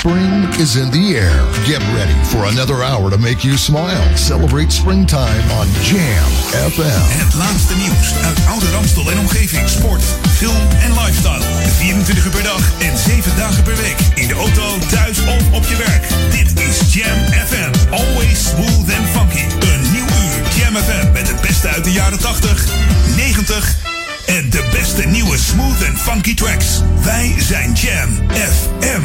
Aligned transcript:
Spring 0.00 0.48
is 0.56 0.76
in 0.76 0.90
the 0.90 1.12
air. 1.20 1.44
Get 1.68 1.82
ready 1.92 2.16
for 2.24 2.48
another 2.48 2.82
hour 2.82 3.10
to 3.10 3.18
make 3.18 3.44
you 3.44 3.58
smile. 3.58 4.00
Celebrate 4.16 4.72
springtime 4.72 5.44
on 5.60 5.68
Jam 5.84 6.30
FM. 6.72 7.04
Het 7.20 7.34
laatste 7.34 7.74
nieuws 7.76 8.14
uit 8.24 8.38
Oude 8.48 8.70
Ramstel 8.70 9.10
en 9.10 9.18
omgeving. 9.18 9.68
Sport, 9.68 10.02
film 10.32 10.68
en 10.80 10.92
lifestyle. 10.92 11.42
24 11.76 12.24
uur 12.24 12.30
per 12.30 12.42
dag 12.42 12.72
en 12.78 12.98
7 12.98 13.36
dagen 13.36 13.62
per 13.62 13.76
week. 13.76 13.98
In 14.14 14.28
de 14.28 14.34
auto, 14.34 14.78
thuis 14.88 15.18
of 15.20 15.52
op 15.52 15.64
je 15.64 15.76
werk. 15.76 16.04
Dit 16.30 16.60
is 16.60 16.94
Jam 16.94 17.18
FM. 17.46 17.92
Always 17.92 18.48
smooth 18.48 18.88
and 18.96 19.06
funky. 19.12 19.44
Een 19.72 19.82
nieuw 19.92 20.08
uur 20.22 20.40
Jam 20.56 20.74
FM 20.76 21.12
met 21.12 21.28
het 21.28 21.40
beste 21.40 21.68
uit 21.68 21.84
de 21.84 21.92
jaren 21.92 22.18
80, 22.18 22.64
90 23.16 23.89
en 24.36 24.50
de 24.50 24.68
beste 24.72 25.06
nieuwe 25.06 25.38
smooth 25.38 25.88
and 25.88 25.98
funky 25.98 26.34
tracks. 26.34 26.66
Wij 27.04 27.34
zijn 27.38 27.72
Jam 27.72 28.08
FM. 28.30 29.02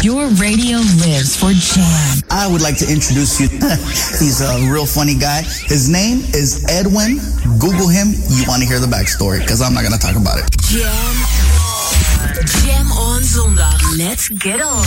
Your 0.00 0.28
radio 0.38 0.78
lives 0.78 1.36
for 1.36 1.52
Jam. 1.52 2.44
I 2.44 2.46
would 2.46 2.60
like 2.60 2.84
to 2.84 2.86
introduce 2.86 3.42
you. 3.42 3.50
He's 4.20 4.40
a 4.40 4.58
real 4.72 4.86
funny 4.86 5.14
guy. 5.14 5.42
His 5.66 5.86
name 5.86 6.20
is 6.32 6.64
Edwin. 6.64 7.20
Google 7.58 7.88
him. 7.88 8.14
You 8.28 8.44
want 8.46 8.62
to 8.62 8.68
hear 8.68 8.80
the 8.80 8.88
backstory 8.88 9.38
because 9.38 9.60
I'm 9.62 9.74
not 9.74 9.82
going 9.82 9.98
to 9.98 10.06
talk 10.06 10.16
about 10.16 10.38
it. 10.38 10.50
Jam. 10.60 11.14
Jam 12.64 12.92
on 12.92 13.22
zondag. 13.22 13.96
Let's 13.96 14.28
get 14.28 14.60
on. 14.60 14.86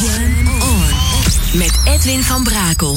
Jam 0.00 0.48
on. 0.48 1.58
Met 1.58 1.72
Edwin 1.84 2.22
van 2.22 2.44
Brakel. 2.44 2.96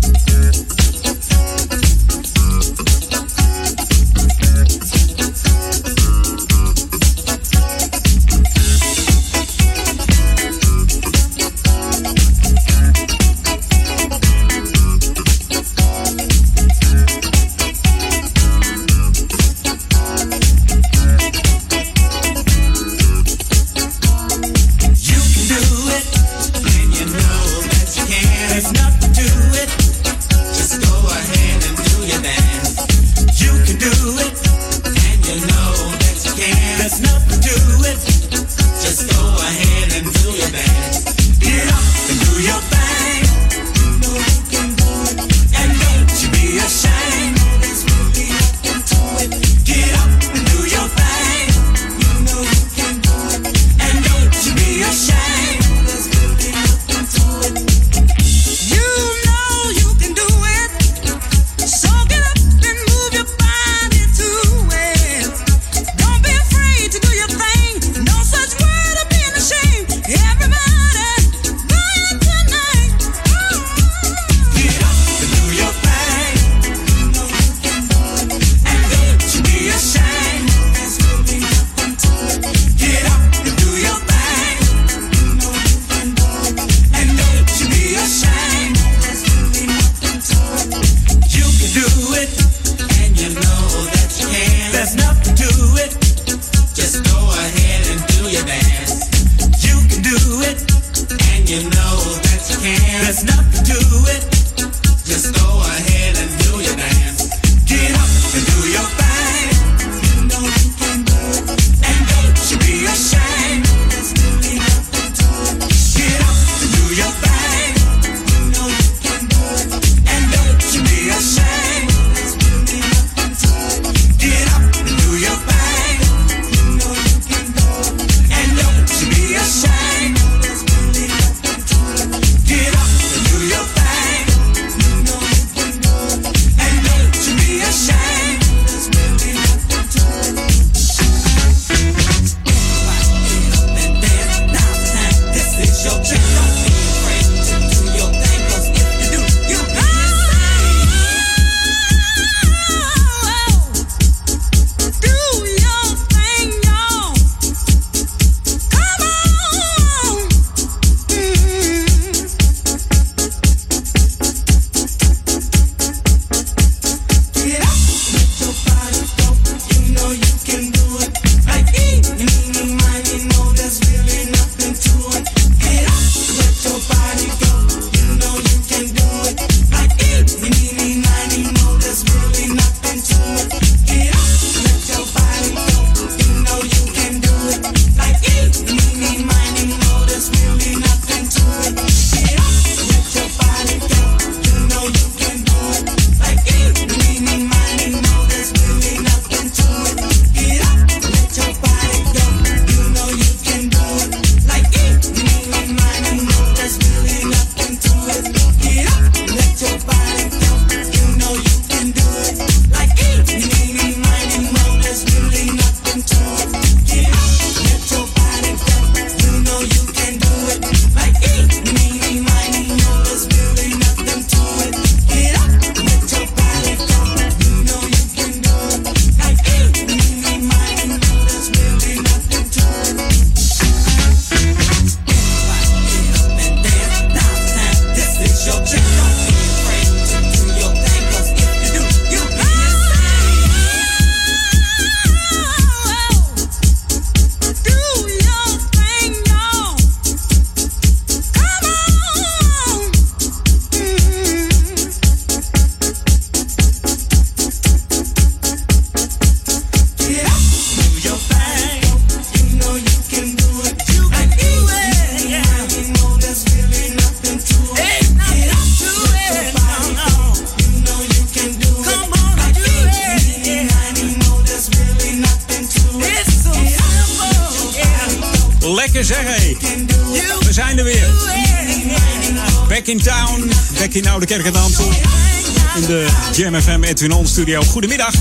On 287.09 287.27
studio. 287.27 287.61
Goedemiddag. 287.61 288.13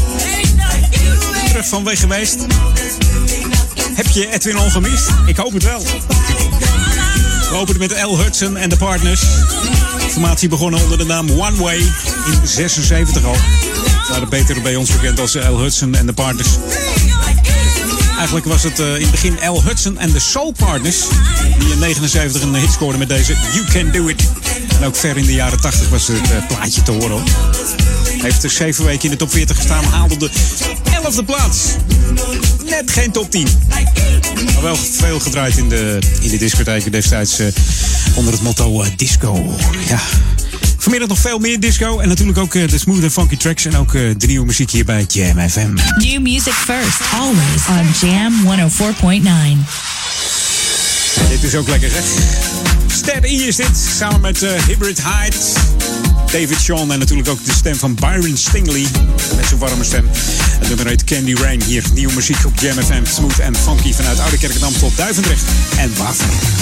Terug 1.48 1.68
van 1.68 1.84
weg 1.84 2.00
geweest. 2.00 2.36
Heb 3.94 4.06
je 4.06 4.32
Edwin 4.32 4.58
On 4.58 4.70
gemist? 4.70 5.08
Ik 5.26 5.36
hoop 5.36 5.52
het 5.52 5.62
wel. 5.62 5.82
We 7.50 7.54
openen 7.54 7.80
met 7.80 8.02
L. 8.02 8.18
Hudson 8.18 8.56
en 8.56 8.68
de 8.68 8.76
Partners. 8.76 9.22
Formatie 10.10 10.48
begonnen 10.48 10.82
onder 10.82 10.98
de 10.98 11.04
naam 11.04 11.30
One 11.30 11.56
Way 11.56 11.78
in 11.78 12.40
76 12.44 13.24
al. 13.24 13.36
Waren 14.08 14.28
beter 14.28 14.62
bij 14.62 14.76
ons 14.76 14.90
bekend 14.90 15.20
als 15.20 15.34
L. 15.34 15.58
Hudson 15.58 15.94
en 15.94 16.06
de 16.06 16.12
Partners. 16.12 16.48
Eigenlijk 18.16 18.46
was 18.46 18.62
het 18.62 18.80
uh, 18.80 18.94
in 18.94 19.02
het 19.02 19.10
begin 19.10 19.38
L. 19.48 19.62
Hudson 19.62 19.98
en 19.98 20.12
de 20.12 20.20
Soul 20.20 20.52
Partners. 20.52 20.98
Die 21.58 21.72
in 21.72 21.78
79 21.78 22.42
een 22.42 22.54
hit 22.54 22.72
scoorden 22.72 22.98
met 22.98 23.08
deze 23.08 23.34
You 23.52 23.64
Can 23.64 23.90
Do 23.90 24.08
It. 24.08 24.28
En 24.78 24.86
ook 24.86 24.96
ver 24.96 25.16
in 25.16 25.24
de 25.24 25.32
jaren 25.32 25.60
80 25.60 25.88
was 25.88 26.06
het 26.06 26.16
uh, 26.16 26.46
plaatje 26.48 26.82
te 26.82 26.90
horen. 26.90 27.22
Heeft 28.22 28.42
er 28.44 28.50
zeven 28.50 28.84
weken 28.84 29.04
in 29.04 29.10
de 29.10 29.16
top 29.16 29.30
40 29.30 29.56
gestaan. 29.56 29.84
Haalde 29.84 30.16
de 30.16 30.30
11e 30.30 31.24
plaats. 31.24 31.58
Net 32.64 32.90
geen 32.90 33.10
top 33.10 33.30
10. 33.30 33.46
Maar 34.54 34.62
wel 34.62 34.76
veel 34.76 35.20
gedraaid 35.20 35.56
in 35.56 35.68
de, 35.68 35.98
in 36.20 36.30
de 36.30 36.36
discotheken 36.36 36.92
destijds. 36.92 37.40
Uh, 37.40 37.46
onder 38.14 38.32
het 38.32 38.42
motto 38.42 38.84
disco. 38.96 39.56
Ja. 39.88 40.00
Vanmiddag 40.76 41.08
nog 41.08 41.18
veel 41.18 41.38
meer 41.38 41.60
disco. 41.60 41.98
En 41.98 42.08
natuurlijk 42.08 42.38
ook 42.38 42.54
uh, 42.54 42.68
de 42.68 42.78
smooth 42.78 43.02
en 43.02 43.10
funky 43.10 43.36
tracks. 43.36 43.64
En 43.64 43.76
ook 43.76 43.92
de 43.92 44.26
nieuwe 44.26 44.46
muziek 44.46 44.70
hier 44.70 44.84
bij 44.84 45.04
Jam 45.08 45.48
FM. 45.48 45.74
New 45.96 46.20
music 46.20 46.52
first, 46.52 47.00
always 47.12 47.66
on 47.68 48.08
Jam 48.08 48.32
104.9. 48.44 49.68
Dit 51.28 51.42
is 51.42 51.54
ook 51.54 51.68
lekker 51.68 51.90
zeg. 51.90 52.04
Steady 52.86 53.26
is 53.26 53.56
dit. 53.56 53.86
Samen 53.96 54.20
met 54.20 54.40
Hybrid 54.66 55.02
Heights. 55.02 55.69
David 56.32 56.60
Sean 56.60 56.92
en 56.92 56.98
natuurlijk 56.98 57.28
ook 57.28 57.44
de 57.44 57.52
stem 57.52 57.76
van 57.76 57.94
Byron 57.94 58.36
Stingley. 58.36 58.86
Met 59.36 59.46
zijn 59.46 59.60
warme 59.60 59.84
stem. 59.84 60.08
Het 60.58 60.68
nummer 60.68 60.86
heet 60.86 61.04
Candy 61.04 61.34
Rain. 61.34 61.62
Hier 61.62 61.84
nieuwe 61.94 62.14
muziek 62.14 62.44
op 62.46 62.60
Jam 62.60 62.82
FM. 62.82 63.04
Smooth 63.04 63.38
en 63.38 63.56
funky 63.56 63.92
vanuit 63.92 64.18
Oude 64.18 64.38
Kerkendam 64.38 64.72
tot 64.72 64.96
Duivendrecht 64.96 65.44
en 65.76 65.96
Waver. 65.96 66.59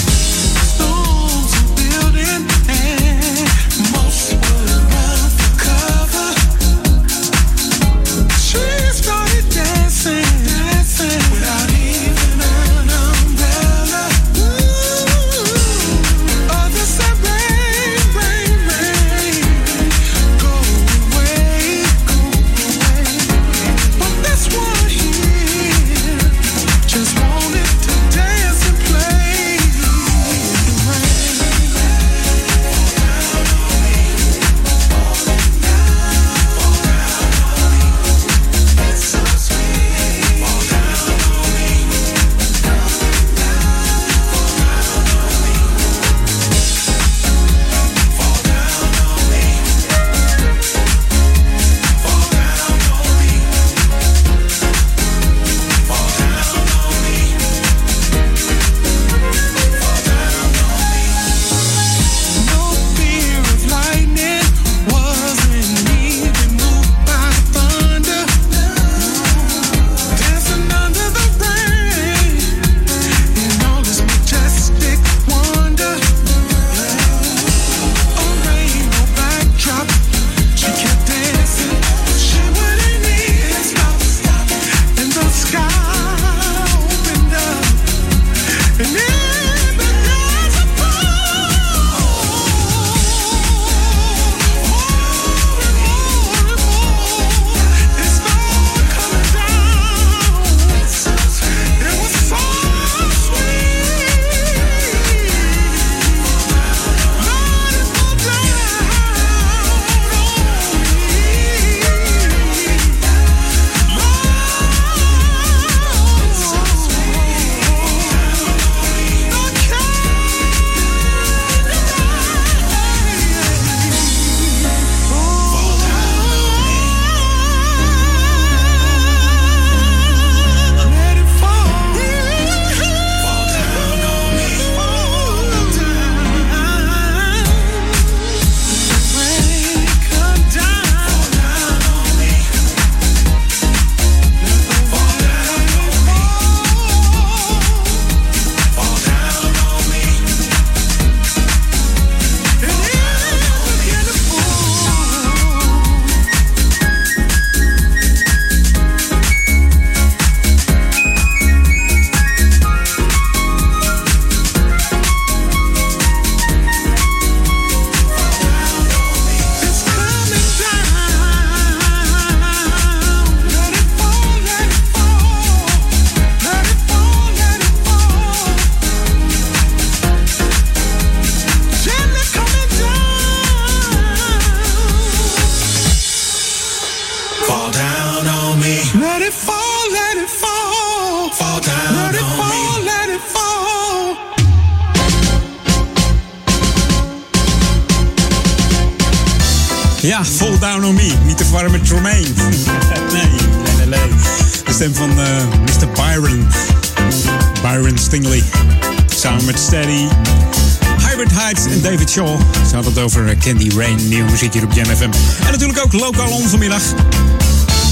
Candy 213.49 213.69
Rain, 213.77 214.07
nieuwe 214.07 214.31
muziek 214.31 214.53
hier 214.53 214.63
op 214.63 214.71
Jam 214.73 214.85
FM. 214.85 215.09
En 215.45 215.51
natuurlijk 215.51 215.85
ook 215.85 215.93
lokaal 215.93 216.29
on 216.29 216.47
vanmiddag. 216.47 216.81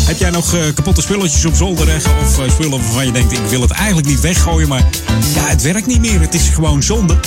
Heb 0.06 0.18
jij 0.18 0.30
nog 0.30 0.54
eh, 0.54 0.62
kapotte 0.74 1.02
spulletjes 1.02 1.46
op 1.46 1.56
zolder 1.56 1.86
liggen? 1.86 2.12
Of 2.22 2.40
eh, 2.40 2.50
spullen 2.50 2.80
waarvan 2.80 3.06
je 3.06 3.12
denkt, 3.12 3.32
ik 3.32 3.40
wil 3.50 3.62
het 3.62 3.72
eigenlijk 3.72 4.08
niet 4.08 4.20
weggooien, 4.20 4.68
maar 4.68 4.86
ja, 5.34 5.48
het 5.48 5.62
werkt 5.62 5.88
niet 5.88 6.00
meer. 6.00 6.20
Het 6.20 6.34
is 6.34 6.50
gewoon 6.50 6.84
zonde. 6.84 7.20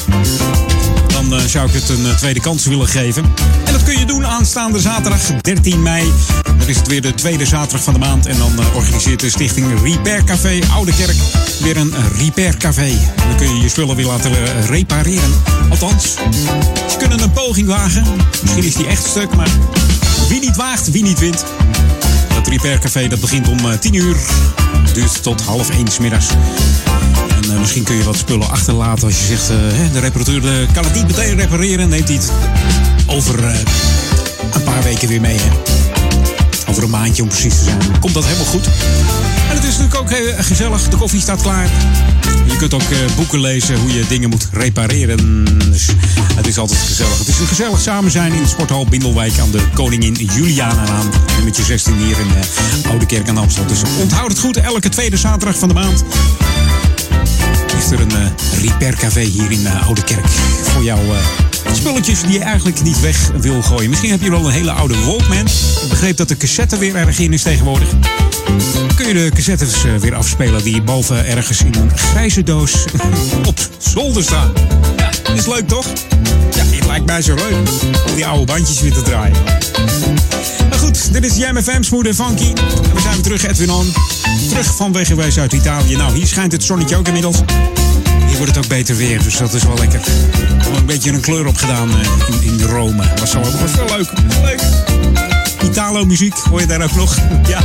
Dan 1.08 1.34
eh, 1.34 1.40
zou 1.40 1.68
ik 1.68 1.74
het 1.74 1.88
een 1.88 2.16
tweede 2.16 2.40
kans 2.40 2.66
willen 2.66 2.88
geven. 2.88 3.24
En 3.64 3.72
dat 3.72 3.82
kun 3.82 3.98
je 3.98 4.04
doen 4.04 4.26
aanstaande 4.26 4.80
zaterdag 4.80 5.20
13 5.40 5.82
mei. 5.82 6.12
Dan 6.60 6.68
is 6.68 6.76
het 6.76 6.86
weer 6.86 7.02
de 7.02 7.14
tweede 7.14 7.46
zaterdag 7.46 7.82
van 7.82 7.92
de 7.92 7.98
maand. 8.00 8.26
En 8.26 8.38
dan 8.38 8.60
eh, 8.60 8.76
organiseert 8.76 9.20
de 9.20 9.30
stichting 9.30 9.66
Repair 9.82 10.24
Café 10.24 10.60
Oude 10.72 10.92
Kerk 10.96 11.16
weer 11.62 11.76
een 11.76 11.94
Repair 12.18 12.56
Café. 12.56 12.90
Dan 13.28 13.36
kun 13.36 13.54
je 13.54 13.62
je 13.62 13.68
spullen 13.68 13.96
weer 13.96 14.06
laten 14.06 14.30
eh, 14.30 14.66
repareren. 14.68 15.32
Althans, 15.70 16.14
ze 16.90 16.96
kunnen 16.98 17.20
een 17.22 17.30
poging 17.32 17.66
wagen. 17.68 18.04
Misschien 18.42 18.64
is 18.64 18.74
die 18.74 18.86
echt 18.86 19.06
stuk, 19.06 19.34
maar 19.34 19.48
wie 20.28 20.40
niet 20.40 20.56
waagt, 20.56 20.90
wie 20.90 21.02
niet 21.02 21.18
wint. 21.18 21.44
Dat 22.34 22.46
Repair 22.48 22.78
Café 22.78 23.08
dat 23.08 23.20
begint 23.20 23.48
om 23.48 23.58
eh, 23.58 23.78
10 23.78 23.94
uur. 23.94 24.16
Duurt 24.92 25.22
tot 25.22 25.42
half 25.42 25.70
1 25.70 25.88
's 25.88 25.98
middags. 25.98 26.26
En 27.42 27.50
eh, 27.50 27.58
misschien 27.60 27.82
kun 27.84 27.96
je 27.96 28.02
wat 28.04 28.16
spullen 28.16 28.50
achterlaten 28.50 29.04
als 29.04 29.18
je 29.18 29.26
zegt... 29.26 29.50
eh, 29.50 29.56
de 29.92 30.00
reparateur 30.00 30.60
eh, 30.60 30.72
kan 30.72 30.84
het 30.84 30.94
niet 30.94 31.06
meteen 31.06 31.36
repareren. 31.38 31.88
Neemt 31.88 32.08
hij 32.08 32.16
het 32.16 32.32
over 33.06 33.44
eh, 33.44 33.58
een 34.52 34.62
paar 34.62 34.82
weken 34.82 35.08
weer 35.08 35.20
mee. 35.20 35.36
Hè? 35.38 35.69
Over 36.70 36.82
een 36.82 36.90
maandje 36.90 37.22
om 37.22 37.28
precies 37.28 37.58
te 37.58 37.64
zijn. 37.64 37.78
Komt 38.00 38.14
dat 38.14 38.24
helemaal 38.24 38.46
goed. 38.46 38.66
En 39.48 39.54
het 39.54 39.64
is 39.64 39.78
natuurlijk 39.78 40.00
ook 40.00 40.10
heel 40.10 40.32
gezellig. 40.38 40.88
De 40.88 40.96
koffie 40.96 41.20
staat 41.20 41.42
klaar. 41.42 41.68
Je 42.44 42.56
kunt 42.56 42.74
ook 42.74 42.80
eh, 42.90 42.98
boeken 43.16 43.40
lezen 43.40 43.78
hoe 43.78 43.92
je 43.92 44.06
dingen 44.08 44.30
moet 44.30 44.48
repareren. 44.52 45.44
Dus 45.70 45.86
het 46.34 46.46
is 46.46 46.58
altijd 46.58 46.80
gezellig. 46.80 47.18
Het 47.18 47.28
is 47.28 47.38
een 47.38 47.46
gezellig 47.46 47.80
samen 47.80 48.10
zijn 48.10 48.32
in 48.32 48.42
de 48.42 48.48
sporthal 48.48 48.86
Bindelwijk 48.86 49.38
aan 49.38 49.50
de 49.50 49.62
Koningin 49.74 50.14
Julianalaan. 50.14 51.10
Nummertje 51.34 51.62
16 51.62 51.96
hier 51.96 52.18
in 52.20 52.28
uh, 52.84 52.90
Oude 52.90 53.06
Kerk 53.06 53.28
aan 53.28 53.38
Amstel. 53.38 53.66
Dus 53.66 53.82
onthoud 54.00 54.28
het 54.28 54.38
goed. 54.38 54.56
Elke 54.56 54.88
tweede 54.88 55.16
zaterdag 55.16 55.58
van 55.58 55.68
de 55.68 55.74
maand 55.74 56.04
is 57.78 57.90
er 57.90 58.00
een 58.00 58.12
uh, 58.12 58.62
repair 58.62 58.94
café 58.94 59.22
hier 59.22 59.50
in 59.50 59.60
uh, 59.60 59.86
Oude 59.86 60.04
Kerk. 60.04 60.26
Voor 60.62 60.82
jou 60.82 61.06
uh, 61.06 61.16
spulletjes 61.72 62.20
die 62.20 62.32
je 62.32 62.38
eigenlijk 62.38 62.82
niet 62.82 63.00
weg 63.00 63.30
wil 63.36 63.62
gooien. 63.62 63.90
Misschien 63.90 64.10
heb 64.10 64.22
je 64.22 64.30
wel 64.30 64.46
een 64.46 64.52
hele 64.52 64.70
oude 64.70 65.04
Walkman. 65.04 65.46
Ik 65.82 65.88
begreep 65.88 66.16
dat 66.16 66.28
de 66.28 66.36
cassette 66.36 66.78
weer 66.78 66.96
erg 66.96 67.18
in 67.18 67.32
is 67.32 67.42
tegenwoordig. 67.42 67.88
Kun 68.96 69.08
je 69.08 69.14
de 69.14 69.30
cassettes 69.34 69.82
weer 70.00 70.14
afspelen 70.14 70.62
die 70.62 70.82
boven 70.82 71.26
ergens 71.26 71.62
in 71.62 71.74
een 71.74 71.98
grijze 71.98 72.42
doos 72.42 72.84
op 73.48 73.58
zolder 73.78 74.22
staan. 74.22 74.52
Ja, 74.96 75.34
is 75.34 75.46
leuk 75.46 75.68
toch? 75.68 75.86
Ja, 76.54 76.64
het 76.64 76.86
lijkt 76.86 77.06
mij 77.06 77.22
zo 77.22 77.34
leuk 77.34 77.56
om 78.08 78.14
die 78.14 78.26
oude 78.26 78.44
bandjes 78.44 78.80
weer 78.80 78.92
te 78.92 79.02
draaien. 79.02 79.36
Maar 80.68 80.78
goed, 80.78 81.12
dit 81.12 81.24
is 81.24 81.32
FM, 81.62 81.82
Smooth 81.82 82.06
en 82.06 82.14
Funky. 82.14 82.52
En 82.52 82.94
we 82.94 83.00
zijn 83.00 83.14
weer 83.14 83.22
terug, 83.22 83.46
Edwin 83.46 83.70
On. 83.70 83.92
Terug 84.48 84.74
van 84.74 84.92
weggeweest 84.92 85.38
uit 85.38 85.52
Italië. 85.52 85.96
Nou, 85.96 86.14
hier 86.14 86.26
schijnt 86.26 86.52
het 86.52 86.64
zonnetje 86.64 86.96
ook 86.96 87.06
inmiddels. 87.06 87.36
Wordt 88.40 88.54
het 88.54 88.64
ook 88.64 88.70
beter 88.70 88.96
weer, 88.96 89.22
dus 89.22 89.36
dat 89.36 89.54
is 89.54 89.62
wel 89.62 89.78
lekker. 89.78 90.00
Een 90.76 90.86
beetje 90.86 91.12
een 91.12 91.20
kleur 91.20 91.46
opgedaan 91.46 91.90
in, 92.30 92.42
in 92.42 92.60
Rome. 92.60 93.02
Was, 93.18 93.30
zo, 93.30 93.40
was 93.40 93.74
wel 93.74 93.96
leuk. 93.96 94.12
leuk. 94.42 94.60
Italo-muziek, 95.62 96.34
hoor 96.34 96.60
je 96.60 96.66
daar 96.66 96.82
ook 96.82 96.94
nog? 96.94 97.16
Ja, 97.48 97.60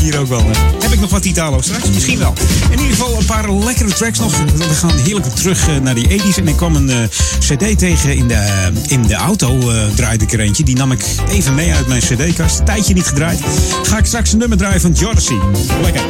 hier 0.00 0.18
ook 0.18 0.26
wel. 0.26 0.44
Hè. 0.44 0.82
Heb 0.82 0.92
ik 0.92 1.00
nog 1.00 1.10
wat 1.10 1.24
Italo 1.24 1.60
straks? 1.60 1.90
Misschien 1.90 2.18
wel. 2.18 2.34
In 2.70 2.78
ieder 2.78 2.96
geval 2.96 3.18
een 3.18 3.24
paar 3.24 3.52
lekkere 3.52 3.92
tracks 3.92 4.18
nog. 4.18 4.36
We 4.56 4.74
gaan 4.74 4.98
heerlijk 4.98 5.26
terug 5.26 5.80
naar 5.82 5.94
die 5.94 6.20
80s. 6.20 6.36
En 6.36 6.48
ik 6.48 6.56
kwam 6.56 6.76
een 6.76 6.88
uh, 6.88 6.96
cd 7.38 7.78
tegen 7.78 8.16
in 8.16 8.28
de, 8.28 8.70
in 8.86 9.02
de 9.02 9.14
auto, 9.14 9.72
uh, 9.72 9.86
draaide 9.94 10.24
ik 10.24 10.32
er 10.32 10.40
eentje. 10.40 10.64
Die 10.64 10.76
nam 10.76 10.92
ik 10.92 11.04
even 11.28 11.54
mee 11.54 11.72
uit 11.72 11.86
mijn 11.86 12.00
cd-kast. 12.00 12.66
Tijdje 12.66 12.94
niet 12.94 13.06
gedraaid. 13.06 13.40
Ga 13.82 13.98
ik 13.98 14.06
straks 14.06 14.32
een 14.32 14.38
nummer 14.38 14.58
draaien 14.58 14.80
van 14.80 14.92
Jodeci. 14.92 15.38
Lekker. 15.82 16.02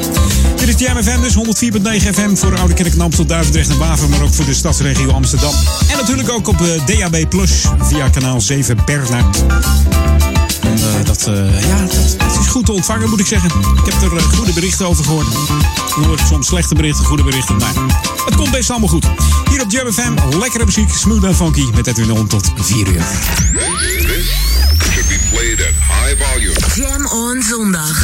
Dit 0.56 0.68
is 0.68 0.86
Jam 0.86 1.02
FM, 1.02 1.20
dus 1.20 1.34
104.9 1.34 2.14
FM 2.14 2.34
voor 2.34 2.58
Oude 2.58 2.74
Kerk 2.74 2.92
en 2.92 3.00
Amstel, 3.00 3.26
Duivendrecht 3.26 3.68
en 3.68 3.78
Waver. 3.78 4.08
Maar 4.08 4.22
ook 4.22 4.34
voor 4.34 4.44
de 4.44 4.54
stadsregio 4.54 5.10
Amsterdam. 5.10 5.54
En 5.88 5.96
natuurlijk 5.96 6.30
ook 6.30 6.48
op 6.48 6.60
uh, 6.60 6.86
DAB 6.86 7.28
Plus 7.28 7.64
via 7.80 8.08
kanaal 8.08 8.40
7 8.40 8.76
Bernard. 8.84 9.36
Uh, 10.64 11.04
dat, 11.04 11.26
uh, 11.28 11.68
ja, 11.68 11.80
dat, 11.80 12.40
is 12.40 12.46
goed 12.46 12.66
te 12.66 12.72
ontvangen, 12.72 13.08
moet 13.10 13.20
ik 13.20 13.26
zeggen. 13.26 13.50
Ik 13.84 13.92
heb 13.92 14.12
er 14.12 14.20
goede 14.20 14.52
berichten 14.52 14.86
over 14.86 15.04
gehoord. 15.04 15.26
Je 15.86 16.06
hoort 16.06 16.20
soms 16.28 16.46
slechte 16.46 16.74
berichten, 16.74 17.04
goede 17.04 17.22
berichten. 17.22 17.56
Maar 17.56 17.72
het 18.24 18.36
komt 18.36 18.50
best 18.50 18.70
allemaal 18.70 18.88
goed. 18.88 19.06
Hier 19.50 19.62
op 19.62 19.70
Jam 19.70 20.14
lekkere 20.38 20.64
muziek, 20.64 20.92
smooth 20.92 21.24
en 21.24 21.36
funky. 21.36 21.64
Met 21.74 21.86
Edwin 21.86 22.10
On 22.10 22.26
tot 22.26 22.52
4 22.56 22.86
uur. 22.86 23.04
Be 25.08 25.18
played 25.30 25.60
at 25.60 25.74
high 25.74 26.14
volume. 26.14 26.54
Jam 26.74 27.06
on 27.06 27.42
zondag. 27.42 27.94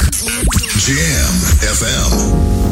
Jam 0.79 1.35
FM. 1.61 2.72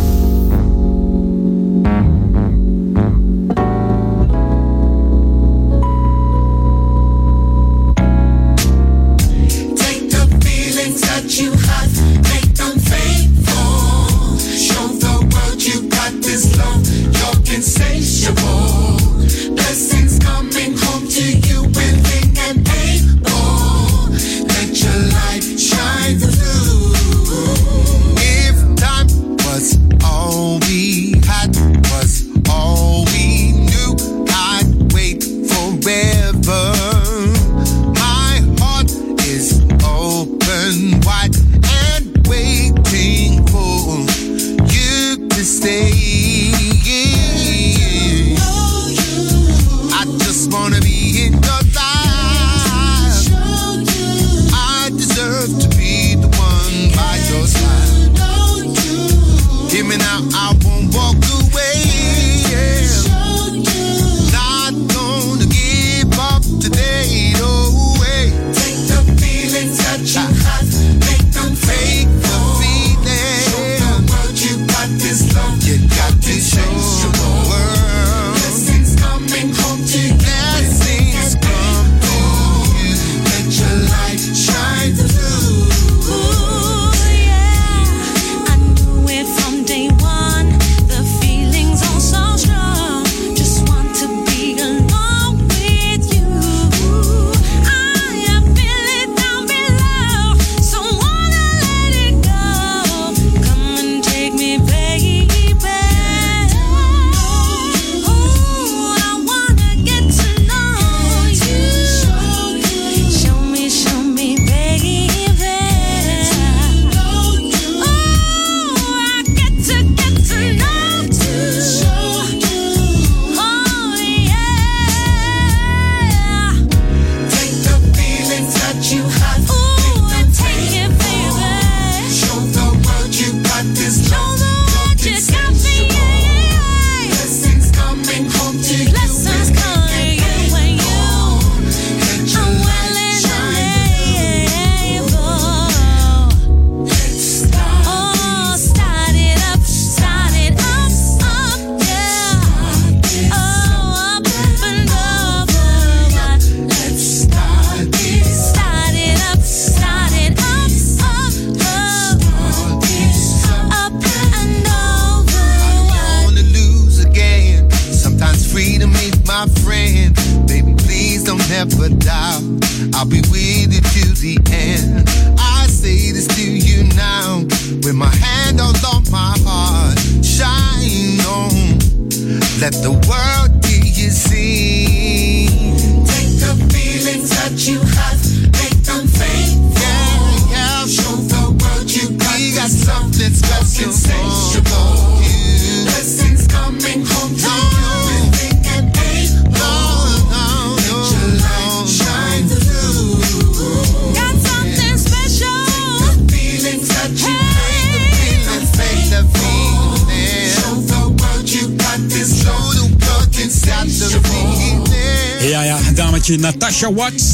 Natasha 216.71 216.93
Watts. 216.95 217.25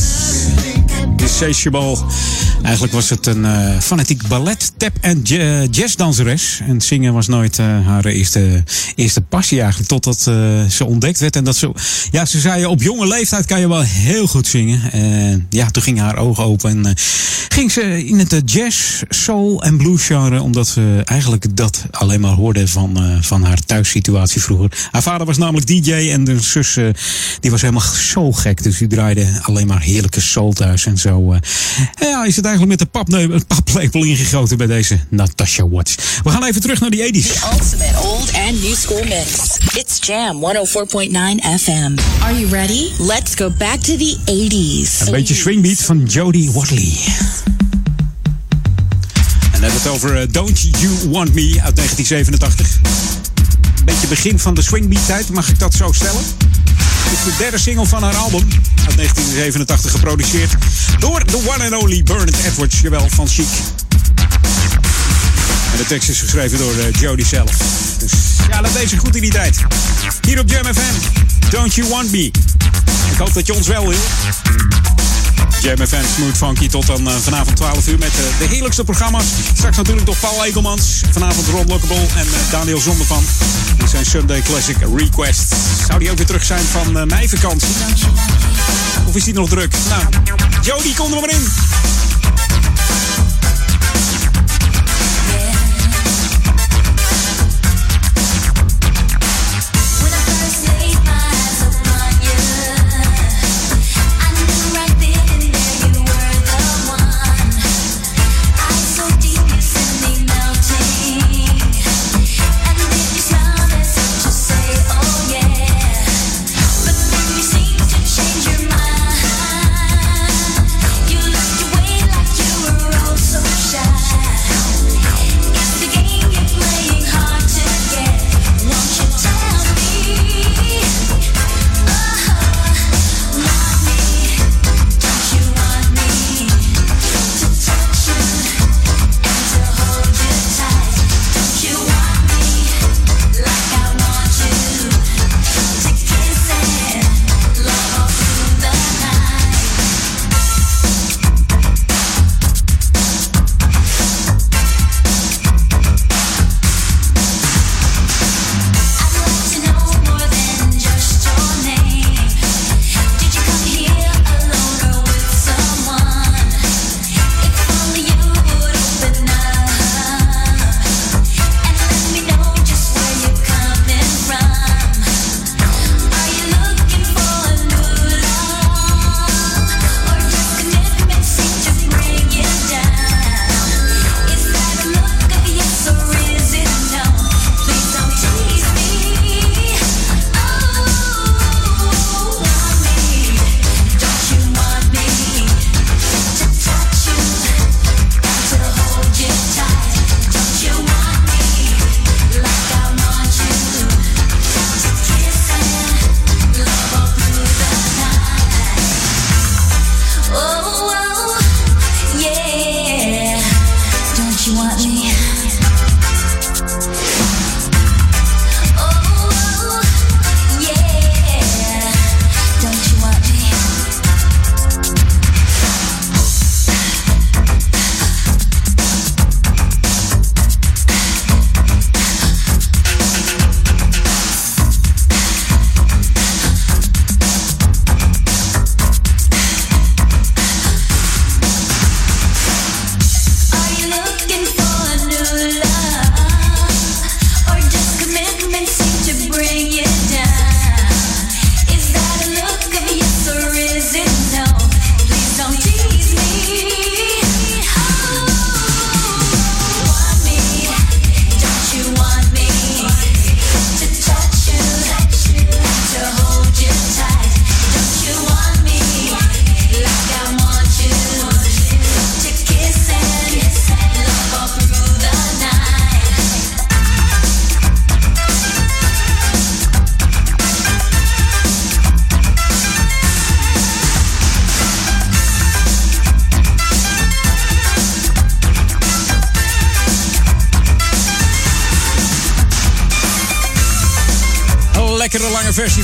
Insatiable. 1.17 1.97
Eigenlijk 2.63 2.93
was 2.93 3.11
het 3.11 3.27
een 3.27 3.45
eh, 3.45 3.79
fanatiek 3.81 4.29
ballet, 4.29 4.73
tap- 4.77 4.99
en 5.01 5.21
ja- 5.23 5.65
jazzdanseres. 5.71 6.61
En 6.67 6.81
zingen 6.81 7.13
was 7.13 7.27
nooit 7.27 7.59
eh, 7.59 7.87
haar 7.87 8.05
eerste, 8.05 8.63
eerste 8.95 9.21
passie 9.21 9.61
eigenlijk. 9.61 9.89
Totdat 9.91 10.27
eh, 10.27 10.65
ze 10.71 10.85
ontdekt 10.85 11.21
werd. 11.21 11.37
En 11.37 11.45
dat 11.45 11.57
ze, 11.57 11.71
ja, 12.11 12.25
ze 12.25 12.41
zei 12.41 12.67
op 12.67 12.83
jonge 12.83 13.07
leeftijd 13.07 13.47
kan 13.47 13.61
je 13.61 13.69
wel 13.69 13.83
heel 13.83 14.27
goed 14.27 14.47
zingen. 14.47 14.93
En 14.93 15.47
ja, 15.51 15.71
toen 15.71 15.83
gingen 15.83 16.05
haar 16.05 16.17
ogen 16.17 16.45
open. 16.45 16.71
En 16.87 16.95
ging 17.57 17.73
ze 17.73 18.07
in 18.07 18.19
het 18.19 18.33
eh, 18.33 18.41
jazz, 18.45 19.03
soul 19.09 19.63
en 19.63 19.77
blues 19.77 20.03
genre. 20.05 20.43
Omdat 20.43 20.69
ze 20.69 21.03
eigenlijk 21.05 21.57
dat 21.57 21.85
alleen 21.91 22.21
maar 22.21 22.33
hoorde 22.33 22.69
van, 22.69 22.97
eh, 22.97 23.17
van 23.21 23.43
haar 23.43 23.59
thuissituatie 23.67 24.43
vroeger. 24.43 24.89
Haar 24.91 25.03
vader 25.03 25.27
was 25.27 25.37
namelijk 25.37 25.67
DJ 25.67 25.93
en 25.93 26.25
de 26.25 26.41
zus 26.41 26.77
eh, 26.77 26.85
die 27.41 27.51
was 27.51 27.61
helemaal 27.61 27.83
zo 27.95 28.33
gek. 28.33 28.63
Dus 28.63 28.79
die 28.79 28.89
draaide 28.89 29.27
alleen 29.43 29.67
maar 29.67 29.81
heerlijke 29.81 30.21
soul 30.21 30.53
thuis 30.53 30.87
en 30.87 30.99
zo. 30.99 31.33
eh. 31.33 31.41
ja, 32.01 32.25
is 32.25 32.37
het 32.37 32.45
eigenlijk 32.45 32.79
met 32.79 32.89
de 32.93 33.47
paplepel 33.47 34.05
ingegoten 34.05 34.57
bij 34.57 34.67
deze 34.67 34.99
Natasha 35.09 35.69
Watts. 35.69 35.95
We 36.23 36.31
gaan 36.31 36.45
even 36.45 36.61
terug 36.61 36.81
naar 36.81 36.91
die 36.91 37.25
80s. 37.25 37.29
Ultimate 37.53 37.99
old 38.03 38.31
and 38.47 38.63
new 38.63 38.75
school 38.77 39.05
mix. 39.05 39.59
It's 39.75 39.99
Jam 39.99 40.41
104.9 40.41 41.11
FM. 41.41 41.99
Are 42.23 42.33
you 42.33 42.47
ready? 42.47 42.93
Let's 43.01 43.35
go 43.35 43.51
back 43.51 43.81
to 43.81 43.97
the 43.97 44.17
80s. 44.27 45.07
Een 45.07 45.13
beetje 45.13 45.35
swingbeat 45.35 45.79
van 45.79 46.05
Jodie 46.05 46.51
Watley. 46.51 46.93
En 49.53 49.63
hebben 49.63 49.73
het 49.73 49.87
over 49.87 50.21
eh, 50.21 50.27
Don't 50.31 50.61
You 50.61 51.11
Want 51.11 51.35
Me 51.35 51.59
uit 51.63 51.77
1987. 51.77 52.81
Beetje 53.85 54.07
begin 54.07 54.39
van 54.39 54.55
de 54.55 54.63
swingbeat 54.63 55.07
tijd, 55.07 55.29
mag 55.29 55.49
ik 55.49 55.59
dat 55.59 55.75
zo 55.75 55.93
stellen? 55.93 56.23
Dit 57.11 57.19
is 57.19 57.25
de 57.25 57.35
derde 57.39 57.59
single 57.59 57.87
van 57.87 58.03
haar 58.03 58.17
album 58.17 58.43
uit 58.87 58.97
1987 58.97 59.91
geproduceerd 59.91 60.55
door 60.99 61.25
the 61.25 61.37
one 61.37 61.65
and 61.65 61.83
only 61.83 62.03
Bernard 62.03 62.45
Edwards, 62.45 62.81
jawel, 62.81 63.09
van 63.09 63.29
Chic. 63.29 63.49
De 65.77 65.85
tekst 65.87 66.09
is 66.09 66.21
geschreven 66.21 66.59
door 66.59 66.75
eh, 66.79 67.01
Jodie 67.01 67.27
zelf. 67.27 67.51
Dus 67.99 68.13
ja, 68.51 68.61
laat 68.61 68.73
deze 68.73 68.97
goed 68.97 69.17
in 69.17 69.23
die 69.23 69.31
tijd. 69.31 69.59
Hier 70.27 70.41
op 70.41 70.51
Jam 70.51 70.65
FM, 70.65 70.95
Don't 71.51 71.75
You 71.75 71.89
Want 71.89 72.11
Me. 72.11 72.31
Ik 73.11 73.19
hoop 73.19 73.35
dat 73.35 73.47
je 73.47 73.55
ons 73.55 73.67
wel 73.67 73.89
wil. 73.89 73.99
Jam 75.61 75.87
FM 75.87 76.05
Smooth 76.15 76.37
Funky 76.37 76.69
tot 76.69 76.87
dan 76.87 77.09
eh, 77.09 77.15
vanavond 77.17 77.57
12 77.57 77.89
uur 77.89 77.99
met 77.99 78.09
eh, 78.09 78.39
de 78.39 78.47
heerlijkste 78.55 78.85
programma's. 78.85 79.25
Straks 79.55 79.77
natuurlijk 79.77 80.07
nog 80.07 80.21
Paul 80.21 80.45
Egelmans. 80.45 81.01
Vanavond 81.11 81.47
Ron 81.47 81.67
Lockable 81.67 82.07
en 82.17 82.27
Daniel 82.51 82.81
Zondervan. 82.81 83.25
Dit 83.79 83.91
zijn 83.91 84.07
Sunday 84.07 84.43
Classic 84.43 84.77
Requests. 84.97 85.55
Zou 85.87 85.99
die 85.99 86.11
ook 86.11 86.17
weer 86.17 86.27
terug 86.27 86.45
zijn 86.45 86.65
van 86.65 86.99
eh 86.99 87.05
meivakantie? 87.05 87.75
Of 89.07 89.17
is 89.17 89.25
die 89.25 89.35
nog 89.35 89.49
druk? 89.49 89.75
Nou, 89.89 90.03
Jody, 90.63 90.95
kom 90.95 91.13
er 91.13 91.21
maar 91.21 91.31
in. 91.31 91.47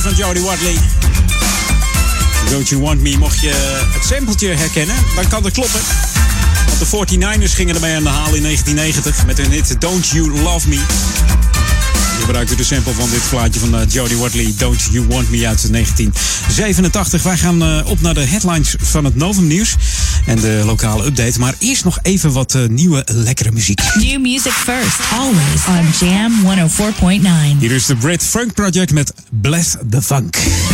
Van 0.03 0.13
Jody 0.15 0.39
Watley. 0.39 0.75
Don't 2.49 2.69
You 2.69 2.81
Want 2.81 3.01
Me, 3.01 3.17
mocht 3.17 3.39
je 3.39 3.51
het 3.93 4.05
sampletje 4.05 4.47
herkennen, 4.47 4.95
dan 5.15 5.27
kan 5.27 5.43
dat 5.43 5.51
kloppen. 5.51 5.79
Want 6.65 7.07
de 7.09 7.17
49ers 7.17 7.55
gingen 7.55 7.75
ermee 7.75 7.95
aan 7.95 8.03
de 8.03 8.09
haal 8.09 8.33
in 8.33 8.41
1990 8.41 9.25
met 9.25 9.37
hun 9.37 9.51
hit 9.51 9.81
Don't 9.81 10.07
You 10.07 10.41
Love 10.41 10.69
Me. 10.69 10.75
Je 12.17 12.23
gebruikte 12.25 12.55
de 12.55 12.63
sample 12.63 12.93
van 12.93 13.09
dit 13.09 13.29
plaatje 13.29 13.59
van 13.59 13.75
uh, 13.75 13.81
Jody 13.87 14.15
Watley, 14.15 14.53
Don't 14.57 14.87
You 14.91 15.05
Want 15.07 15.29
Me 15.29 15.47
uit 15.47 15.71
1987. 15.71 17.23
Wij 17.23 17.37
gaan 17.37 17.63
uh, 17.63 17.79
op 17.85 18.01
naar 18.01 18.13
de 18.13 18.25
headlines 18.25 18.75
van 18.81 19.05
het 19.05 19.15
Novum 19.15 19.47
Nieuws 19.47 19.75
en 20.25 20.39
de 20.39 20.61
lokale 20.65 21.05
update. 21.05 21.39
Maar 21.39 21.55
eerst 21.59 21.83
nog 21.83 21.99
even 22.01 22.31
wat 22.31 22.53
uh, 22.53 22.67
nieuwe 22.67 23.03
lekkere 23.05 23.51
muziek. 23.51 23.81
New 23.95 24.21
music 24.21 24.51
first, 24.51 24.99
always 25.11 25.65
on 25.67 26.07
Jam 26.07 26.31
104.9. 27.53 27.59
Hier 27.59 27.71
is 27.71 27.85
de 27.85 27.95
Brit 27.95 28.23
Funk 28.23 28.53
Project 28.53 28.91
met 28.91 29.12
Bless 29.33 29.73
the 29.81 29.99
Funk. 29.99 30.72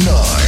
1049. 0.00 0.39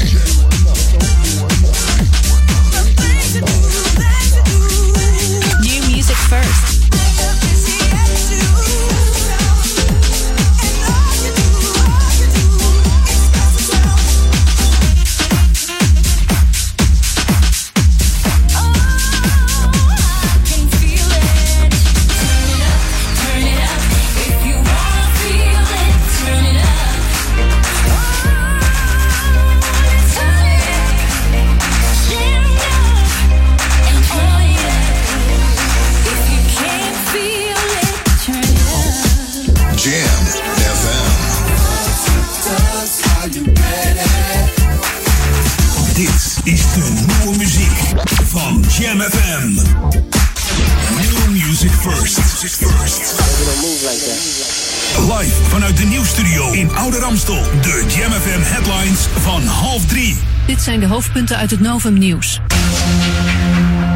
Hoofdpunten 61.13 61.37
uit 61.37 61.51
het 61.51 61.61
Novum 61.61 61.99
Nieuws. 61.99 62.41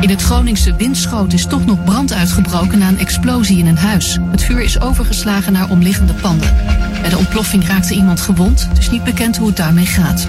In 0.01 0.09
het 0.09 0.16
Groningse 0.27 0.77
Winschoot 0.77 1.33
is 1.33 1.47
toch 1.47 1.67
nog 1.67 1.85
brand 1.85 2.13
uitgebroken 2.13 2.79
na 2.79 2.89
een 2.89 2.99
explosie 2.99 3.59
in 3.59 3.67
een 3.67 3.79
huis. 3.79 4.19
Het 4.31 4.43
vuur 4.43 4.61
is 4.61 4.81
overgeslagen 4.81 5.53
naar 5.53 5.71
omliggende 5.71 6.13
panden. 6.13 6.55
Bij 7.01 7.11
de 7.11 7.19
ontploffing 7.19 7.67
raakte 7.67 7.95
iemand 7.95 8.21
gewond. 8.21 8.69
Het 8.69 8.79
is 8.79 8.91
niet 8.91 9.05
bekend 9.05 9.37
hoe 9.37 9.47
het 9.47 9.57
daarmee 9.57 9.87
gaat. 9.87 10.29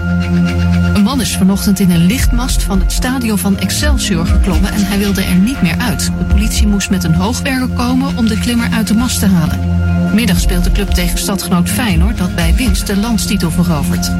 Een 0.93 1.03
man 1.03 1.21
is 1.21 1.38
vanochtend 1.38 1.79
in 1.79 1.91
een 1.91 2.05
lichtmast 2.05 2.63
van 2.63 2.79
het 2.79 2.91
stadion 2.91 3.38
van 3.38 3.57
Excelsior 3.57 4.25
geklommen 4.25 4.73
en 4.73 4.86
hij 4.86 4.97
wilde 4.97 5.23
er 5.23 5.36
niet 5.36 5.62
meer 5.62 5.77
uit. 5.77 6.12
De 6.17 6.25
politie 6.25 6.67
moest 6.67 6.89
met 6.89 7.03
een 7.03 7.15
hoogwerker 7.15 7.67
komen 7.67 8.17
om 8.17 8.27
de 8.27 8.39
klimmer 8.39 8.69
uit 8.71 8.88
de 8.88 8.95
mast 8.95 9.19
te 9.19 9.27
halen. 9.27 9.60
Middag 10.13 10.39
speelt 10.39 10.63
de 10.63 10.71
club 10.71 10.89
tegen 10.89 11.17
stadgenoot 11.17 11.69
Feyenoord 11.69 12.17
dat 12.17 12.36
bij 12.36 12.55
winst 12.55 12.88
de 12.88 12.97
landstitel 12.97 13.51
verovert. 13.51 14.12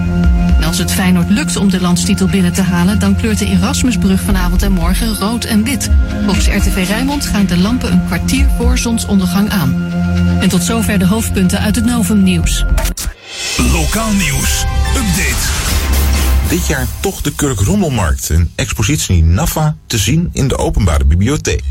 Als 0.66 0.78
het 0.78 0.92
Feyenoord 0.92 1.30
lukt 1.30 1.56
om 1.56 1.70
de 1.70 1.82
landstitel 1.82 2.28
binnen 2.28 2.54
te 2.54 2.62
halen, 2.62 3.00
dan 3.00 3.16
kleurt 3.16 3.40
de 3.40 3.46
Erasmusbrug 3.46 4.22
vanavond 4.22 4.64
en 4.64 4.72
morgen 4.72 5.16
rood 5.16 5.44
en 5.44 5.64
wit. 5.68 5.90
Volgens 6.26 6.48
RTV 6.48 6.88
Rijnmond 6.88 7.26
gaan 7.26 7.46
de 7.46 7.58
lampen 7.58 7.92
een 7.92 8.06
kwartier 8.06 8.48
voor 8.58 8.78
zonsondergang 8.78 9.50
aan. 9.50 9.92
En 10.40 10.50
tot 10.50 10.64
zover 10.64 11.00
de 11.00 11.06
hoofdpunten 11.06 11.60
uit 11.60 11.76
het 11.76 11.86
Novum 11.86 12.24
Nieuws. 12.24 12.66
Lokaal 13.72 14.12
nieuws. 14.12 14.66
Update. 14.96 15.46
Dit 16.50 16.68
jaar 16.68 16.88
toch 17.00 17.22
de 17.22 17.34
Kurk 17.36 17.60
Rommelmarkt, 17.60 18.30
een 18.30 18.52
expositie 18.56 19.24
NAFA 19.24 19.76
te 19.88 19.98
zien 19.98 20.30
in 20.34 20.48
de 20.48 20.58
openbare 20.58 21.06
bibliotheek. 21.06 21.64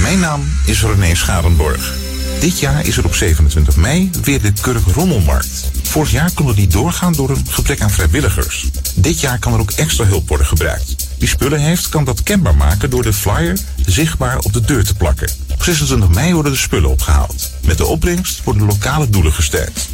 Mijn 0.00 0.20
naam 0.20 0.40
is 0.66 0.82
René 0.82 1.14
Scharenborg. 1.14 1.94
Dit 2.40 2.60
jaar 2.60 2.86
is 2.86 2.96
er 2.96 3.04
op 3.04 3.14
27 3.14 3.76
mei 3.76 4.10
weer 4.22 4.42
de 4.42 4.52
Kurk 4.60 4.86
Rommelmarkt. 4.86 5.70
Vorig 5.82 6.10
jaar 6.10 6.30
konden 6.34 6.54
die 6.54 6.66
doorgaan 6.66 7.12
door 7.12 7.30
een 7.30 7.46
gebrek 7.48 7.80
aan 7.80 7.90
vrijwilligers. 7.90 8.70
Dit 8.94 9.20
jaar 9.20 9.38
kan 9.38 9.52
er 9.52 9.60
ook 9.60 9.70
extra 9.70 10.04
hulp 10.04 10.28
worden 10.28 10.46
gebruikt. 10.46 11.11
Wie 11.22 11.30
spullen 11.30 11.60
heeft, 11.60 11.88
kan 11.88 12.04
dat 12.04 12.22
kenbaar 12.22 12.56
maken 12.56 12.90
door 12.90 13.02
de 13.02 13.12
flyer 13.12 13.58
zichtbaar 13.86 14.38
op 14.38 14.52
de 14.52 14.60
deur 14.60 14.84
te 14.84 14.94
plakken. 14.94 15.28
Op 15.52 15.62
26 15.62 16.08
mei 16.08 16.34
worden 16.34 16.52
de 16.52 16.58
spullen 16.58 16.90
opgehaald. 16.90 17.50
Met 17.60 17.78
de 17.78 17.86
opbrengst 17.86 18.44
worden 18.44 18.66
lokale 18.66 19.10
doelen 19.10 19.32
gesteund. 19.32 19.88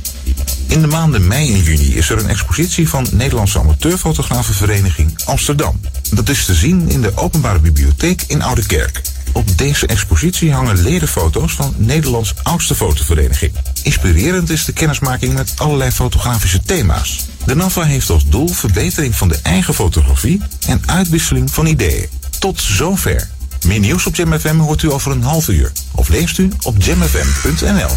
In 0.67 0.81
de 0.81 0.87
maanden 0.87 1.27
mei 1.27 1.53
en 1.53 1.62
juni 1.62 1.97
is 1.97 2.11
er 2.11 2.19
een 2.19 2.29
expositie 2.29 2.88
van 2.88 3.07
Nederlandse 3.12 3.59
Amateurfotografenvereniging 3.59 5.19
Amsterdam. 5.25 5.81
Dat 6.11 6.29
is 6.29 6.45
te 6.45 6.55
zien 6.55 6.88
in 6.88 7.01
de 7.01 7.17
Openbare 7.17 7.59
Bibliotheek 7.59 8.23
in 8.27 8.43
Oude 8.43 8.67
Kerk. 8.67 9.03
Op 9.33 9.59
deze 9.59 9.87
expositie 9.87 10.53
hangen 10.53 10.83
ledenfoto's 10.83 11.53
van 11.53 11.75
Nederlands 11.77 12.35
oudste 12.43 12.75
fotovereniging. 12.75 13.53
Inspirerend 13.83 14.51
is 14.51 14.64
de 14.64 14.73
kennismaking 14.73 15.35
met 15.35 15.53
allerlei 15.57 15.91
fotografische 15.91 16.62
thema's. 16.62 17.27
De 17.45 17.57
NAFA 17.57 17.83
heeft 17.83 18.11
als 18.11 18.29
doel 18.29 18.49
verbetering 18.49 19.14
van 19.14 19.29
de 19.29 19.38
eigen 19.43 19.75
fotografie 19.75 20.43
en 20.67 20.83
uitwisseling 20.87 21.51
van 21.51 21.67
ideeën. 21.67 22.09
Tot 22.38 22.61
zover. 22.61 23.29
Meer 23.67 23.81
nieuws 23.81 24.07
op 24.07 24.14
JamFM 24.14 24.57
hoort 24.57 24.83
u 24.83 24.93
over 24.93 25.12
een 25.12 25.23
half 25.23 25.49
uur. 25.49 25.73
Of 25.95 26.09
leest 26.09 26.38
u 26.38 26.51
op 26.62 26.83
jamfm.nl. 26.83 27.97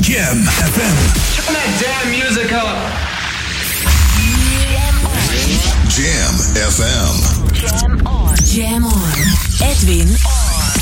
Jam 0.00 0.42
FM. 0.44 0.96
Turn 1.34 1.54
that 1.54 1.70
damn 1.80 2.10
music 2.10 2.50
up. 2.50 3.08
Jam 5.88 6.34
FM. 6.70 7.16
Jam 7.52 8.06
on. 8.06 8.19
Jam 8.50 8.84
on. 8.84 8.90
Edwin 9.62 10.08
on. 10.26 10.74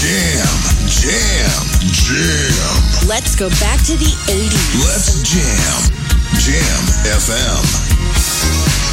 Jam, 0.00 0.48
jam, 0.88 1.64
jam. 1.92 3.06
Let's 3.06 3.36
go 3.36 3.50
back 3.60 3.84
to 3.84 3.98
the 3.98 4.16
80s. 4.32 4.84
Let's 4.86 5.20
jam. 5.22 5.92
Jam 6.40 6.84
FM. 7.04 8.83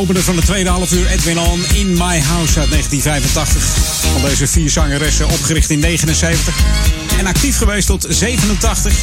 Opener 0.00 0.22
van 0.22 0.36
de 0.36 0.42
tweede 0.42 0.70
half 0.70 0.92
uur 0.92 1.06
Edwin 1.06 1.38
On 1.38 1.64
in 1.74 1.92
My 1.92 2.20
House 2.20 2.60
uit 2.60 2.70
1985. 2.70 3.62
Van 4.12 4.22
deze 4.22 4.46
vier 4.46 4.70
zangeressen 4.70 5.28
opgericht 5.28 5.70
in 5.70 5.78
79. 5.78 6.54
En 7.18 7.26
actief 7.26 7.56
geweest 7.56 7.86
tot 7.86 8.06
87. 8.08 8.94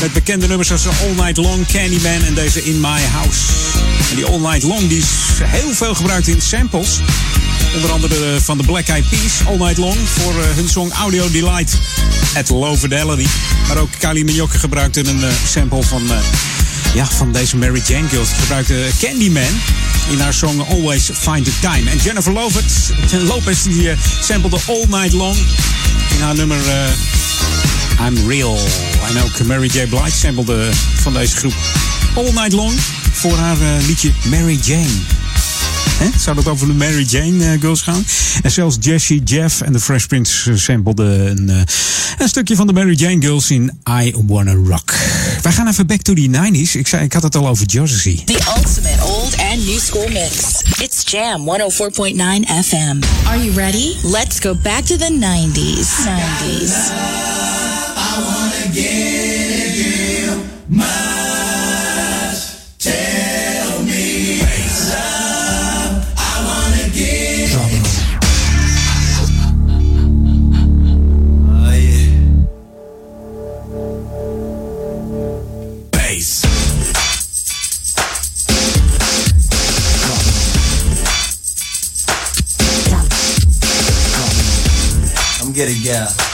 Met 0.00 0.12
bekende 0.12 0.46
nummers 0.46 0.72
als 0.72 0.86
All 0.86 1.14
Night 1.16 1.36
Long, 1.36 1.66
Candyman 1.66 2.22
en 2.24 2.34
deze 2.34 2.64
In 2.64 2.80
My 2.80 3.00
House. 3.12 3.40
En 4.10 4.16
die 4.16 4.24
All 4.24 4.38
Night 4.38 4.62
Long 4.62 4.88
die 4.88 4.98
is 4.98 5.06
heel 5.42 5.74
veel 5.74 5.94
gebruikt 5.94 6.28
in 6.28 6.40
samples. 6.42 7.00
Onder 7.74 7.90
andere 7.90 8.40
van 8.40 8.58
de 8.58 8.64
Black 8.64 8.86
Eyed 8.86 9.08
Peas, 9.08 9.32
All 9.46 9.56
Night 9.56 9.76
Long. 9.76 9.96
Voor 10.04 10.42
eh, 10.42 10.48
hun 10.54 10.68
song 10.68 10.90
Audio 10.90 11.30
Delight 11.30 11.78
at 12.36 12.48
Low 12.48 12.76
Fidelity. 12.76 13.26
Maar 13.68 13.76
ook 13.76 13.90
Kylie 13.98 14.24
Minogue 14.24 14.58
gebruikte 14.58 15.06
een 15.06 15.24
eh, 15.24 15.30
sample 15.46 15.82
van, 15.82 16.02
eh, 16.10 16.16
ja, 16.94 17.06
van 17.06 17.32
deze 17.32 17.56
Mary 17.56 17.82
Jane. 17.86 18.08
Ze 18.08 18.34
gebruikte 18.40 18.86
Candyman 18.98 19.60
in 20.10 20.20
haar 20.20 20.34
song 20.34 20.60
Always 20.68 21.10
Find 21.12 21.44
the 21.44 21.52
Time. 21.60 21.90
En 21.90 21.98
Jennifer 21.98 22.32
Lopez, 22.32 23.62
die 23.62 23.90
eh, 23.90 23.96
samplede 24.20 24.58
All 24.66 24.84
Night 24.88 25.12
Long 25.12 25.36
in 26.14 26.20
haar 26.20 26.34
nummer 26.34 26.58
eh, 26.68 28.06
I'm 28.06 28.28
Real. 28.28 28.58
En 29.08 29.22
ook 29.22 29.46
Mary 29.46 29.70
J. 29.72 29.86
Blige 29.86 30.10
samplede 30.10 30.68
van 31.00 31.12
deze 31.12 31.36
groep 31.36 31.54
All 32.14 32.32
Night 32.32 32.52
Long 32.52 32.72
voor 33.12 33.36
haar 33.36 33.60
eh, 33.60 33.86
liedje 33.86 34.10
Mary 34.30 34.58
Jane. 34.62 34.86
Hè? 35.98 36.08
Zou 36.18 36.36
dat 36.36 36.48
over 36.48 36.66
de 36.66 36.72
Mary 36.72 37.06
Jane 37.08 37.58
Girls 37.60 37.80
gaan? 37.80 38.04
En 38.42 38.50
zelfs 38.50 38.76
Jessie, 38.80 39.22
Jeff 39.22 39.60
en 39.60 39.72
de 39.72 39.80
Fresh 39.80 40.04
Prince 40.04 40.56
sampleden 40.56 41.30
een, 41.30 41.66
een 42.18 42.28
stukje 42.28 42.56
van 42.56 42.66
de 42.66 42.72
Mary 42.72 42.94
Jane 42.94 43.20
Girls 43.20 43.50
in 43.50 43.80
I 44.02 44.14
Wanna 44.26 44.52
Rock. 44.52 44.94
Wij 45.42 45.52
gaan 45.52 45.68
even 45.68 45.86
back 45.86 46.02
to 46.02 46.14
the 46.14 46.28
90s. 46.30 46.72
Ik, 46.72 46.86
zei, 46.86 47.04
ik 47.04 47.12
had 47.12 47.22
het 47.22 47.36
al 47.36 47.48
over 47.48 47.66
Jersey. 47.66 48.22
The 48.24 48.40
ultimate 48.56 48.97
old 49.28 49.40
and 49.40 49.60
new 49.60 49.78
school 49.78 50.08
mix. 50.08 50.62
It's 50.80 51.04
Jam 51.04 51.40
104.9 51.40 52.16
FM. 52.44 53.26
Are 53.28 53.36
you 53.36 53.52
ready? 53.52 53.94
Let's 54.04 54.40
go 54.40 54.54
back 54.54 54.84
to 54.86 54.96
the 54.96 55.06
90s. 55.06 56.06
90s. 56.06 57.28
get 85.58 85.70
it, 85.70 85.78
yeah. 85.78 86.27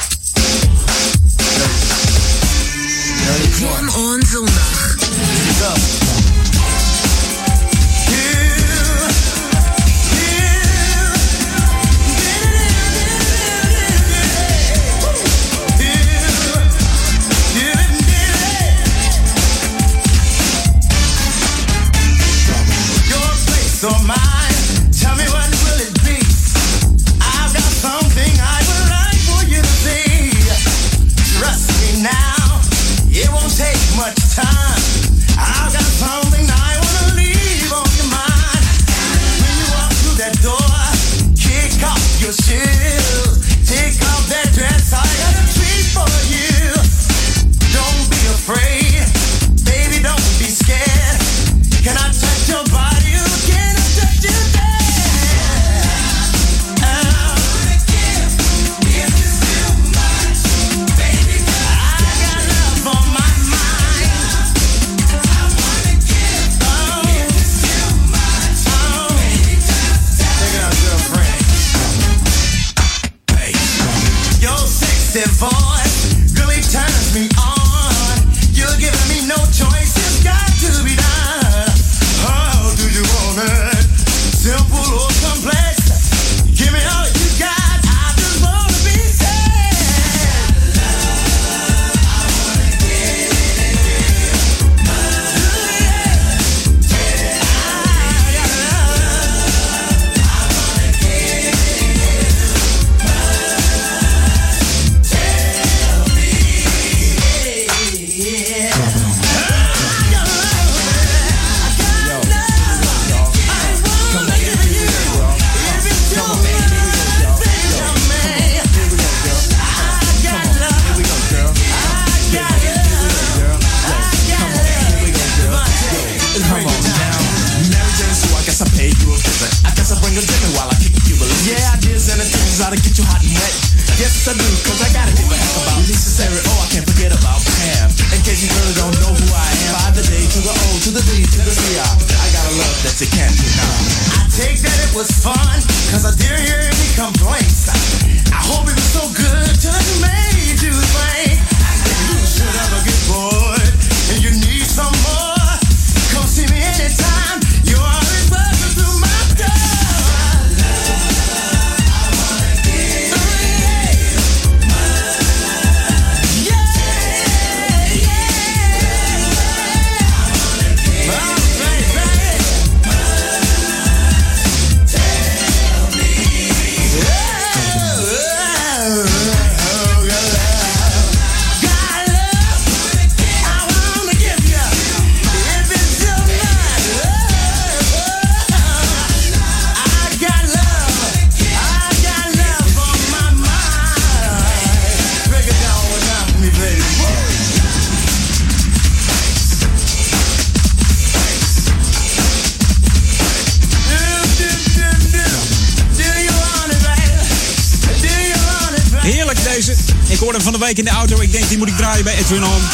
week 210.65 210.79
in 210.79 210.85
de 210.85 210.91
auto. 210.91 211.21
Ik 211.21 211.33
denk, 211.33 211.49
die 211.49 211.59
moet 211.59 211.69
ik 211.69 211.77
draaien 211.77 212.05
bij 212.05 212.17
Edwin 212.19 212.43
Home. 212.43 212.65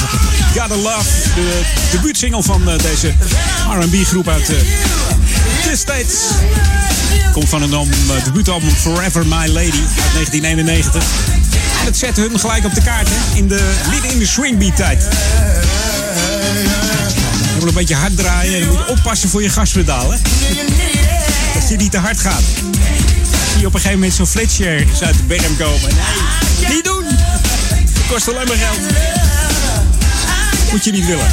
Gotta 0.57 0.77
Love, 0.77 1.09
de 1.35 1.63
debuutsingle 1.91 2.43
van 2.43 2.71
eh, 2.71 2.79
deze 2.79 3.15
R&B 3.81 4.07
groep 4.07 4.29
uit 4.29 4.49
eh, 4.49 4.57
de 5.65 5.77
States. 5.77 6.15
Komt 7.33 7.49
van 7.49 7.63
een 7.63 7.73
eh, 7.73 8.25
debuutalbum 8.25 8.71
Forever 8.71 9.27
My 9.27 9.47
Lady 9.47 9.81
uit 10.05 10.13
1991. 10.13 11.03
En 11.79 11.85
dat 11.85 11.97
zetten 11.97 12.23
hun 12.23 12.41
gelijk 12.41 12.65
op 12.65 12.75
de 12.75 12.83
kaart 12.83 13.09
hè, 13.11 13.37
in 13.37 13.49
de 13.49 13.73
in 14.13 14.19
de 14.19 14.27
swingbeat 14.27 14.77
tijd. 14.77 15.03
Je 17.55 17.57
moet 17.59 17.69
een 17.69 17.75
beetje 17.75 17.95
hard 17.95 18.17
draaien 18.17 18.55
en 18.55 18.61
je 18.61 18.67
moet 18.67 18.89
oppassen 18.89 19.29
voor 19.29 19.43
je 19.43 19.49
gaspedaal. 19.49 20.11
Hè? 20.11 20.19
Dat 21.55 21.69
je 21.69 21.77
niet 21.77 21.91
te 21.91 21.99
hard 21.99 22.19
gaat. 22.19 22.43
Zie 23.51 23.61
je 23.61 23.67
op 23.67 23.75
een 23.75 23.81
gegeven 23.81 23.99
moment 23.99 24.15
zo'n 24.15 24.27
flitsjer 24.27 24.87
uit 25.01 25.17
de 25.17 25.23
berm 25.23 25.57
komen. 25.57 25.91
Nee, 26.69 26.83
doen! 26.83 27.00
Kost 28.11 28.29
alleen 28.29 28.47
maar 28.47 28.57
geld. 28.57 28.79
Moet 30.71 30.85
je 30.85 30.93
niet 30.93 31.07
willen. 31.07 31.27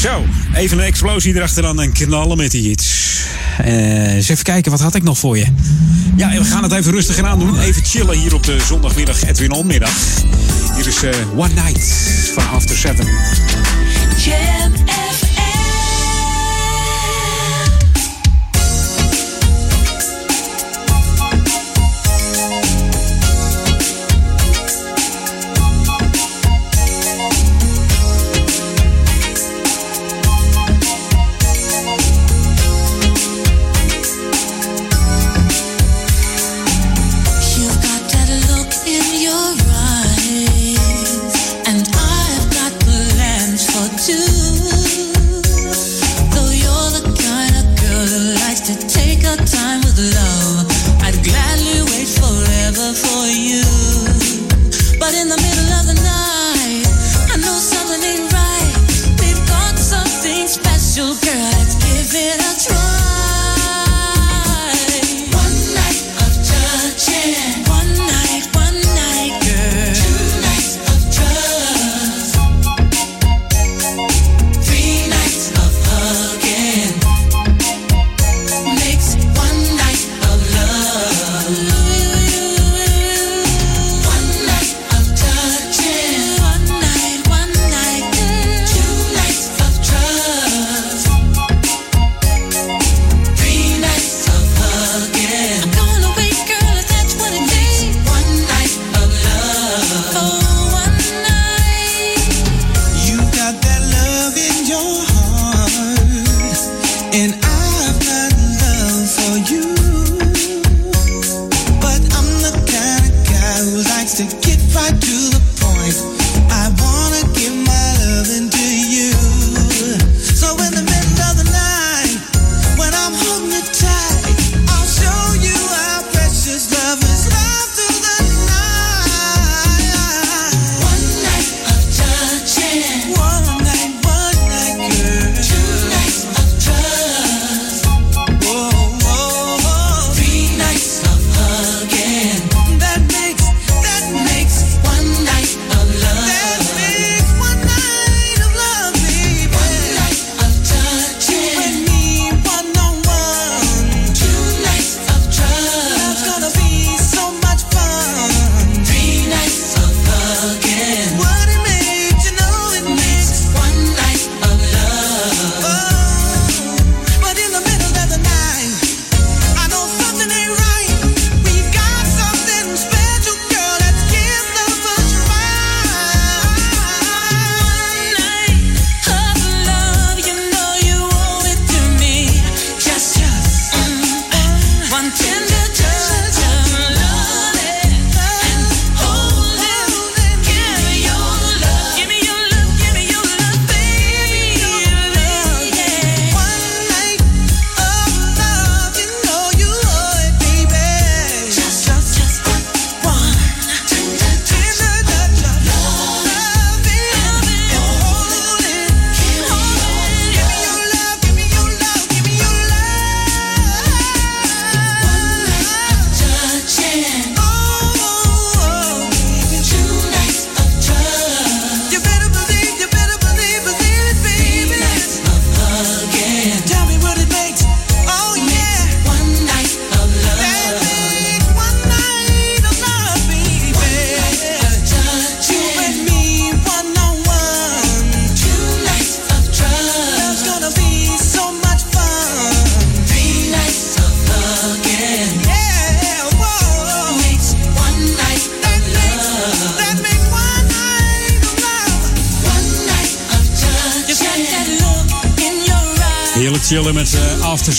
Zo, 0.00 0.24
even 0.54 0.78
een 0.78 0.84
explosie 0.84 1.34
erachteraan 1.34 1.80
en 1.80 1.92
knallen 1.92 2.36
met 2.36 2.50
die 2.50 2.70
iets. 2.70 3.20
Eh, 3.58 4.14
eens 4.14 4.28
even 4.28 4.44
kijken, 4.44 4.70
wat 4.70 4.80
had 4.80 4.94
ik 4.94 5.02
nog 5.02 5.18
voor 5.18 5.38
je? 5.38 5.46
Ja, 6.16 6.30
we 6.30 6.44
gaan 6.44 6.62
het 6.62 6.72
even 6.72 6.92
rustig 6.92 7.22
aan 7.22 7.38
doen. 7.38 7.60
Even 7.60 7.84
chillen 7.84 8.18
hier 8.18 8.34
op 8.34 8.42
de 8.42 8.60
zondagmiddag 8.66 9.22
Edwin 9.22 9.52
Onmiddag. 9.52 9.92
Hier 10.76 10.86
is 10.86 11.02
eh, 11.02 11.10
One 11.36 11.54
Night 11.54 11.84
van 12.34 12.48
After 12.48 12.76
Seven. 12.76 13.06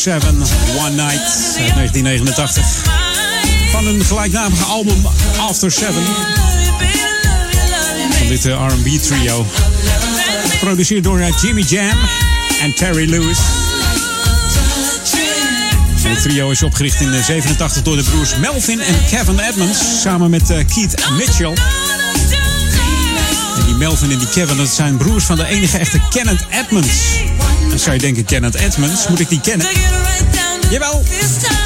Seven 0.04 0.36
One 0.78 0.96
Night, 0.96 1.56
1989. 1.56 2.84
Van 3.72 3.86
hun 3.86 4.06
gelijknamige 4.06 4.64
album 4.64 5.06
After 5.40 5.72
Seven. 5.72 6.04
Van 8.18 8.28
dit 8.28 8.46
eh, 8.46 8.68
R&B 8.68 9.02
trio. 9.02 9.46
Geproduceerd 10.50 11.04
door 11.04 11.20
eh, 11.20 11.34
Jimmy 11.42 11.62
Jam 11.62 11.98
en 12.62 12.76
Terry 12.76 13.10
Lewis. 13.10 13.38
Het 16.02 16.22
trio 16.22 16.50
is 16.50 16.64
opgericht 16.64 17.02
in 17.02 17.14
eh, 17.14 17.26
1987 17.28 17.82
door 17.82 17.96
de 17.96 18.04
broers 18.04 18.36
Melvin 18.36 18.82
en 18.82 18.96
Kevin 19.10 19.40
Edmonds. 19.40 20.02
Samen 20.02 20.30
met 20.30 20.48
Keith 20.48 21.10
Mitchell. 21.18 21.54
En 23.58 23.66
die 23.66 23.76
Melvin 23.76 24.12
en 24.12 24.18
die 24.18 24.30
Kevin, 24.30 24.58
dat 24.58 24.70
zijn 24.70 24.98
broers 24.98 25.24
van 25.24 25.36
de 25.36 25.46
enige 25.46 25.78
echte 25.78 26.00
Kenneth 26.10 26.46
Edmonds. 26.50 27.24
Zou 27.76 27.96
je 27.96 28.02
denken, 28.02 28.26
Kenneth 28.26 28.56
Edmonds, 28.56 29.08
moet 29.08 29.20
ik 29.20 29.30
die 29.30 29.42
kennen? 29.42 29.68
Jawel, 30.70 31.04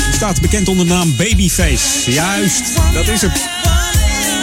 die 0.06 0.14
staat 0.16 0.42
bekend 0.42 0.68
onder 0.68 0.86
de 0.86 0.94
naam 0.94 1.16
Babyface. 1.16 2.12
Juist, 2.12 2.64
dat 2.94 3.08
is. 3.08 3.24
En 3.24 3.32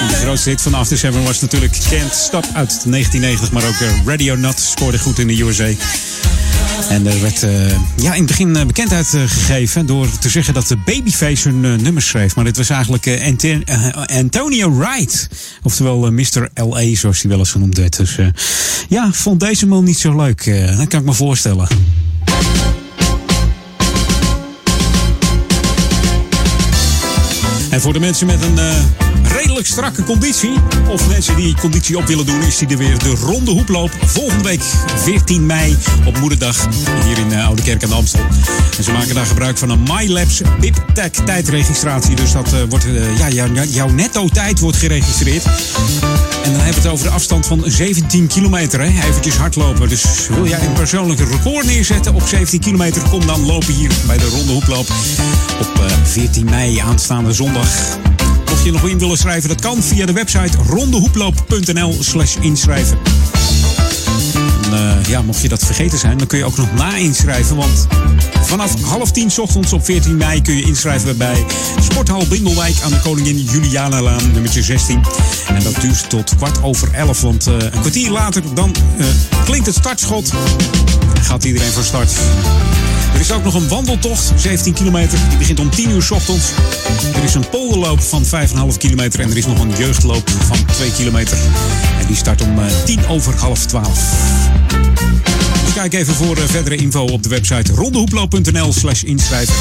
de 0.08 0.14
grootste 0.14 0.50
hit 0.50 0.62
van 0.62 0.74
After 0.74 0.98
Seven 0.98 1.24
was 1.24 1.40
natuurlijk 1.40 1.72
Can't 1.90 2.14
Stop 2.14 2.44
uit 2.54 2.84
1990. 2.84 3.52
Maar 3.52 3.64
ook 3.64 3.80
eh, 3.80 4.06
Radio 4.06 4.34
Nut 4.34 4.58
scoorde 4.58 4.98
goed 4.98 5.18
in 5.18 5.26
de 5.26 5.42
USA. 5.42 5.68
En 6.88 7.06
er 7.06 7.20
werd 7.20 7.42
eh, 7.42 7.50
ja, 7.96 8.12
in 8.12 8.18
het 8.18 8.26
begin 8.26 8.56
eh, 8.56 8.66
bekendheid 8.66 9.14
eh, 9.14 9.20
gegeven 9.26 9.86
door 9.86 10.18
te 10.18 10.28
zeggen 10.28 10.54
dat 10.54 10.68
de 10.68 10.76
Babyface 10.76 11.48
hun 11.48 11.82
nummers 11.82 12.08
schreef. 12.08 12.34
Maar 12.34 12.44
dit 12.44 12.56
was 12.56 12.70
eigenlijk 12.70 13.20
Antonio 14.06 14.76
Wright. 14.76 15.28
Oftewel 15.64 16.06
eh, 16.06 16.10
Mr. 16.10 16.50
L.A. 16.54 16.94
zoals 16.94 17.20
hij 17.20 17.30
wel 17.30 17.38
eens 17.38 17.50
genoemd 17.50 17.76
werd. 17.76 17.96
Dus 17.96 18.18
eh, 18.18 18.26
ja, 18.88 19.12
vond 19.12 19.40
deze 19.40 19.66
man 19.66 19.84
niet 19.84 19.98
zo 19.98 20.16
leuk. 20.16 20.46
eh, 20.46 20.78
dat 20.78 20.88
kan 20.88 21.00
ik 21.00 21.06
me 21.06 21.12
voorstellen. 21.12 21.66
En 27.70 27.80
voor 27.80 27.92
de 27.92 28.00
mensen 28.00 28.26
met 28.26 28.42
een 28.42 28.58
redelijk 29.28 29.66
strakke 29.66 30.02
conditie, 30.04 30.52
of 30.88 31.08
mensen 31.08 31.36
die 31.36 31.54
conditie 31.60 31.96
op 31.98 32.06
willen 32.06 32.26
doen, 32.26 32.42
is 32.42 32.58
die 32.58 32.68
er 32.68 32.76
weer 32.78 32.98
de 32.98 33.10
ronde 33.10 33.50
hoeploop. 33.50 33.90
Volgende 34.06 34.42
week 34.44 34.62
14 34.96 35.46
mei 35.46 35.76
op 36.04 36.18
Moederdag 36.18 36.66
hier 37.04 37.18
in 37.18 37.32
eh, 37.32 37.46
Oude 37.46 37.62
Kerk 37.62 37.82
aan 37.82 37.88
de 37.88 37.94
Amstel. 37.94 38.20
En 38.78 38.84
ze 38.84 38.92
maken 38.92 39.14
daar 39.14 39.26
gebruik 39.26 39.58
van 39.58 39.70
een 39.70 39.82
MyLabs 39.82 40.40
BIP-tag 40.60 41.08
tijdregistratie. 41.24 42.16
Dus 42.16 42.32
dat 42.32 42.52
eh, 42.52 42.58
wordt, 42.68 42.84
eh, 42.84 43.18
ja, 43.18 43.28
jou- 43.28 43.52
jou- 43.54 43.68
jouw 43.68 43.88
netto 43.88 44.28
tijd 44.28 44.60
wordt 44.60 44.76
geregistreerd. 44.78 45.44
En 45.44 46.50
dan 46.52 46.60
hebben 46.60 46.74
we 46.74 46.80
het 46.80 46.86
over 46.86 47.06
de 47.06 47.12
afstand 47.12 47.46
van 47.46 47.62
17 47.66 48.26
kilometer. 48.26 48.80
Hè? 48.80 48.86
Eventjes 49.08 49.36
hardlopen. 49.36 49.88
Dus 49.88 50.04
wil 50.28 50.46
jij 50.46 50.60
een 50.60 50.72
persoonlijke 50.72 51.24
record 51.24 51.66
neerzetten 51.66 52.14
op 52.14 52.22
17 52.28 52.60
kilometer? 52.60 53.02
Kom 53.08 53.26
dan 53.26 53.46
lopen 53.46 53.74
hier 53.74 53.90
bij 54.06 54.18
de 54.18 54.28
Ronde 54.28 54.52
Hoeploop 54.52 54.86
op 55.60 55.80
eh, 55.86 55.92
14 56.04 56.44
mei 56.44 56.78
aanstaande 56.78 57.32
zondag. 57.32 57.68
Mocht 58.54 58.66
je 58.66 58.72
nog 58.72 58.88
in 58.88 58.98
willen 58.98 59.16
schrijven, 59.16 59.48
dat 59.48 59.60
kan 59.60 59.82
via 59.82 60.06
de 60.06 60.12
website 60.12 60.56
rondehoeploop.nl 60.68 61.96
slash 62.00 62.36
inschrijven. 62.40 62.98
En, 64.64 64.72
eh, 64.72 65.08
ja, 65.08 65.22
mocht 65.22 65.40
je 65.40 65.48
dat 65.48 65.64
vergeten 65.64 65.98
zijn, 65.98 66.18
dan 66.18 66.26
kun 66.26 66.38
je 66.38 66.44
ook 66.44 66.56
nog 66.56 66.72
na-inschrijven. 66.74 67.56
Want 67.56 67.86
vanaf 68.42 68.82
half 68.82 69.10
tien 69.10 69.30
ochtends 69.38 69.72
op 69.72 69.84
14 69.84 70.16
mei 70.16 70.42
kun 70.42 70.56
je 70.56 70.62
inschrijven 70.62 71.16
bij 71.16 71.44
Sporthal 71.80 72.26
Bindelwijk 72.28 72.74
aan 72.84 72.90
de 72.90 73.00
Koningin 73.00 73.38
Julianalaan, 73.38 74.32
nummertje 74.32 74.62
16. 74.62 75.02
En 75.48 75.62
dat 75.62 75.80
duurt 75.80 76.10
tot 76.10 76.36
kwart 76.36 76.62
over 76.62 76.92
elf, 76.92 77.20
want 77.20 77.46
eh, 77.46 77.54
een 77.54 77.80
kwartier 77.80 78.10
later 78.10 78.42
dan 78.54 78.74
eh, 78.98 79.06
klinkt 79.44 79.66
het 79.66 79.74
startschot. 79.74 80.32
En 81.14 81.24
gaat 81.24 81.44
iedereen 81.44 81.72
van 81.72 81.84
start. 81.84 82.10
Er 83.14 83.20
is 83.20 83.32
ook 83.32 83.44
nog 83.44 83.54
een 83.54 83.68
wandeltocht, 83.68 84.32
17 84.36 84.72
kilometer. 84.72 85.18
Die 85.28 85.38
begint 85.38 85.60
om 85.60 85.70
10 85.70 85.90
uur 85.90 86.08
ochtends. 86.10 86.52
Er 87.24 87.30
is 87.30 87.36
een 87.36 87.48
polderloop 87.48 88.00
van 88.00 88.24
5,5 88.24 88.76
kilometer. 88.78 89.20
En 89.20 89.30
er 89.30 89.36
is 89.36 89.46
nog 89.46 89.60
een 89.60 89.72
jeugdloop 89.76 90.30
van 90.30 90.56
2 90.66 90.92
kilometer. 90.92 91.38
En 92.00 92.06
die 92.06 92.16
start 92.16 92.42
om 92.42 92.58
eh, 92.58 92.66
10 92.84 93.06
over 93.08 93.34
half 93.36 93.66
12. 93.66 93.88
Dus 95.64 95.72
kijk 95.74 95.94
even 95.94 96.14
voor 96.14 96.36
eh, 96.36 96.42
verdere 96.46 96.76
info 96.76 97.04
op 97.04 97.22
de 97.22 97.28
website 97.28 97.72
rondehoeploop.nl 97.72 98.72
slash 98.72 99.02
inschrijven. 99.02 99.54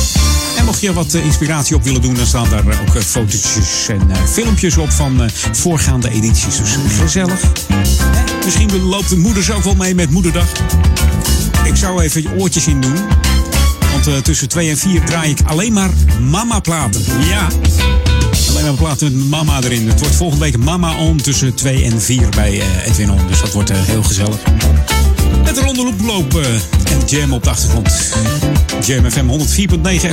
En 0.57 0.66
mocht 0.66 0.82
je 0.82 0.93
wat 0.93 1.14
eh, 1.14 1.26
inspiratie 1.26 1.76
op 1.76 1.84
willen 1.84 2.01
doen, 2.01 2.14
dan 2.14 2.26
staan 2.26 2.49
daar 2.49 2.68
eh, 2.68 2.82
ook 2.82 2.95
eh, 2.95 3.01
fotootjes 3.01 3.88
en 3.88 4.11
eh, 4.11 4.18
filmpjes 4.32 4.78
op 4.78 4.91
van 4.91 5.24
eh, 5.24 5.30
voorgaande 5.51 6.09
edities. 6.09 6.57
Dus 6.57 6.78
gezellig. 6.99 7.41
Misschien 8.45 8.84
loopt 8.84 9.09
de 9.09 9.18
moeders 9.18 9.51
ook 9.51 9.64
wel 9.64 9.76
mee 9.76 9.95
met 9.95 10.09
Moederdag. 10.09 10.51
Ik 11.66 11.76
zou 11.76 12.01
even 12.01 12.22
je 12.22 12.30
oortjes 12.38 12.68
in 12.68 12.82
doen. 12.82 12.95
Want 14.04 14.16
eh, 14.16 14.22
tussen 14.22 14.49
2 14.49 14.70
en 14.70 14.78
4 14.78 15.06
draai 15.06 15.30
ik 15.30 15.39
alleen 15.45 15.74
maar 15.74 15.89
mama-platen. 16.22 17.01
Ja. 17.30 17.47
Alleen 18.49 18.64
maar 18.64 18.74
platen 18.74 19.18
met 19.18 19.30
mama 19.30 19.62
erin. 19.62 19.88
Het 19.88 19.99
wordt 19.99 20.16
volgende 20.16 20.43
week 20.43 20.58
Mama 20.58 20.97
On 20.97 21.18
tussen 21.18 21.54
2 21.54 21.84
en 21.84 22.01
4 22.01 22.30
bij 22.30 22.60
eh, 22.60 22.88
Edwin 22.88 23.12
On. 23.12 23.28
Dus 23.28 23.41
dat 23.41 23.51
wordt 23.51 23.70
eh, 23.70 23.78
heel 23.82 24.04
gezellig. 24.04 24.38
Met 25.43 25.56
de 25.56 25.62
ronde 25.62 25.93
loop 26.04 26.36
en 26.36 26.62
jam 27.06 27.34
op 27.34 27.43
de 27.43 27.49
achtergrond. 27.49 28.14
Jam 28.86 29.12
FM 29.12 29.28
104.9 29.28 29.36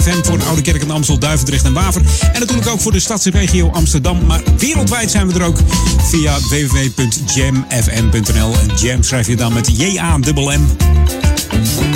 FM 0.02 0.22
voor 0.22 0.38
de 0.38 0.44
Oude 0.44 0.62
Kerk 0.62 0.82
en 0.82 0.90
Amstel, 0.90 1.18
Duivendrecht 1.18 1.64
en 1.64 1.72
Waver. 1.72 2.02
En 2.32 2.40
natuurlijk 2.40 2.68
ook 2.68 2.80
voor 2.80 2.92
de 2.92 3.00
stadsregio 3.00 3.70
Amsterdam. 3.70 4.26
Maar 4.26 4.42
wereldwijd 4.58 5.10
zijn 5.10 5.26
we 5.26 5.34
er 5.34 5.44
ook 5.44 5.58
via 6.02 6.38
www.jamfm.nl. 6.40 8.54
En 8.54 8.70
jam 8.76 9.02
schrijf 9.02 9.26
je 9.26 9.36
dan 9.36 9.52
met 9.52 9.78
J-A-M-M. 9.78 10.66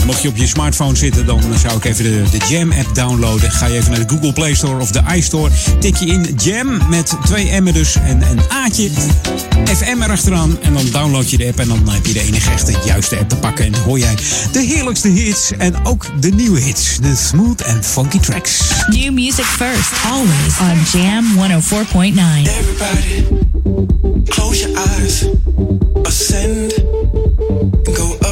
Mocht 0.07 0.23
je 0.23 0.29
op 0.29 0.37
je 0.37 0.47
smartphone 0.47 0.97
zitten, 0.97 1.27
dan 1.27 1.43
zou 1.63 1.77
ik 1.77 1.85
even 1.85 2.05
de, 2.05 2.23
de 2.31 2.47
Jam-app 2.49 2.95
downloaden. 2.95 3.51
Ga 3.51 3.67
je 3.67 3.75
even 3.75 3.91
naar 3.91 4.07
de 4.07 4.15
Google 4.15 4.33
Play 4.33 4.55
Store 4.55 4.81
of 4.81 4.91
de 4.91 5.03
iStore. 5.17 5.51
Tik 5.79 5.97
je 5.97 6.07
in 6.07 6.35
Jam 6.37 6.81
met 6.89 7.17
twee 7.25 7.61
M'en 7.61 7.73
dus 7.73 7.97
en 7.97 8.23
een 8.31 8.41
A'tje. 8.49 8.91
FM 9.65 10.03
erachteraan. 10.03 10.59
En 10.63 10.73
dan 10.73 10.87
download 10.91 11.31
je 11.31 11.37
de 11.37 11.47
app 11.47 11.59
en 11.59 11.69
dan 11.69 11.89
heb 11.89 12.07
je 12.07 12.13
de 12.13 12.21
enige 12.21 12.51
echte 12.51 12.73
juiste 12.85 13.19
app 13.19 13.29
te 13.29 13.37
pakken. 13.37 13.65
En 13.65 13.73
dan 13.73 13.81
hoor 13.81 13.99
jij 13.99 14.15
de 14.53 14.61
heerlijkste 14.61 15.09
hits 15.09 15.53
en 15.59 15.87
ook 15.87 16.07
de 16.21 16.29
nieuwe 16.29 16.61
hits. 16.61 16.99
De 17.01 17.15
smooth 17.17 17.65
and 17.65 17.87
funky 17.87 18.19
tracks. 18.19 18.61
New 18.87 19.13
music 19.13 19.45
first, 19.45 19.93
always 20.11 20.59
on 20.61 21.01
Jam 21.01 21.25
104.9. 21.37 22.51
Everybody, 22.59 23.25
close 24.29 24.69
your 24.69 24.79
eyes, 24.79 25.25
ascend, 26.03 26.85
go 27.93 28.24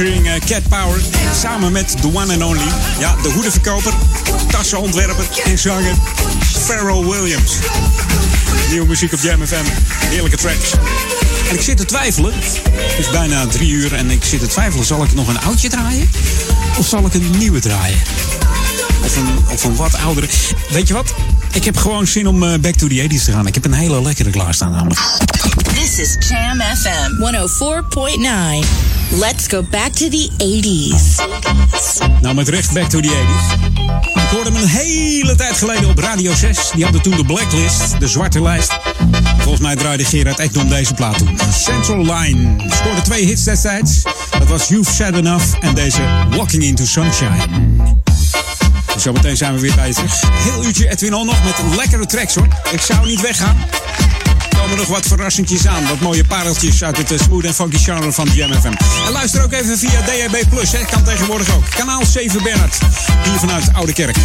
featuring 0.00 0.26
eh, 0.26 0.40
Cat 0.46 0.68
Power. 0.68 1.00
Samen 1.34 1.72
met 1.72 2.00
the 2.00 2.08
one 2.08 2.32
and 2.32 2.42
only. 2.42 2.68
Ja, 2.98 3.16
de 3.22 3.28
hoedenverkoper, 3.28 3.92
tassenontwerper 4.50 5.24
en 5.44 5.58
zanger 5.58 5.94
Pharrell 6.64 7.04
Williams. 7.04 7.52
Nieuwe 8.70 8.86
muziek 8.86 9.12
op 9.12 9.20
Jam 9.20 9.46
FM. 9.46 9.64
Heerlijke 10.06 10.36
tracks. 10.36 10.72
En 11.48 11.54
ik 11.54 11.60
zit 11.60 11.76
te 11.76 11.84
twijfelen. 11.84 12.32
Het 12.34 12.98
is 12.98 13.10
bijna 13.10 13.46
drie 13.46 13.70
uur 13.70 13.94
en 13.94 14.10
ik 14.10 14.24
zit 14.24 14.40
te 14.40 14.46
twijfelen. 14.46 14.86
Zal 14.86 15.02
ik 15.04 15.14
nog 15.14 15.28
een 15.28 15.40
oudje 15.40 15.68
draaien? 15.68 16.10
Of 16.78 16.86
zal 16.86 17.06
ik 17.06 17.14
een 17.14 17.30
nieuwe 17.38 17.60
draaien? 17.60 17.98
Of 19.04 19.16
een, 19.16 19.38
of 19.48 19.64
een 19.64 19.76
wat 19.76 19.94
oudere. 19.94 20.28
Weet 20.70 20.88
je 20.88 20.94
wat? 20.94 21.14
Ik 21.52 21.64
heb 21.64 21.76
gewoon 21.76 22.06
zin 22.06 22.26
om 22.26 22.42
eh, 22.42 22.58
back 22.60 22.74
to 22.74 22.86
the 22.86 23.08
80s 23.08 23.24
te 23.24 23.32
gaan. 23.32 23.46
Ik 23.46 23.54
heb 23.54 23.64
een 23.64 23.72
hele 23.72 24.02
lekkere 24.02 24.30
klaarstaan 24.30 24.70
namelijk. 24.70 25.00
This 25.74 25.98
is 25.98 26.16
Jam 26.28 26.60
FM 26.60 27.10
104.9. 28.64 28.89
Let's 29.12 29.48
go 29.48 29.62
back 29.62 29.92
to 29.92 30.08
the 30.08 30.30
80s. 30.38 31.20
Nou, 32.20 32.34
met 32.34 32.48
recht 32.48 32.72
back 32.72 32.88
to 32.88 33.00
the 33.00 33.08
80s. 33.08 33.60
Ik 34.14 34.28
hoorde 34.30 34.50
hem 34.50 34.62
een 34.62 34.68
hele 34.68 35.34
tijd 35.34 35.56
geleden 35.56 35.88
op 35.88 35.98
Radio 35.98 36.34
6. 36.34 36.70
Die 36.74 36.84
hadden 36.84 37.02
toen 37.02 37.16
de 37.16 37.24
Blacklist, 37.24 38.00
de 38.00 38.08
zwarte 38.08 38.42
lijst. 38.42 38.78
Volgens 39.38 39.60
mij 39.60 39.76
draaide 39.76 40.04
Gerard 40.04 40.38
Ekdom 40.38 40.68
deze 40.68 40.94
plaat 40.94 41.18
toen. 41.18 41.38
Central 41.52 41.98
Line. 41.98 42.56
Scoorde 42.68 43.00
twee 43.00 43.24
hits 43.24 43.44
destijds. 43.44 44.02
Dat 44.38 44.48
was 44.48 44.68
You've 44.68 44.92
Said 44.92 45.14
Enough 45.14 45.44
en 45.60 45.74
deze 45.74 46.02
Walking 46.36 46.62
Into 46.62 46.84
Sunshine. 46.84 47.46
Zometeen 48.96 49.36
zijn 49.36 49.54
we 49.54 49.60
weer 49.60 49.74
bij 49.74 49.88
je 49.88 49.94
terug. 49.94 50.22
Heel 50.32 50.64
uurtje 50.64 50.90
Edwin 50.90 51.14
On 51.14 51.26
nog 51.26 51.44
met 51.44 51.76
lekkere 51.76 52.06
tracks 52.06 52.34
hoor. 52.34 52.48
Ik 52.70 52.80
zou 52.80 53.06
niet 53.06 53.20
weggaan. 53.20 53.56
Komen 54.60 54.76
nog 54.76 54.86
wat 54.86 55.06
verrassingjes 55.06 55.66
aan. 55.66 55.86
Wat 55.86 56.00
mooie 56.00 56.24
pareltjes 56.24 56.84
uit 56.84 56.96
het 56.96 57.10
eh, 57.10 57.18
smooth 57.18 57.44
en 57.44 57.54
funky 57.54 57.78
genre 57.78 58.12
van 58.12 58.28
Jam 58.34 58.52
FM. 58.52 58.72
En 59.06 59.12
luister 59.12 59.42
ook 59.42 59.52
even 59.52 59.78
via 59.78 60.00
DHB. 60.00 60.50
Hè. 60.50 60.84
Kan 60.84 61.04
tegenwoordig 61.04 61.54
ook. 61.54 61.64
Kanaal 61.70 62.04
7 62.06 62.42
Bernard. 62.42 62.78
Hier 63.24 63.38
vanuit 63.38 63.72
Oude 63.72 63.92
Kerk. 63.92 64.16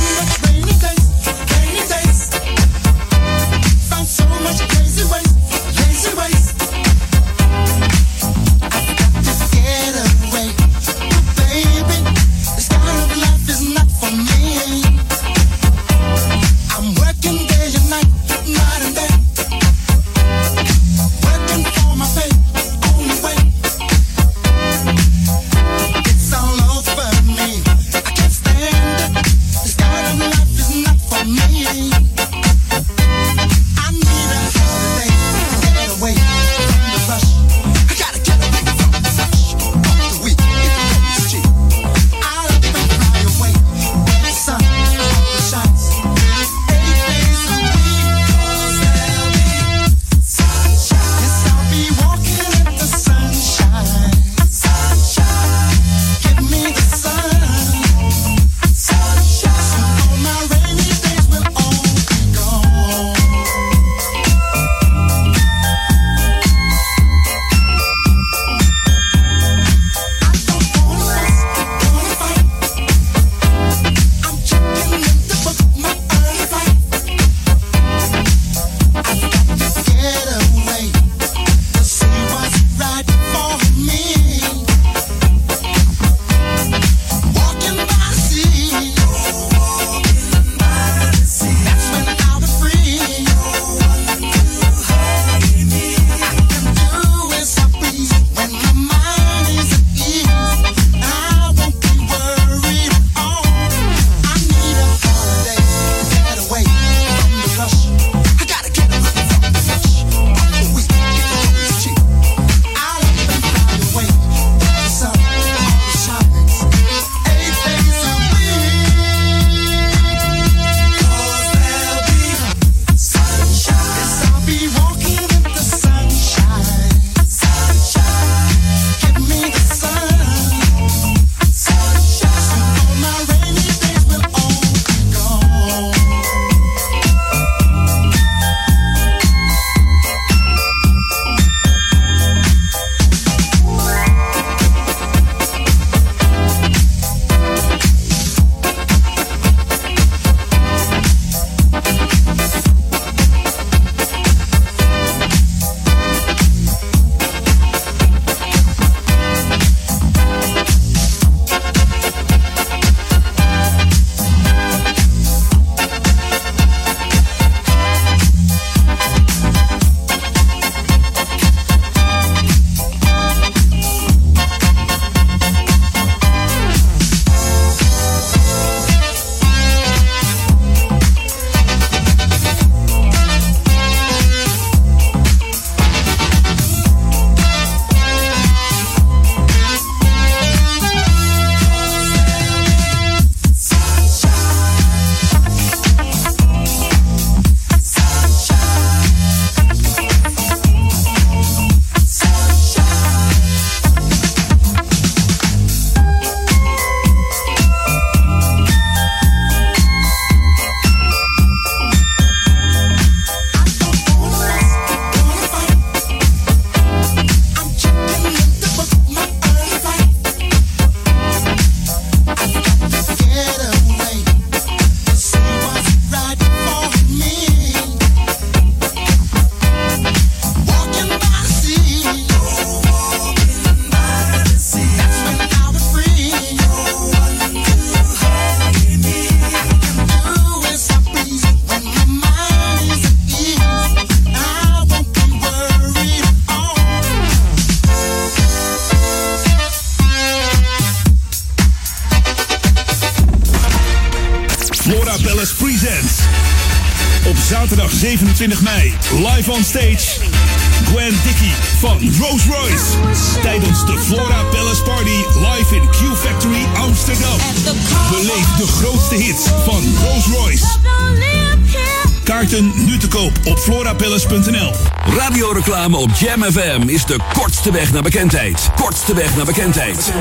Kortste 277.65 277.83
weg 277.83 277.93
naar 277.93 278.03
bekendheid. 278.03 278.69
Kortste 278.75 279.13
weg 279.13 279.35
naar 279.35 279.45
bekendheid. 279.45 280.13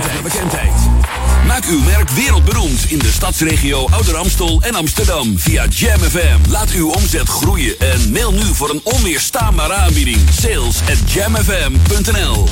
Maak 1.47 1.65
uw 1.65 1.81
merk 1.81 2.11
wereldberoemd 2.11 2.91
in 2.91 2.99
de 2.99 3.11
stadsregio 3.13 3.89
Ouder 3.91 4.17
Amstel 4.17 4.63
en 4.63 4.75
Amsterdam 4.75 5.39
via 5.39 5.67
Jam 5.67 5.99
FM. 5.99 6.51
Laat 6.51 6.71
uw 6.71 6.91
omzet 6.91 7.29
groeien 7.29 7.79
en 7.79 8.13
mail 8.13 8.33
nu 8.33 8.55
voor 8.55 8.71
een 8.71 8.81
onweerstaanbare 8.83 9.73
aanbieding. 9.73 10.19
Sales 10.41 10.81
at 10.81 11.13
jamfm.nl 11.13 12.49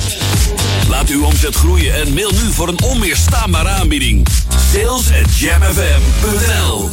Laat 0.89 1.09
uw 1.09 1.23
omzet 1.23 1.55
groeien 1.55 1.93
en 1.93 2.13
mail 2.13 2.31
nu 2.31 2.51
voor 2.51 2.67
een 2.67 2.81
onweerstaanbare 2.81 3.69
aanbieding. 3.69 4.27
Sales 4.73 5.11
at 5.11 5.29
jamfm.nl 5.29 6.89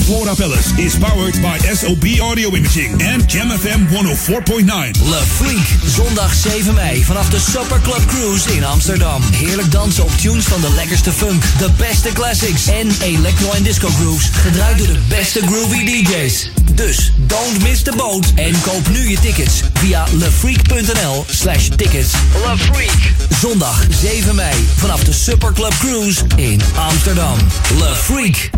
Flora 0.00 0.34
Palace 0.34 0.72
is 0.78 0.96
powered 0.96 1.34
by 1.42 1.58
SOB 1.58 2.04
Audio 2.22 2.48
Imaging 2.56 3.02
and 3.02 3.28
Jam 3.28 3.50
FM 3.50 3.88
104.9. 3.88 5.10
Le 5.10 5.22
Freak, 5.36 5.66
zondag 5.84 6.34
7 6.34 6.74
mei 6.74 7.04
vanaf 7.04 7.28
de 7.28 7.38
Supper 7.38 7.80
Club 7.80 8.06
Cruise 8.06 8.54
in 8.56 8.64
Amsterdam. 8.64 9.22
Heerlijk 9.32 9.72
dansen 9.72 10.04
op 10.04 10.10
tunes 10.10 10.44
van 10.44 10.60
de 10.60 10.70
lekkerste 10.70 11.12
funk, 11.12 11.42
de 11.58 11.70
beste 11.76 12.12
classics 12.12 12.66
en 12.66 12.88
electro- 13.02 13.52
en 13.52 13.62
disco 13.62 13.88
grooves. 13.88 14.30
Gedraaid 14.32 14.78
door 14.78 14.86
de 14.86 14.98
beste 15.08 15.40
groovy 15.46 15.84
DJ's. 15.84 16.50
Dus 16.74 17.12
don't 17.16 17.62
miss 17.62 17.82
the 17.82 17.92
boat 17.96 18.32
en 18.34 18.60
koop 18.60 18.88
nu 18.88 19.10
je 19.10 19.18
tickets 19.20 19.62
via 19.74 20.06
lefreak.nl 20.12 21.24
slash 21.28 21.68
tickets. 21.76 22.12
Le 22.12 22.56
Freak. 22.56 23.17
Zondag 23.40 23.86
7 23.90 24.34
mei 24.34 24.68
vanaf 24.76 25.04
de 25.04 25.12
Supper 25.12 25.52
Club 25.52 25.74
Cruise 25.78 26.24
in 26.36 26.60
Amsterdam. 26.76 27.36
Le 27.78 27.94
Freak. 27.94 28.50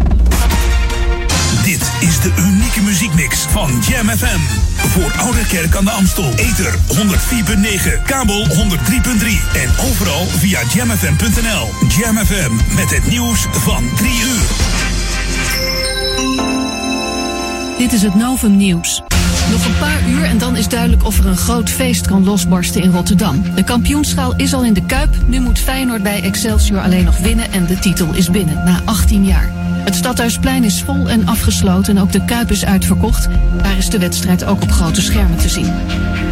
Dit 1.63 1.91
is 2.01 2.21
de 2.21 2.33
unieke 2.39 2.81
muziekmix 2.81 3.39
van 3.39 3.83
Jam 3.89 4.09
FM. 4.09 4.41
Voor 4.89 5.13
Oude 5.19 5.47
Kerk 5.47 5.77
aan 5.77 5.85
de 5.85 5.91
Amstel. 5.91 6.33
Ether 6.37 6.75
104.9, 6.75 8.03
kabel 8.07 8.47
103.3 8.47 8.53
en 9.55 9.71
overal 9.91 10.27
via 10.27 10.61
jamfm.nl. 10.75 11.69
Jam 11.99 12.17
FM 12.17 12.75
met 12.75 12.91
het 12.91 13.07
nieuws 13.07 13.47
van 13.51 13.91
3 13.97 14.11
uur. 14.11 14.47
Dit 17.79 17.93
is 17.93 18.03
het 18.03 18.15
Novum 18.15 18.57
Nieuws. 18.57 19.03
Nog 19.51 19.67
een 19.67 19.79
paar 19.79 20.09
uur 20.09 20.25
en 20.25 20.39
dan 20.39 20.57
is 20.57 20.69
duidelijk 20.69 21.05
of 21.05 21.19
er 21.19 21.27
een 21.27 21.37
groot 21.37 21.71
feest 21.71 22.07
kan 22.07 22.25
losbarsten 22.25 22.83
in 22.83 22.91
Rotterdam. 22.91 23.43
De 23.55 23.65
kampioenschaal 23.65 24.37
is 24.37 24.55
al 24.55 24.65
in 24.65 24.73
de 24.73 24.83
Kuip. 24.87 25.15
Nu 25.27 25.41
moet 25.41 25.59
Feyenoord 25.59 26.03
bij 26.03 26.23
Excelsior 26.23 26.81
alleen 26.81 27.05
nog 27.05 27.19
winnen 27.19 27.53
en 27.53 27.67
de 27.67 27.79
titel 27.79 28.15
is 28.15 28.31
binnen 28.31 28.65
na 28.65 28.81
18 28.85 29.25
jaar. 29.25 29.51
Het 29.85 29.95
Stadhuisplein 29.95 30.65
is 30.65 30.83
vol 30.83 31.09
en 31.09 31.27
afgesloten 31.27 31.97
en 31.97 32.03
ook 32.03 32.13
de 32.13 32.25
Kuip 32.25 32.51
is 32.51 32.65
uitverkocht. 32.65 33.29
Daar 33.63 33.77
is 33.77 33.91
de 33.91 33.99
wedstrijd 33.99 34.45
ook 34.45 34.63
op 34.63 34.71
grote 34.71 35.01
schermen 35.01 35.39
te 35.39 35.49
zien. 35.49 35.73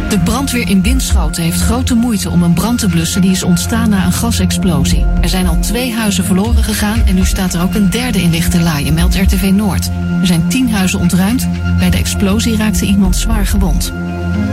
De 0.09 0.19
brandweer 0.19 0.69
in 0.69 0.81
Winschoten 0.81 1.43
heeft 1.43 1.61
grote 1.61 1.95
moeite 1.95 2.29
om 2.29 2.43
een 2.43 2.53
brand 2.53 2.79
te 2.79 2.87
blussen 2.87 3.21
die 3.21 3.31
is 3.31 3.43
ontstaan 3.43 3.89
na 3.89 4.05
een 4.05 4.13
gasexplosie. 4.13 5.05
Er 5.21 5.29
zijn 5.29 5.47
al 5.47 5.59
twee 5.59 5.93
huizen 5.93 6.23
verloren 6.23 6.63
gegaan 6.63 7.01
en 7.05 7.15
nu 7.15 7.25
staat 7.25 7.53
er 7.53 7.61
ook 7.61 7.73
een 7.73 7.89
derde 7.89 8.21
in 8.21 8.29
Lichterlaaien, 8.29 8.93
meldt 8.93 9.15
RTV 9.15 9.51
Noord. 9.53 9.89
Er 10.21 10.27
zijn 10.27 10.47
tien 10.47 10.71
huizen 10.71 10.99
ontruimd. 10.99 11.47
Bij 11.77 11.89
de 11.89 11.97
explosie 11.97 12.57
raakte 12.57 12.85
iemand 12.85 13.15
zwaar 13.15 13.45
gewond. 13.45 13.93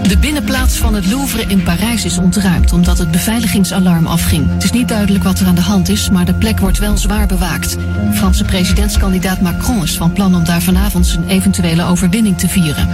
De 0.08 0.18
binnenplaats 0.18 0.76
van 0.76 0.94
het 0.94 1.06
Louvre 1.06 1.44
in 1.48 1.62
Parijs 1.62 2.04
is 2.04 2.18
ontruimd 2.18 2.72
omdat 2.72 2.98
het 2.98 3.10
beveiligingsalarm 3.10 4.06
afging. 4.06 4.50
Het 4.50 4.64
is 4.64 4.72
niet 4.72 4.88
duidelijk 4.88 5.24
wat 5.24 5.40
er 5.40 5.46
aan 5.46 5.54
de 5.54 5.60
hand 5.60 5.88
is, 5.88 6.10
maar 6.10 6.24
de 6.24 6.34
plek 6.34 6.58
wordt 6.58 6.78
wel 6.78 6.96
zwaar 6.96 7.26
bewaakt. 7.26 7.76
Franse 8.12 8.44
presidentskandidaat 8.44 9.40
Macron 9.40 9.82
is 9.82 9.96
van 9.96 10.12
plan 10.12 10.34
om 10.34 10.44
daar 10.44 10.62
vanavond 10.62 11.06
zijn 11.06 11.28
eventuele 11.28 11.84
overwinning 11.84 12.38
te 12.38 12.48
vieren. 12.48 12.88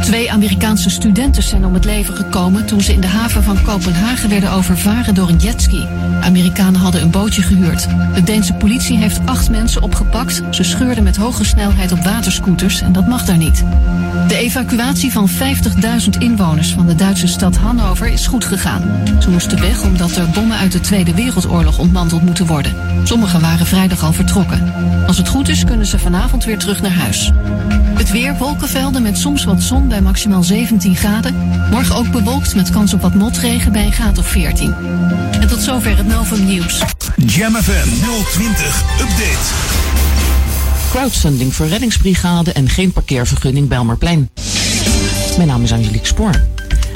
Twee 0.00 0.32
Amerikaanse 0.32 0.90
studenten 0.90 1.42
zijn 1.42 1.64
om 1.64 1.74
het 1.74 1.84
leven 1.84 1.93
gekomen 2.02 2.66
toen 2.66 2.80
ze 2.80 2.92
in 2.92 3.00
de 3.00 3.06
haven 3.06 3.42
van 3.42 3.62
Kopenhagen 3.62 4.28
werden 4.28 4.52
overvaren 4.52 5.14
door 5.14 5.28
een 5.28 5.36
jetski. 5.36 5.88
Amerikanen 6.20 6.80
hadden 6.80 7.02
een 7.02 7.10
bootje 7.10 7.42
gehuurd. 7.42 7.88
De 8.14 8.22
Deense 8.22 8.52
politie 8.52 8.98
heeft 8.98 9.20
acht 9.24 9.50
mensen 9.50 9.82
opgepakt. 9.82 10.42
Ze 10.50 10.62
scheurden 10.62 11.04
met 11.04 11.16
hoge 11.16 11.44
snelheid 11.44 11.92
op 11.92 12.04
waterscooters 12.04 12.80
en 12.80 12.92
dat 12.92 13.06
mag 13.06 13.24
daar 13.24 13.36
niet. 13.36 13.64
De 14.28 14.36
evacuatie 14.36 15.12
van 15.12 15.28
50.000 15.28 16.18
inwoners 16.18 16.72
van 16.72 16.86
de 16.86 16.94
Duitse 16.94 17.26
stad 17.26 17.56
Hannover 17.56 18.06
is 18.06 18.26
goed 18.26 18.44
gegaan. 18.44 18.82
Ze 19.20 19.30
moesten 19.30 19.60
weg 19.60 19.82
omdat 19.82 20.16
er 20.16 20.30
bommen 20.30 20.58
uit 20.58 20.72
de 20.72 20.80
Tweede 20.80 21.14
Wereldoorlog 21.14 21.78
ontmanteld 21.78 22.22
moeten 22.22 22.46
worden. 22.46 22.74
Sommigen 23.02 23.40
waren 23.40 23.66
vrijdag 23.66 24.04
al 24.04 24.12
vertrokken. 24.12 24.72
Als 25.06 25.16
het 25.16 25.28
goed 25.28 25.48
is 25.48 25.64
kunnen 25.64 25.86
ze 25.86 25.98
vanavond 25.98 26.44
weer 26.44 26.58
terug 26.58 26.82
naar 26.82 26.94
huis. 26.94 27.32
Het 27.94 28.10
weer, 28.10 28.36
wolkenvelden 28.36 29.02
met 29.02 29.18
soms 29.18 29.44
wat 29.44 29.62
zon 29.62 29.88
bij 29.88 30.00
maximaal 30.00 30.42
17 30.42 30.96
graden. 30.96 31.34
Morgen 31.70 31.83
ook 31.92 32.10
bewolkt 32.10 32.54
met 32.54 32.70
kans 32.70 32.94
op 32.94 33.00
wat 33.00 33.14
motregen 33.14 33.72
bij 33.72 33.84
een 33.86 33.92
graad 33.92 34.18
of 34.18 34.26
14. 34.26 34.74
En 35.40 35.48
tot 35.48 35.60
zover 35.60 35.96
het 35.96 36.06
Novum 36.06 36.44
Nieuws. 36.44 36.82
Jam 37.16 37.54
FM 37.54 37.88
020 38.30 38.82
Update. 39.00 39.52
Crowdfunding 40.90 41.54
voor 41.54 41.66
reddingsbrigade 41.66 42.52
en 42.52 42.68
geen 42.68 42.92
parkeervergunning 42.92 43.68
Bijlmerplein. 43.68 44.30
Mijn 45.36 45.48
naam 45.48 45.62
is 45.62 45.72
Angelique 45.72 46.06
Spoor. 46.06 46.32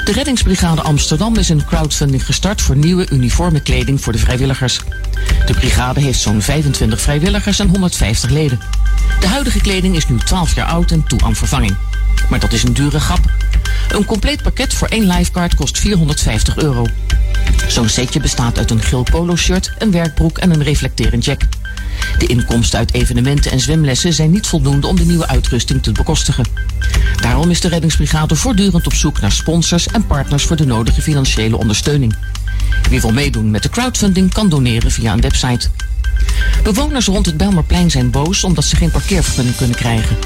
De 0.05 0.11
reddingsbrigade 0.11 0.81
Amsterdam 0.81 1.35
is 1.35 1.49
een 1.49 1.65
crowdfunding 1.65 2.25
gestart 2.25 2.61
voor 2.61 2.75
nieuwe 2.75 3.07
uniforme 3.11 3.61
kleding 3.61 4.01
voor 4.01 4.13
de 4.13 4.19
vrijwilligers. 4.19 4.79
De 5.45 5.53
brigade 5.53 5.99
heeft 5.99 6.19
zo'n 6.19 6.41
25 6.41 7.01
vrijwilligers 7.01 7.59
en 7.59 7.69
150 7.69 8.29
leden. 8.29 8.59
De 9.19 9.27
huidige 9.27 9.61
kleding 9.61 9.95
is 9.95 10.07
nu 10.07 10.17
12 10.17 10.55
jaar 10.55 10.67
oud 10.67 10.91
en 10.91 11.03
toe 11.03 11.19
aan 11.23 11.35
vervanging. 11.35 11.75
Maar 12.29 12.39
dat 12.39 12.53
is 12.53 12.63
een 12.63 12.73
dure 12.73 12.99
grap. 12.99 13.19
Een 13.89 14.05
compleet 14.05 14.43
pakket 14.43 14.73
voor 14.73 14.87
één 14.87 15.07
lifeguard 15.07 15.55
kost 15.55 15.79
450 15.79 16.57
euro. 16.57 16.85
Zo'n 17.67 17.89
setje 17.89 18.19
bestaat 18.19 18.57
uit 18.57 18.71
een 18.71 18.81
geel 18.81 19.03
polo-shirt, 19.03 19.71
een 19.77 19.91
werkbroek 19.91 20.37
en 20.37 20.51
een 20.51 20.63
reflecterend 20.63 21.25
jack. 21.25 21.41
De 22.17 22.25
inkomsten 22.25 22.79
uit 22.79 22.93
evenementen 22.93 23.51
en 23.51 23.59
zwemlessen 23.59 24.13
zijn 24.13 24.31
niet 24.31 24.47
voldoende 24.47 24.87
om 24.87 24.95
de 24.95 25.05
nieuwe 25.05 25.27
uitrusting 25.27 25.83
te 25.83 25.91
bekostigen. 25.91 26.45
Daarom 27.21 27.49
is 27.49 27.61
de 27.61 27.67
reddingsbrigade 27.67 28.35
voortdurend 28.35 28.85
op 28.85 28.93
zoek 28.93 29.21
naar 29.21 29.31
sponsors 29.31 29.87
en 29.87 30.07
partners 30.07 30.43
voor 30.43 30.55
de 30.55 30.65
nodige 30.65 31.01
financiële 31.01 31.57
ondersteuning. 31.57 32.15
Wie 32.89 33.01
wil 33.01 33.13
meedoen 33.13 33.51
met 33.51 33.63
de 33.63 33.69
crowdfunding 33.69 34.33
kan 34.33 34.49
doneren 34.49 34.91
via 34.91 35.13
een 35.13 35.21
website. 35.21 35.67
Bewoners 36.63 37.05
rond 37.05 37.25
het 37.25 37.37
Bijlmerplein 37.37 37.91
zijn 37.91 38.11
boos 38.11 38.43
omdat 38.43 38.63
ze 38.63 38.75
geen 38.75 38.91
parkeervergunning 38.91 39.55
kunnen 39.55 39.75
krijgen. 39.75 40.17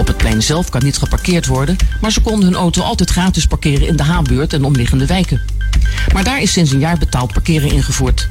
Op 0.00 0.06
het 0.06 0.16
plein 0.16 0.42
zelf 0.42 0.68
kan 0.68 0.84
niet 0.84 0.98
geparkeerd 0.98 1.46
worden, 1.46 1.76
maar 2.00 2.12
ze 2.12 2.20
konden 2.20 2.44
hun 2.44 2.54
auto 2.54 2.82
altijd 2.82 3.10
gratis 3.10 3.46
parkeren 3.46 3.86
in 3.86 3.96
de 3.96 4.02
Haanbuurt 4.02 4.52
en 4.52 4.64
omliggende 4.64 5.06
wijken. 5.06 5.40
Maar 6.12 6.24
daar 6.24 6.40
is 6.40 6.52
sinds 6.52 6.70
een 6.70 6.78
jaar 6.78 6.98
betaald 6.98 7.32
parkeren 7.32 7.70
ingevoerd. 7.70 8.28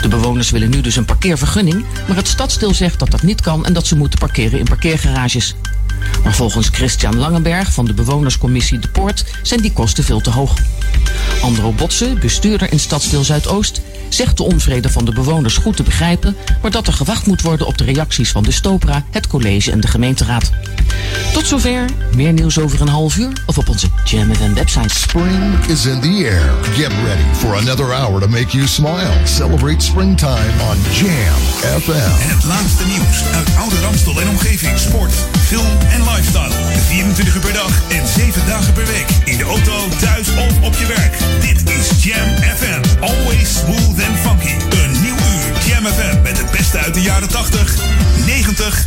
De 0.00 0.08
bewoners 0.08 0.50
willen 0.50 0.70
nu 0.70 0.80
dus 0.80 0.96
een 0.96 1.04
parkeervergunning, 1.04 1.84
maar 2.08 2.16
het 2.16 2.28
stadsdeel 2.28 2.74
zegt 2.74 2.98
dat 2.98 3.10
dat 3.10 3.22
niet 3.22 3.40
kan 3.40 3.66
en 3.66 3.72
dat 3.72 3.86
ze 3.86 3.96
moeten 3.96 4.18
parkeren 4.18 4.58
in 4.58 4.64
parkeergarages. 4.64 5.54
Maar 6.24 6.34
volgens 6.34 6.68
Christian 6.68 7.16
Langenberg 7.16 7.72
van 7.72 7.84
de 7.84 7.94
bewonerscommissie 7.94 8.78
De 8.78 8.88
Poort 8.88 9.24
zijn 9.42 9.60
die 9.60 9.72
kosten 9.72 10.04
veel 10.04 10.20
te 10.20 10.30
hoog. 10.30 10.54
Andro 11.42 11.72
Botsen, 11.72 12.18
bestuurder 12.18 12.72
in 12.72 12.80
stadsdeel 12.80 13.24
Zuidoost, 13.24 13.80
zegt 14.08 14.36
de 14.36 14.42
onvrede 14.42 14.90
van 14.90 15.04
de 15.04 15.12
bewoners 15.12 15.56
goed 15.56 15.76
te 15.76 15.82
begrijpen, 15.82 16.36
maar 16.62 16.70
dat 16.70 16.86
er 16.86 16.92
gewacht 16.92 17.26
moet 17.26 17.42
worden 17.42 17.66
op 17.66 17.78
de 17.78 17.84
reacties 17.84 18.30
van 18.30 18.42
de 18.42 18.52
Stopra, 18.52 19.04
het 19.10 19.26
college 19.26 19.70
en 19.72 19.80
de 19.80 19.88
gemeenteraad. 19.88 20.50
Tot 21.32 21.46
zover, 21.46 21.84
meer 22.14 22.32
nieuws 22.32 22.58
over 22.58 22.80
een 22.80 22.88
half 22.88 23.16
uur 23.16 23.32
of 23.46 23.58
op 23.58 23.68
onze 23.68 23.86
Jam 24.04 24.34
FM 24.34 24.54
website. 24.54 24.94
Spring 24.94 25.64
is 25.68 25.84
in 25.84 26.00
the 26.00 26.28
air. 26.30 26.54
Get 26.62 26.92
ready 27.04 27.28
for 27.32 27.56
another 27.56 27.92
hour 27.94 28.20
to 28.20 28.28
make 28.28 28.56
you 28.56 28.66
smile. 28.66 29.12
Celebrate 29.24 29.84
springtime 29.84 30.52
on 30.70 30.76
Jam 30.92 31.40
FM. 31.80 31.90
En 32.22 32.30
het 32.36 32.44
laatste 32.44 32.86
nieuws 32.86 33.22
uit 33.34 33.48
Oude 33.58 33.80
Ramstel 33.80 34.20
en 34.20 34.28
omgeving. 34.28 34.78
Sport, 34.78 35.12
film 35.46 35.76
en 35.90 36.00
lifestyle. 36.02 36.52
24 36.86 37.34
uur 37.34 37.40
per 37.40 37.52
dag 37.52 37.82
en 37.88 38.06
7 38.06 38.46
dagen 38.46 38.72
per 38.72 38.86
week. 38.86 39.08
In 39.24 39.36
de 39.36 39.44
auto, 39.44 39.88
thuis 40.00 40.28
of 40.28 40.62
op 40.62 40.74
je 40.74 40.86
werk. 40.86 41.18
Dit 41.40 41.70
is 41.70 42.04
Jam 42.04 42.28
FM. 42.56 43.00
Always 43.00 43.58
smooth 43.58 43.95
and 44.04 44.18
funky. 44.18 44.54
Een 44.82 45.00
nieuw 45.00 45.14
uur 45.14 45.66
Jam 45.66 45.86
FM 45.86 46.22
met 46.22 46.38
het 46.38 46.50
beste 46.50 46.78
uit 46.78 46.94
de 46.94 47.02
jaren 47.02 47.28
80, 47.28 47.74
90 48.26 48.86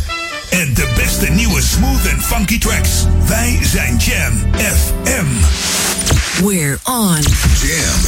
en 0.50 0.74
de 0.74 0.88
beste 0.96 1.30
nieuwe 1.30 1.62
smooth 1.62 2.12
and 2.12 2.24
funky 2.24 2.58
tracks. 2.58 2.90
Wij 3.26 3.58
zijn 3.62 3.96
Jam 3.96 4.32
FM. 4.54 5.26
We're 6.44 6.78
on. 6.84 7.18
Jam 7.62 8.00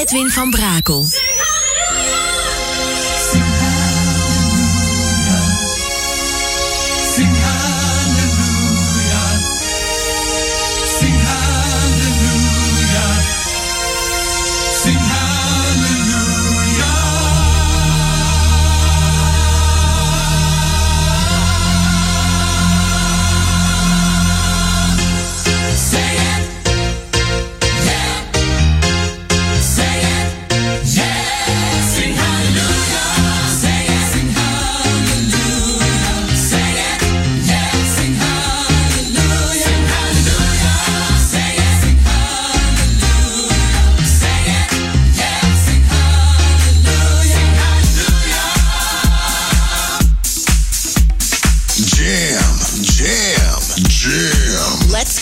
Edwin 0.00 0.30
van 0.30 0.50
Brakel. 0.50 1.06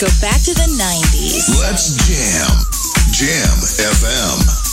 Go 0.00 0.06
back 0.22 0.40
to 0.40 0.54
the 0.54 0.64
90s. 0.80 1.60
Let's 1.60 1.92
jam. 2.08 2.48
Jam 3.12 3.58
FM. 3.58 4.69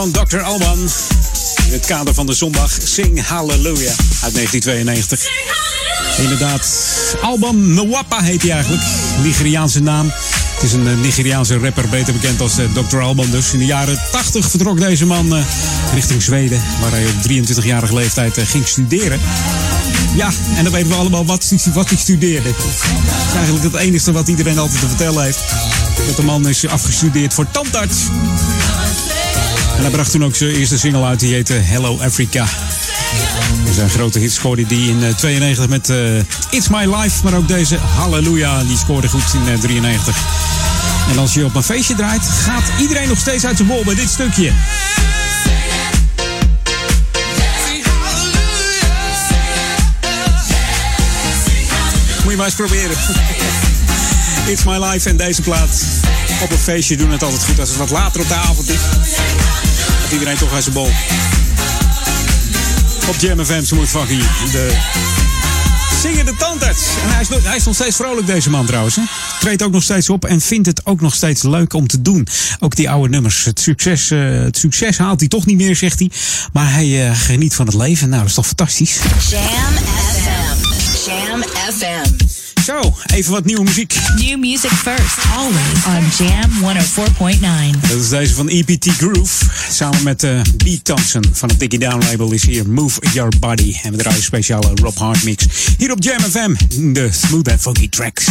Van 0.00 0.10
Dr. 0.10 0.40
Alban. 0.40 0.78
In 1.66 1.72
het 1.72 1.86
kader 1.86 2.14
van 2.14 2.26
de 2.26 2.34
zondag 2.34 2.78
Sing 2.84 3.26
Hallelujah 3.26 3.94
uit 4.22 4.34
1992. 4.34 5.26
Inderdaad, 6.18 6.68
Alban 7.22 7.74
Nwapa 7.74 8.22
heet 8.22 8.42
hij 8.42 8.50
eigenlijk. 8.50 8.82
Nigeriaanse 9.22 9.80
naam. 9.80 10.12
Het 10.54 10.62
is 10.62 10.72
een 10.72 10.88
eh, 10.88 10.96
Nigeriaanse 10.96 11.58
rapper, 11.58 11.88
beter 11.88 12.12
bekend 12.12 12.40
als 12.40 12.58
eh, 12.58 12.64
Dr. 12.72 12.98
Alban 12.98 13.30
dus. 13.30 13.52
In 13.52 13.58
de 13.58 13.64
jaren 13.64 14.00
80 14.10 14.50
vertrok 14.50 14.80
deze 14.80 15.06
man 15.06 15.36
eh, 15.36 15.42
richting 15.94 16.22
Zweden, 16.22 16.62
waar 16.80 16.90
hij 16.90 17.04
op 17.06 17.46
23-jarige 17.48 17.94
leeftijd 17.94 18.38
ging 18.38 18.66
studeren. 18.66 19.20
Ja, 20.14 20.30
en 20.56 20.64
dan 20.64 20.72
weten 20.72 20.88
we 20.88 20.94
allemaal 20.94 21.24
wat, 21.24 21.52
wat 21.72 21.88
hij 21.88 21.98
studeerde. 21.98 22.48
Dat 22.48 22.66
is 23.28 23.34
eigenlijk 23.34 23.64
het 23.64 23.74
enige 23.74 24.12
wat 24.12 24.28
iedereen 24.28 24.58
altijd 24.58 24.80
te 24.80 24.88
vertellen 24.88 25.24
heeft. 25.24 25.40
Dat 26.06 26.16
de 26.16 26.22
man 26.22 26.48
is 26.48 26.66
afgestudeerd 26.66 27.34
voor 27.34 27.50
tandarts. 27.50 27.96
En 29.78 29.84
hij 29.84 29.92
bracht 29.92 30.10
toen 30.10 30.24
ook 30.24 30.34
zijn 30.34 30.50
eerste 30.50 30.78
single 30.78 31.04
uit, 31.04 31.20
die 31.20 31.34
heette 31.34 31.52
Hello 31.52 31.98
Africa. 32.00 32.46
Zijn 33.74 33.90
grote 33.90 34.18
hit 34.18 34.32
scoorde 34.32 34.66
die 34.66 34.90
in 34.90 35.04
eh, 35.04 35.14
92 35.14 35.68
met 35.68 35.90
eh, 35.90 36.18
It's 36.50 36.68
My 36.68 36.94
Life. 36.94 37.20
Maar 37.22 37.34
ook 37.34 37.48
deze 37.48 37.76
Halleluja, 37.76 38.64
die 38.64 38.78
scoorde 38.78 39.08
goed 39.08 39.34
in 39.34 39.52
eh, 39.52 39.60
93. 39.60 40.16
En 41.10 41.18
als 41.18 41.34
je 41.34 41.44
op 41.44 41.54
een 41.54 41.62
feestje 41.62 41.94
draait, 41.94 42.22
gaat 42.44 42.62
iedereen 42.80 43.08
nog 43.08 43.18
steeds 43.18 43.46
uit 43.46 43.56
zijn 43.56 43.68
bol 43.68 43.84
bij 43.84 43.94
dit 43.94 44.08
stukje. 44.08 44.52
Moet 52.22 52.30
je 52.30 52.36
maar 52.36 52.46
eens 52.46 52.54
proberen. 52.54 52.96
It's 54.46 54.64
My 54.64 54.84
Life 54.84 55.08
en 55.08 55.16
deze 55.16 55.42
plaat. 55.42 55.82
Op 56.42 56.50
een 56.50 56.58
feestje 56.58 56.96
doen 56.96 57.10
het 57.10 57.22
altijd 57.22 57.44
goed 57.44 57.60
als 57.60 57.68
het 57.68 57.78
wat 57.78 57.90
later 57.90 58.20
op 58.20 58.28
de 58.28 58.34
avond 58.34 58.68
is. 58.68 58.80
Iedereen 60.12 60.36
toch 60.36 60.52
uit 60.52 60.62
zijn 60.62 60.74
bol. 60.74 60.90
Op 63.08 63.16
Jam 63.18 63.44
FM, 63.44 63.64
ze 63.64 63.74
moet 63.74 63.88
fucking 63.88 64.22
de 66.24 66.34
tandarts. 66.38 66.82
En 67.02 67.10
hij 67.10 67.20
is, 67.20 67.28
hij 67.28 67.60
nog 67.64 67.74
steeds 67.74 67.96
vrolijk, 67.96 68.26
deze 68.26 68.50
man 68.50 68.66
trouwens. 68.66 68.96
Hè? 68.96 69.02
Treedt 69.40 69.62
ook 69.62 69.72
nog 69.72 69.82
steeds 69.82 70.10
op 70.10 70.24
en 70.24 70.40
vindt 70.40 70.66
het 70.66 70.86
ook 70.86 71.00
nog 71.00 71.14
steeds 71.14 71.42
leuk 71.42 71.72
om 71.72 71.86
te 71.86 72.02
doen. 72.02 72.26
Ook 72.58 72.76
die 72.76 72.90
oude 72.90 73.08
nummers. 73.08 73.44
Het 73.44 73.60
succes, 73.60 74.10
eh, 74.10 74.18
het 74.20 74.56
succes 74.56 74.98
haalt 74.98 75.20
hij 75.20 75.28
toch 75.28 75.46
niet 75.46 75.56
meer, 75.56 75.76
zegt 75.76 75.98
hij. 75.98 76.10
Maar 76.52 76.72
hij 76.72 77.08
eh, 77.08 77.18
geniet 77.18 77.54
van 77.54 77.66
het 77.66 77.74
leven. 77.74 78.08
Nou, 78.08 78.20
dat 78.20 78.28
is 78.28 78.34
toch 78.36 78.46
fantastisch. 78.46 78.98
Jam 79.30 79.42
FM. 80.22 81.10
Jam 81.10 81.42
FM. 81.42 82.27
Zo, 82.64 82.94
even 83.14 83.32
wat 83.32 83.44
nieuwe 83.44 83.62
muziek. 83.62 83.94
New 84.16 84.38
music 84.38 84.70
first, 84.70 85.18
always 85.36 85.84
on 85.86 86.26
Jam 86.26 86.50
104.9. 87.74 87.80
Dat 87.88 88.00
is 88.00 88.08
deze 88.08 88.34
van 88.34 88.48
EPT 88.48 88.86
Groove. 88.88 89.44
Samen 89.70 90.02
met 90.02 90.22
eh 90.22 90.40
B. 90.56 90.64
Thompson 90.82 91.24
van 91.32 91.48
het 91.48 91.60
Diggy 91.60 91.78
Down 91.78 92.04
label 92.04 92.32
is 92.32 92.46
hier 92.46 92.68
Move 92.68 93.00
Your 93.12 93.32
Body. 93.38 93.76
En 93.82 93.90
we 93.92 93.98
draaien 93.98 94.18
een 94.18 94.24
speciale 94.24 94.70
Rob 94.74 94.96
Hard 94.96 95.24
mix. 95.24 95.46
Hier 95.78 95.92
op 95.92 96.02
Jam 96.02 96.20
FM, 96.20 96.54
de 96.92 97.08
smooth 97.12 97.50
and 97.50 97.60
funky 97.60 97.88
tracks. 97.88 98.24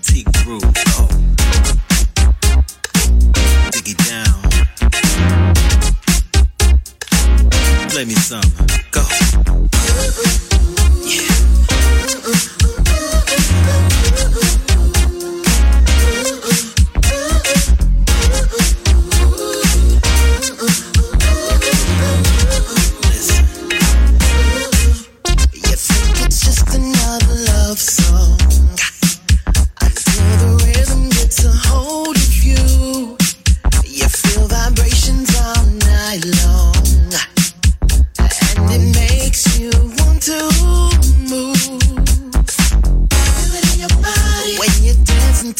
T 0.00 0.22
groove, 0.32 0.91
Play 8.02 8.08
me 8.08 8.14
some. 8.16 8.42
Go. 8.90 10.51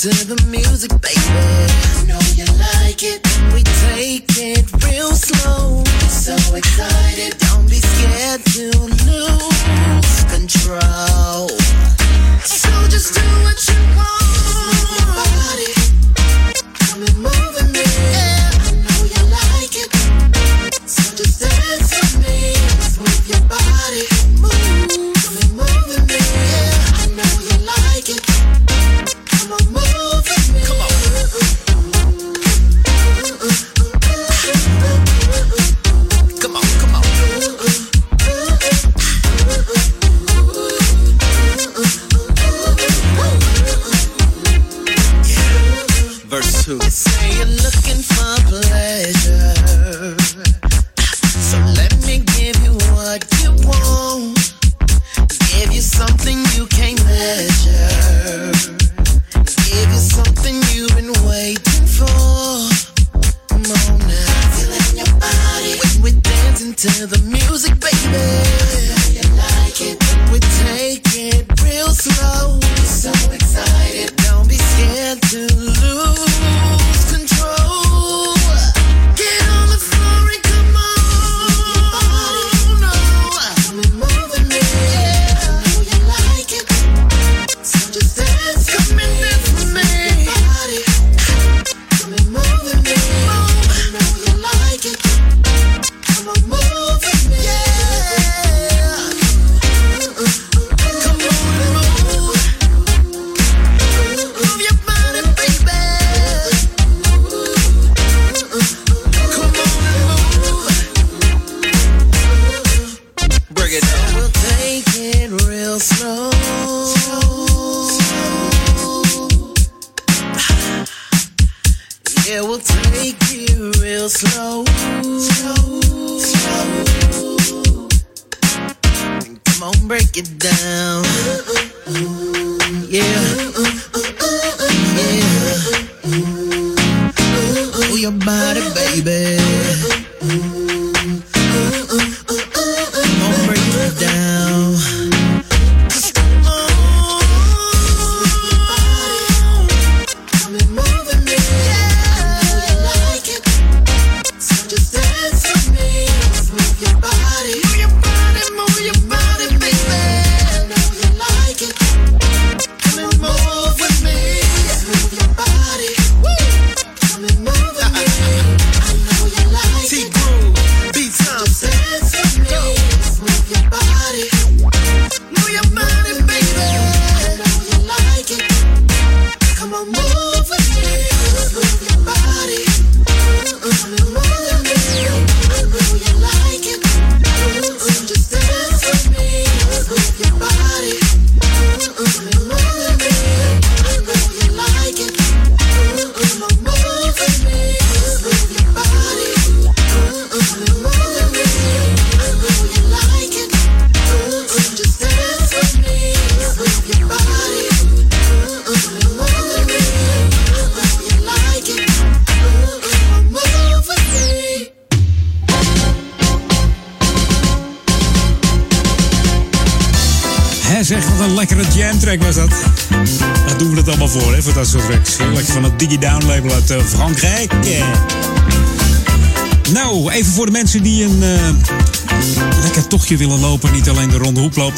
To 0.03 0.09
the 0.27 0.47
music, 0.51 0.91
baby. 1.01 1.15
I 1.15 2.05
know 2.09 2.19
you 2.35 2.45
like 2.59 3.05
it. 3.05 3.23
We 3.55 3.63
take 3.63 4.27
it 4.37 4.67
real 4.85 5.13
slow. 5.13 5.85
So 6.09 6.35
excited, 6.57 7.39
don't 7.39 7.71
be 7.71 7.77
scared 7.77 8.45
to 8.47 8.73
lose 9.07 10.25
control. 10.25 11.12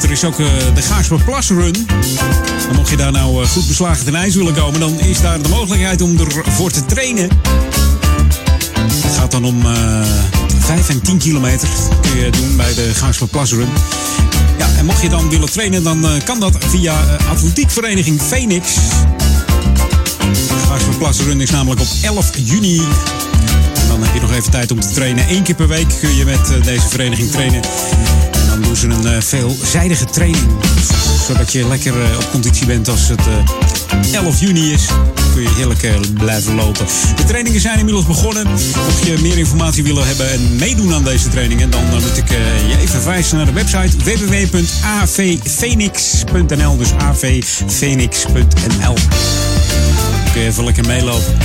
Er 0.02 0.10
is 0.10 0.24
ook 0.24 0.38
eh, 0.38 0.46
de 0.74 0.82
Gaarsper 0.82 1.22
Plus 1.24 1.48
Run. 1.48 1.86
En 2.68 2.76
mocht 2.76 2.90
je 2.90 2.96
daar 2.96 3.12
nou 3.12 3.42
eh, 3.42 3.48
goed 3.48 3.66
beslagen 3.66 4.04
ten 4.04 4.14
ijs 4.14 4.34
willen 4.34 4.54
komen... 4.54 4.80
dan 4.80 5.00
is 5.00 5.20
daar 5.20 5.42
de 5.42 5.48
mogelijkheid 5.48 6.02
om 6.02 6.18
ervoor 6.18 6.70
te 6.70 6.84
trainen. 6.84 7.28
Het 9.02 9.14
gaat 9.14 9.30
dan 9.30 9.44
om 9.44 9.66
eh 9.66 10.04
5 10.64 10.88
en 10.88 11.02
10 11.02 11.18
kilometer. 11.18 11.68
kun 12.00 12.16
je 12.20 12.30
doen 12.30 12.56
bij 12.56 12.74
de 12.74 12.94
Gaarsper 12.94 13.28
Plus 13.28 13.52
Run. 13.52 13.68
Ja, 14.58 14.68
en 14.76 14.84
mocht 14.84 15.02
je 15.02 15.08
dan 15.08 15.28
willen 15.30 15.50
trainen, 15.50 15.82
dan 15.82 16.06
eh, 16.06 16.10
kan 16.24 16.40
dat 16.40 16.56
via 16.58 16.92
eh, 16.92 17.30
atletiekvereniging 17.30 18.22
Phoenix. 18.22 18.76
Plus 20.98 21.20
Run 21.20 21.40
is 21.40 21.50
namelijk 21.50 21.80
op 21.80 21.88
11 22.02 22.30
juni. 22.34 22.82
Dan 23.88 24.02
heb 24.02 24.14
je 24.14 24.20
nog 24.20 24.32
even 24.32 24.50
tijd 24.50 24.70
om 24.70 24.80
te 24.80 24.92
trainen. 24.92 25.24
Eén 25.30 25.42
keer 25.42 25.54
per 25.54 25.68
week 25.68 25.88
kun 26.00 26.14
je 26.14 26.24
met 26.24 26.50
eh, 26.50 26.62
deze 26.62 26.88
vereniging 26.88 27.30
trainen. 27.30 27.60
Dan 28.54 28.62
doen 28.62 28.76
ze 28.76 28.88
een 28.88 29.06
eh, 29.06 29.20
veelzijdige 29.20 30.04
training. 30.04 30.46
Zodat 31.26 31.52
je 31.52 31.68
lekker 31.68 32.02
eh, 32.02 32.18
op 32.18 32.30
conditie 32.30 32.66
bent 32.66 32.88
als 32.88 33.08
het 33.08 33.20
eh, 33.20 33.44
11 34.12 34.40
juni 34.40 34.72
is. 34.72 34.86
Dan 34.86 35.32
kun 35.34 35.42
je 35.42 35.48
heerlijk 35.48 35.82
eh, 35.82 35.94
blijven 36.18 36.54
lopen. 36.54 36.86
De 37.16 37.24
trainingen 37.24 37.60
zijn 37.60 37.78
inmiddels 37.78 38.06
begonnen. 38.06 38.46
Mocht 38.86 39.06
je 39.06 39.18
meer 39.22 39.38
informatie 39.38 39.82
willen 39.82 40.06
hebben 40.06 40.32
en 40.32 40.56
meedoen 40.56 40.94
aan 40.94 41.04
deze 41.04 41.28
trainingen, 41.28 41.70
dan 41.70 41.84
eh, 41.84 41.92
moet 41.92 42.16
ik 42.16 42.30
eh, 42.30 42.68
je 42.68 42.78
even 42.78 43.00
verwijzen 43.00 43.36
naar 43.36 43.46
de 43.46 43.52
website 43.52 43.96
www.avphoenix.nl. 43.96 46.76
Dus 46.76 46.92
avphoenix.nl. 46.92 48.94
Kun 50.32 50.40
je 50.42 50.48
even 50.48 50.64
lekker 50.64 50.86
meelopen. 50.86 51.36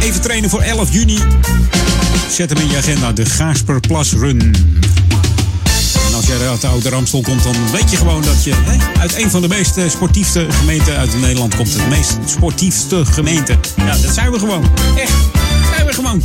Even 0.00 0.20
trainen 0.20 0.50
voor 0.50 0.60
11 0.60 0.92
juni. 0.92 1.18
Zet 2.30 2.50
hem 2.50 2.58
in 2.58 2.68
je 2.68 2.76
agenda, 2.76 3.12
de 3.12 3.26
Gaasper 3.26 3.80
Plus 3.80 4.12
Run. 4.12 4.54
Als 6.18 6.26
jij 6.26 6.48
uit 6.48 6.60
de 6.60 6.66
Oude 6.66 6.88
Ramstel 6.88 7.20
komt, 7.20 7.42
dan 7.42 7.54
weet 7.72 7.90
je 7.90 7.96
gewoon 7.96 8.22
dat 8.22 8.44
je 8.44 8.54
uit 9.00 9.22
een 9.22 9.30
van 9.30 9.42
de 9.42 9.48
meest 9.48 9.76
eh, 9.76 9.88
sportiefste 9.88 10.46
gemeenten 10.50 10.96
uit 10.96 11.20
Nederland 11.20 11.56
komt. 11.56 11.74
Het 11.74 11.88
meest 11.88 12.18
sportiefste 12.24 13.04
gemeente. 13.04 13.56
Ja, 13.76 13.96
dat 13.96 14.14
zijn 14.14 14.32
we 14.32 14.38
gewoon. 14.38 14.64
Echt, 14.96 15.12
zijn 15.74 15.86
we 15.86 15.92
gewoon. 15.92 16.22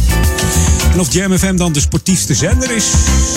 En 0.92 1.00
of 1.00 1.14
Jam 1.14 1.38
FM 1.38 1.56
dan 1.56 1.74
de 1.74 1.80
sportiefste 1.80 2.34
zender 2.34 2.72
is, 2.72 2.86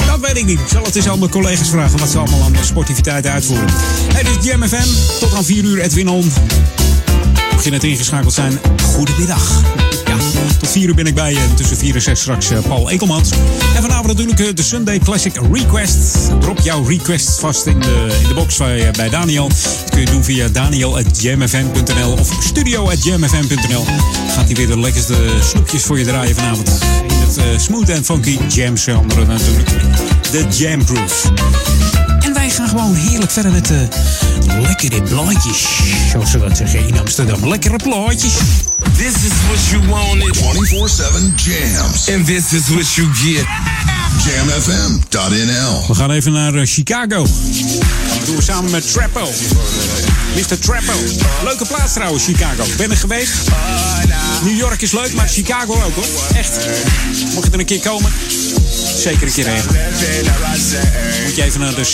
dat 0.06 0.20
weet 0.20 0.36
ik 0.36 0.44
niet. 0.44 0.60
Ik 0.60 0.68
zal 0.68 0.84
het 0.84 0.96
eens 0.96 1.08
aan 1.08 1.18
mijn 1.18 1.30
collega's 1.30 1.68
vragen 1.68 1.98
wat 1.98 2.08
ze 2.08 2.18
allemaal 2.18 2.42
aan 2.42 2.54
sportiviteit 2.64 3.26
uitvoeren. 3.26 3.68
Hey, 4.12 4.22
dit 4.22 4.36
is 4.38 4.44
Jam 4.44 4.68
FM. 4.68 5.18
Tot 5.20 5.34
aan 5.34 5.44
4 5.44 5.64
uur 5.64 5.80
Edwin 5.80 6.08
On. 6.08 6.32
Mocht 7.50 7.64
je 7.64 7.70
net 7.70 7.84
ingeschakeld 7.84 8.32
zijn, 8.32 8.60
goedemiddag. 8.82 9.62
4 10.68 10.88
uur 10.88 10.94
ben 10.94 11.06
ik 11.06 11.14
bij 11.14 11.32
je. 11.32 11.38
En 11.38 11.54
tussen 11.54 11.76
4 11.76 11.94
en 11.94 12.02
6 12.02 12.20
straks 12.20 12.50
eh, 12.50 12.58
Paul 12.68 12.90
Ekelmans. 12.90 13.30
En 13.74 13.82
vanavond 13.82 14.06
natuurlijk 14.06 14.40
eh, 14.40 14.54
de 14.54 14.62
Sunday 14.62 14.98
Classic 14.98 15.40
Request. 15.52 16.30
Drop 16.40 16.60
jouw 16.60 16.84
request 16.84 17.40
vast 17.40 17.66
in 17.66 17.80
de, 17.80 18.18
in 18.22 18.28
de 18.28 18.34
box 18.34 18.56
bij, 18.56 18.86
eh, 18.86 18.92
bij 18.92 19.08
Daniel. 19.08 19.48
Dat 19.48 19.90
kun 19.90 20.00
je 20.00 20.06
doen 20.06 20.24
via 20.24 20.48
daniel.jamfm.nl 20.48 22.12
of 22.12 22.36
studio.jamfm.nl. 22.40 23.84
Gaat 24.28 24.44
hij 24.44 24.54
weer 24.54 24.66
de 24.66 24.78
lekkerste 24.78 25.14
snoepjes 25.40 25.82
voor 25.82 25.98
je 25.98 26.04
draaien 26.04 26.34
vanavond. 26.34 26.78
In 27.08 27.42
het 27.42 27.62
smooth 27.62 27.90
and 27.90 28.04
funky 28.04 28.38
jam 28.48 28.74
natuurlijk. 29.26 29.68
De 30.30 30.46
Jam 30.50 30.86
Groove. 30.86 31.85
Wij 32.46 32.54
gaan 32.54 32.68
gewoon 32.68 32.94
heerlijk 32.94 33.30
verder 33.30 33.52
met 33.52 33.66
de 33.66 33.88
lekkere 34.60 35.02
plaatjes. 35.02 35.66
Zoals 36.10 36.30
ze 36.30 36.38
dat 36.38 36.56
zeggen 36.56 36.86
in 36.86 36.98
Amsterdam. 36.98 37.48
Lekkere 37.48 37.76
plaatjes. 37.76 38.32
This 38.96 39.14
is 39.14 39.32
what 39.48 39.64
you 39.70 39.86
wanted. 39.88 40.36
24-7 40.36 41.34
jams. 41.34 42.10
And 42.14 42.26
this 42.26 42.52
is 42.52 42.68
what 42.68 42.94
you 42.94 43.08
get. 43.14 43.46
Jamfm.nl 44.24 45.86
We 45.86 45.94
gaan 45.94 46.10
even 46.10 46.32
naar 46.32 46.54
eh, 46.54 46.66
Chicago. 46.66 47.26
Dat 48.16 48.26
doen 48.26 48.36
we 48.36 48.42
samen 48.42 48.70
met 48.70 48.92
Trappo. 48.92 49.30
Mr. 50.34 50.58
Trappo. 50.58 50.92
Leuke 51.44 51.66
plaats 51.66 51.92
trouwens, 51.92 52.24
Chicago. 52.24 52.64
Ben 52.76 52.90
er 52.90 52.96
geweest. 52.96 53.32
New 54.44 54.56
York 54.56 54.82
is 54.82 54.92
leuk, 54.92 55.12
maar 55.14 55.28
Chicago 55.28 55.72
ook 55.72 55.94
hoor. 55.94 56.36
Echt. 56.36 56.66
Mocht 57.34 57.46
je 57.46 57.52
er 57.52 57.58
een 57.58 57.64
keer 57.64 57.80
komen, 57.80 58.12
zeker 58.96 59.26
een 59.26 59.32
keer 59.32 59.46
heen. 59.46 59.62
Moet 61.24 61.36
je 61.36 61.42
even 61.42 61.60
naar 61.60 61.74
de. 61.74 61.84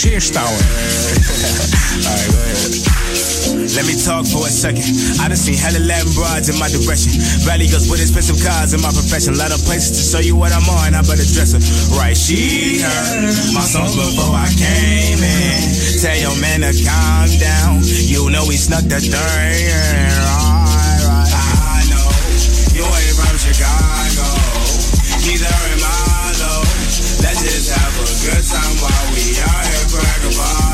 Let 3.75 3.85
me 3.85 3.95
talk 3.95 4.25
for 4.27 4.45
a 4.45 4.49
second. 4.49 4.85
I 5.19 5.27
done 5.27 5.35
seen 5.35 5.55
hella 5.55 5.79
Latin 5.79 6.13
broads 6.13 6.49
in 6.49 6.57
my 6.59 6.69
direction. 6.69 7.11
Valley 7.45 7.67
goes 7.67 7.89
with 7.89 8.01
expensive 8.01 8.39
cars 8.43 8.73
in 8.73 8.81
my 8.81 8.91
profession. 8.91 9.37
Lot 9.37 9.51
of 9.51 9.63
places 9.65 9.91
to 9.97 10.03
show 10.03 10.21
you 10.21 10.35
what 10.35 10.51
I'm 10.51 10.67
on. 10.69 10.93
I 10.93 11.01
better 11.01 11.25
dress 11.25 11.53
her 11.53 11.61
right. 11.97 12.15
She 12.17 12.81
heard 12.81 13.33
my 13.53 13.61
songs 13.61 13.95
before 13.95 14.35
I 14.35 14.47
came 14.53 15.21
in. 15.21 15.59
Tell 16.01 16.17
your 16.17 16.35
man 16.41 16.61
to 16.61 16.73
calm 16.83 17.29
down. 17.39 17.81
You 17.83 18.29
know 18.29 18.45
he 18.45 18.57
snuck 18.57 18.83
the 18.83 18.99
thing. 18.99 20.42
Just 27.43 27.75
have 27.75 27.93
a 27.99 28.07
good 28.23 28.43
time 28.47 28.75
while 28.79 29.07
we 29.11 29.35
out 29.43 29.65
here 29.67 29.87
crack 29.91 30.23
a 30.23 30.72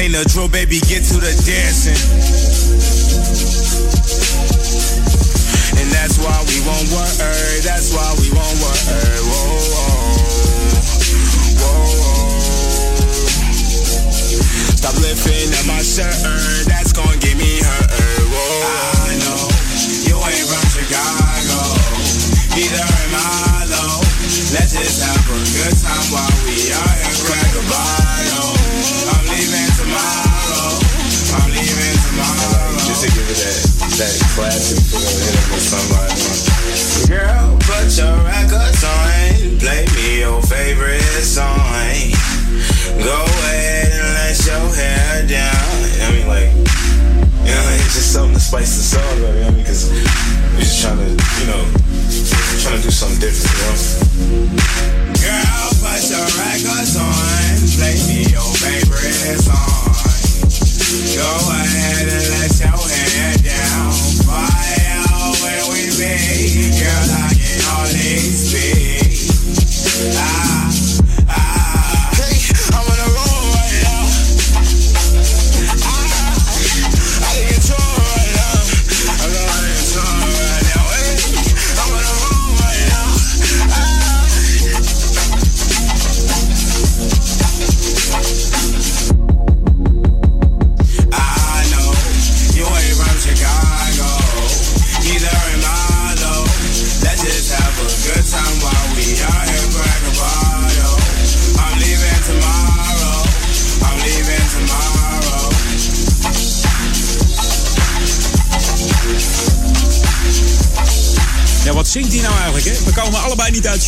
ain't 0.00 0.16
a 0.16 0.24
drill, 0.24 0.48
baby. 0.48 0.80
Get 0.88 1.04
to 1.12 1.20
the 1.20 1.32
dancing. 1.44 2.00
And 5.76 5.88
that's 5.92 6.16
why 6.16 6.32
we 6.48 6.56
won't 6.64 6.88
work. 6.88 7.12
Eh, 7.20 7.60
that's 7.60 7.92
why 7.92 8.08
we 8.16 8.32
won't 8.32 8.58
work. 8.64 8.80
Eh, 8.88 9.20
whoa, 9.28 9.60
whoa, 9.60 10.00
whoa. 11.60 11.84
Stop 14.80 14.96
lifting 15.04 15.52
up 15.60 15.66
my 15.68 15.82
shirt. 15.84 16.08
Eh, 16.08 16.64
that's 16.64 16.92
gonna 16.92 17.18
get 17.18 17.36
me 17.36 17.60
hurt. 17.60 17.90
Whoa. 18.32 18.64
I 19.04 19.20
know 19.20 19.52
you 20.08 20.16
ain't 20.16 20.48
from 20.48 20.64
Chicago. 20.72 21.60
Neither 22.56 22.80
am 22.80 23.14
I. 23.14 23.49
Let's 24.50 24.74
just 24.74 24.98
have 25.06 25.30
a 25.30 25.38
good 25.54 25.74
time 25.78 26.06
while 26.10 26.26
we 26.42 26.58
out 26.74 26.94
here 26.98 27.14
crack 27.22 27.54
a 27.54 27.62
bottle. 27.70 28.50
I'm 29.14 29.22
leaving 29.30 29.70
tomorrow. 29.78 30.74
I'm 31.38 31.54
leaving 31.54 31.96
tomorrow. 32.02 32.74
Just 32.82 33.06
to 33.06 33.08
give 33.14 33.30
it 33.30 33.38
that 33.46 33.62
that 33.94 34.14
classic 34.34 34.82
feel, 34.90 35.06
hit 35.06 35.38
it 35.38 35.46
with 35.54 35.62
somebody. 35.62 36.18
Girl, 37.06 37.62
put 37.62 37.94
your 37.94 38.10
records 38.26 38.82
on. 38.82 39.54
Play 39.62 39.86
me 39.94 40.26
your 40.26 40.42
favorite 40.42 40.98
song. 41.22 42.10
Go 42.98 43.22
ahead 43.22 43.94
and 43.94 44.08
let 44.18 44.34
your 44.34 44.66
hair 44.74 45.30
down. 45.30 45.70
I 46.02 46.10
mean, 46.10 46.26
like, 46.26 46.50
you 47.46 47.54
know, 47.54 47.66
it's 47.78 47.94
just 47.94 48.18
something 48.18 48.34
to 48.34 48.40
spice 48.42 48.74
the 48.74 48.98
song 48.98 48.98
up. 48.98 49.14
You 49.14 49.22
know 49.22 49.30
what 49.30 49.46
I 49.46 49.50
mean? 49.54 49.62
Because 49.62 49.94
we're 50.58 50.66
just 50.66 50.82
trying 50.82 50.98
to, 50.98 51.10
you 51.38 51.46
know, 51.46 51.89
trying 52.62 52.76
to 52.76 52.82
do 52.82 52.90
something 52.90 53.20
different. 53.20 53.56
You 53.56 54.36
know? 54.36 54.60
Girl, 55.16 55.68
put 55.80 56.02
your 56.10 56.28
records 56.36 56.96
on. 56.96 57.56
Play 57.78 57.96
me 58.06 58.28
your 58.28 58.52
favorite 58.60 59.40
song. 59.40 59.88
Go 61.16 61.30
ahead 61.56 62.08
and 62.08 62.28
let 62.36 62.60
your 62.60 62.88
hair 62.88 63.36
down. 63.38 64.09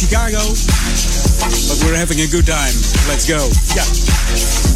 Chicago. 0.03 0.43
But 1.69 1.79
we're 1.85 1.97
having 1.97 2.21
a 2.21 2.27
good 2.27 2.45
time. 2.45 2.75
Let's 3.07 3.25
go. 3.25 3.49
Ja, 3.75 3.85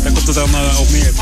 daar 0.03 0.13
komt 0.13 0.27
het 0.27 0.35
dan 0.35 0.55
eh, 0.55 0.81
op 0.81 0.91
neer. 0.91 1.13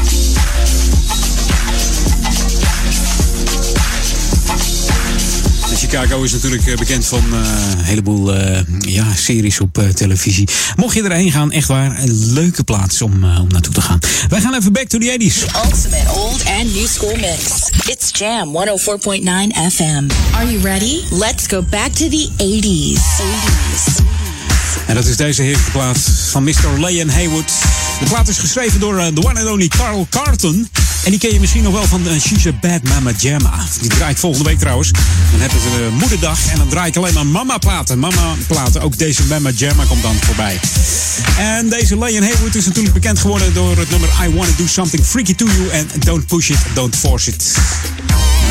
Chicago 5.77 6.23
is 6.23 6.33
natuurlijk 6.33 6.67
eh, 6.67 6.77
bekend 6.77 7.07
van 7.07 7.23
eh, 7.33 7.39
een 7.79 7.85
heleboel 7.85 8.35
eh, 8.35 8.61
ja, 8.79 9.15
series 9.15 9.61
op 9.61 9.79
eh, 9.79 9.89
televisie. 9.89 10.49
Mocht 10.77 10.95
je 10.95 11.03
erheen 11.03 11.33
gaan, 11.33 11.53
echt 11.53 11.69
waar, 11.69 12.03
een 12.03 12.33
leuke 12.33 12.65
plaats 12.65 13.03
om, 13.03 13.13
om 13.13 13.49
naartoe 13.49 13.73
te 13.73 13.81
gaan. 13.81 13.99
Wij 14.29 14.41
gaan 14.41 14.55
even 14.55 14.73
back 14.73 14.89
to 14.89 14.99
the 14.99 15.17
80s. 15.19 15.65
Ultimate 15.65 16.11
old 16.15 16.45
and 16.45 16.75
new 16.75 16.87
school 16.87 17.17
mix. 17.17 17.71
It's 17.87 18.11
Jam 18.19 18.57
104.9 18.57 19.73
FM. 19.73 20.07
Are 20.35 20.53
you 20.53 20.61
ready? 20.63 21.01
Let's 21.11 21.47
go 21.47 21.63
back 21.63 21.93
to 21.93 22.09
the 22.09 22.29
80s. 22.37 22.99
80s. 22.99 23.94
En 24.87 24.95
dat 24.95 25.07
is 25.07 25.17
deze 25.17 25.43
heerlijke 25.43 25.71
plaat 25.71 25.99
van 26.31 26.45
Mr. 26.45 26.79
Leon 26.79 27.09
Haywood. 27.09 27.53
De 28.01 28.05
plaat 28.05 28.29
is 28.29 28.39
geschreven 28.39 28.81
door 28.81 28.99
eh, 28.99 29.07
de 29.15 29.25
one 29.25 29.41
and 29.41 29.51
only 29.51 29.69
Carl 29.69 30.07
Carton. 30.11 30.69
En 31.05 31.11
die 31.11 31.21
ken 31.21 31.33
je 31.33 31.41
misschien 31.41 31.63
nog 31.63 31.73
wel 31.73 31.87
van 31.87 32.07
uh, 32.07 32.21
She's 32.21 32.47
a 32.47 32.53
Bad 32.61 32.83
Mama 32.83 33.11
Jamma. 33.17 33.65
Die 33.81 33.91
draait 33.91 34.19
volgende 34.19 34.49
week 34.49 34.59
trouwens. 34.59 34.91
Dan 35.31 35.41
hebben 35.41 35.61
ze 35.61 35.83
een 35.83 35.95
moederdag 35.95 36.39
en 36.51 36.59
dan 36.59 36.69
draai 36.69 36.89
ik 36.89 36.97
alleen 36.97 37.15
maar 37.15 37.27
mama 37.27 37.59
platen. 37.59 37.99
Mama 37.99 38.35
platen, 38.47 38.81
ook 38.81 38.99
deze 38.99 39.25
Mama 39.25 39.51
Jamma 39.51 39.85
komt 39.85 40.03
dan 40.03 40.17
voorbij. 40.21 40.61
En 41.39 41.69
deze 41.69 41.99
Leon 41.99 42.23
Haywood 42.23 42.55
is 42.55 42.67
natuurlijk 42.67 42.95
bekend 42.95 43.19
geworden 43.19 43.55
door 43.55 43.79
het 43.79 43.91
nummer 43.91 44.09
I 44.23 44.35
Wanna 44.35 44.53
Do 44.57 44.67
Something 44.67 45.05
Freaky 45.05 45.35
To 45.35 45.47
You. 45.47 45.69
En 45.71 45.89
Don't 45.99 46.27
Push 46.27 46.49
It, 46.51 46.59
Don't 46.75 46.97
Force 46.97 47.31
It. 47.31 47.55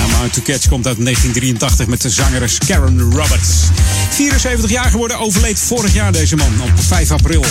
Mount 0.08 0.34
to 0.34 0.42
Catch 0.42 0.68
komt 0.68 0.88
uit 0.88 0.98
1983 1.04 1.88
met 1.88 2.02
de 2.02 2.10
zangeres 2.10 2.58
Karen 2.58 3.02
Roberts. 3.02 3.70
74 4.10 4.70
jaar 4.70 4.90
geworden, 4.90 5.20
overleed 5.20 5.60
vorig 5.60 5.94
jaar 5.94 6.12
deze 6.12 6.36
man 6.36 6.62
op 6.62 6.72
5 6.76 7.12
april. 7.12 7.44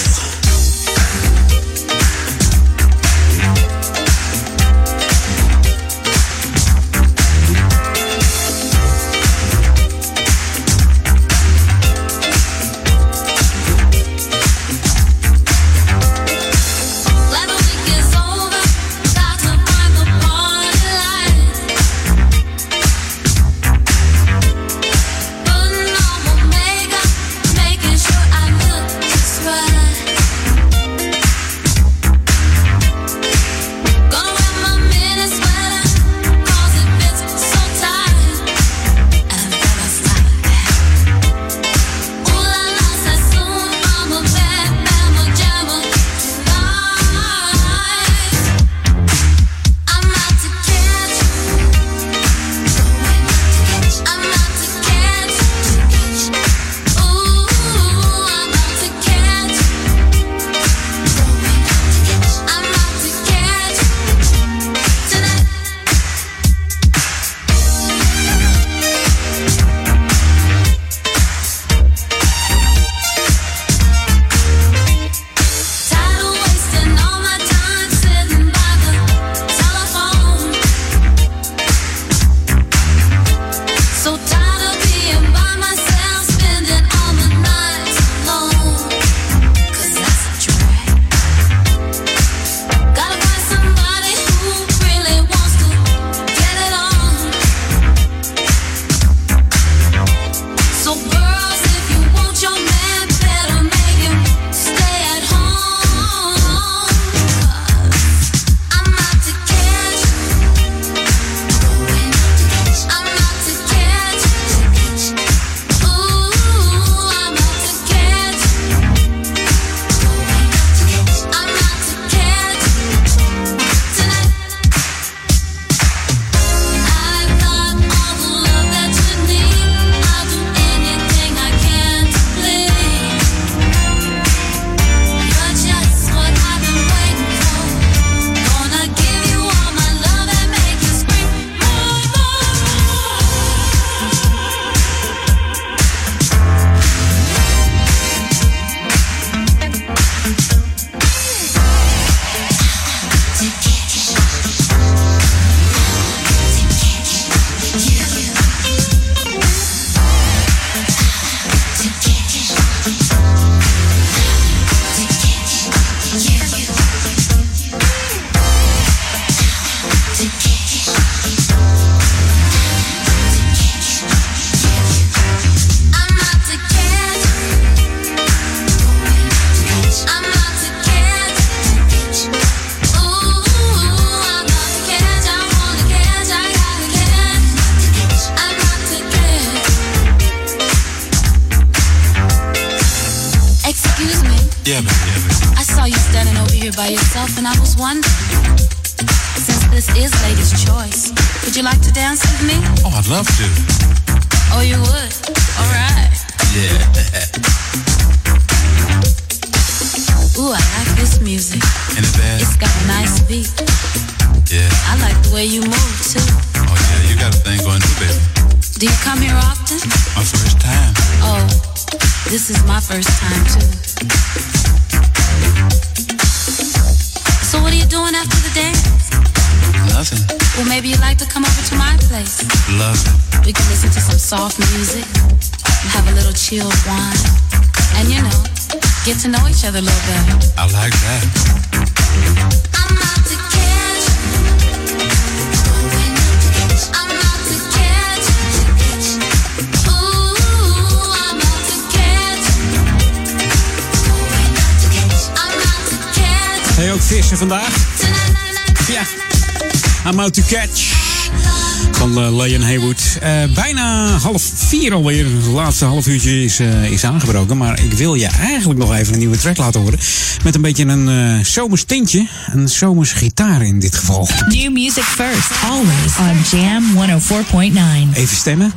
Half 264.90 265.02
vier 265.02 265.24
alweer. 265.24 265.42
Het 265.42 265.52
laatste 265.52 265.84
half 265.84 266.06
uurtje 266.06 266.44
is, 266.44 266.59
eh, 266.59 266.90
is 266.90 267.04
aangebroken. 267.04 267.56
Maar 267.56 267.80
ik 267.82 267.92
wil 267.92 268.14
je 268.14 268.26
eigenlijk 268.26 268.78
nog 268.78 268.94
even 268.94 269.12
een 269.12 269.18
nieuwe 269.18 269.36
track 269.36 269.56
laten 269.56 269.80
horen. 269.80 269.98
Met 270.44 270.54
een 270.54 270.60
beetje 270.60 270.84
een 270.84 271.09
eh 271.09 271.44
zomers 271.44 271.84
tintje. 271.84 272.26
Een 272.52 272.68
zomers 272.68 273.12
gitaar 273.12 273.62
in 273.62 273.80
dit 273.80 273.94
geval. 273.94 274.28
New 274.48 274.72
music 274.72 275.02
first, 275.02 275.50
always 275.70 276.18
on 276.18 276.59
Jam 276.59 276.84
104.9. 276.94 278.12
Even 278.14 278.36
stemmen. 278.36 278.72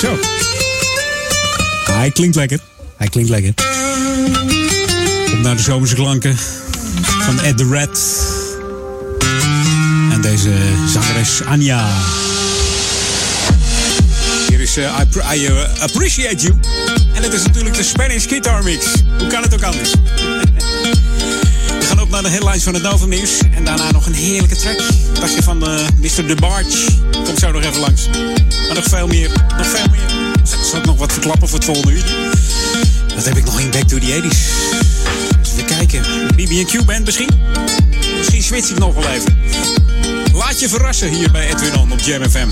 Zo. 0.00 0.18
Hij 1.84 2.10
klinkt 2.10 2.36
lekker. 2.36 2.60
Hij 2.96 3.08
klinkt 3.08 3.30
lekker. 3.30 3.54
Op 5.32 5.38
naar 5.42 5.56
de 5.56 5.62
zomerse 5.62 5.94
klanken 5.94 6.36
van 7.02 7.40
Ed 7.40 7.56
the 7.56 7.68
Red. 7.68 8.00
En 10.12 10.20
deze 10.20 10.52
zangeres 10.86 11.44
Anja. 11.44 11.88
Eh, 14.76 15.00
I, 15.32 15.40
I, 15.40 15.46
eh, 15.46 15.82
Appreciate 15.82 16.36
You. 16.36 16.54
En 17.14 17.22
het 17.22 17.32
is 17.32 17.42
natuurlijk 17.42 17.74
de 17.74 17.82
Spanish 17.82 18.26
Guitar 18.26 18.62
Mix. 18.62 18.84
Hoe 19.18 19.26
kan 19.26 19.42
het 19.42 19.54
ook 19.54 19.62
anders? 19.62 19.90
We 21.78 21.86
gaan 21.86 22.00
op 22.00 22.10
naar 22.10 22.22
de 22.22 22.28
headlines 22.28 22.62
van 22.62 22.74
het 22.74 22.82
Novum 22.82 23.08
Nieuws. 23.08 23.38
En 23.54 23.64
daarna 23.64 23.92
nog 23.92 24.06
een 24.06 24.14
heerlijke 24.14 24.56
track. 24.56 24.82
Dacht 25.20 25.34
je 25.34 25.42
van 25.42 25.66
eh, 25.68 25.86
Mr. 26.00 26.26
DeBarge. 26.26 26.88
Komt 27.24 27.38
zo 27.38 27.52
nog 27.52 27.62
even 27.62 27.80
langs. 27.80 28.08
Maar 28.66 28.74
nog 28.74 28.84
veel 28.84 29.06
meer. 29.06 29.30
Nog 29.56 29.66
veel 29.66 29.86
meer. 29.90 30.34
Zal- 30.62 30.78
ik 30.78 30.84
nog 30.84 30.98
wat 30.98 31.12
verklappen 31.12 31.48
voor 31.48 31.58
het 31.58 31.66
volgende 31.66 31.92
uur? 31.92 32.04
Wat 33.14 33.24
heb 33.24 33.36
ik 33.36 33.44
nog 33.44 33.60
in 33.60 33.70
Back 33.70 33.88
to 33.88 33.98
the 33.98 34.06
80s? 34.06 34.38
Dus 35.40 35.52
even 35.52 35.64
kijken. 35.64 36.02
BB&Q 36.36 36.84
Band 36.84 37.04
misschien? 37.04 37.28
Misschien 38.16 38.42
switch 38.42 38.70
ik 38.70 38.78
nog 38.78 38.94
wel 38.94 39.08
even. 39.08 39.38
Laat 40.32 40.60
je 40.60 40.68
verrassen 40.68 41.08
hier 41.08 41.30
bij 41.30 41.48
Edwin 41.50 41.76
On 41.76 41.92
op 41.92 42.00
Jam 42.00 42.30
FM. 42.30 42.48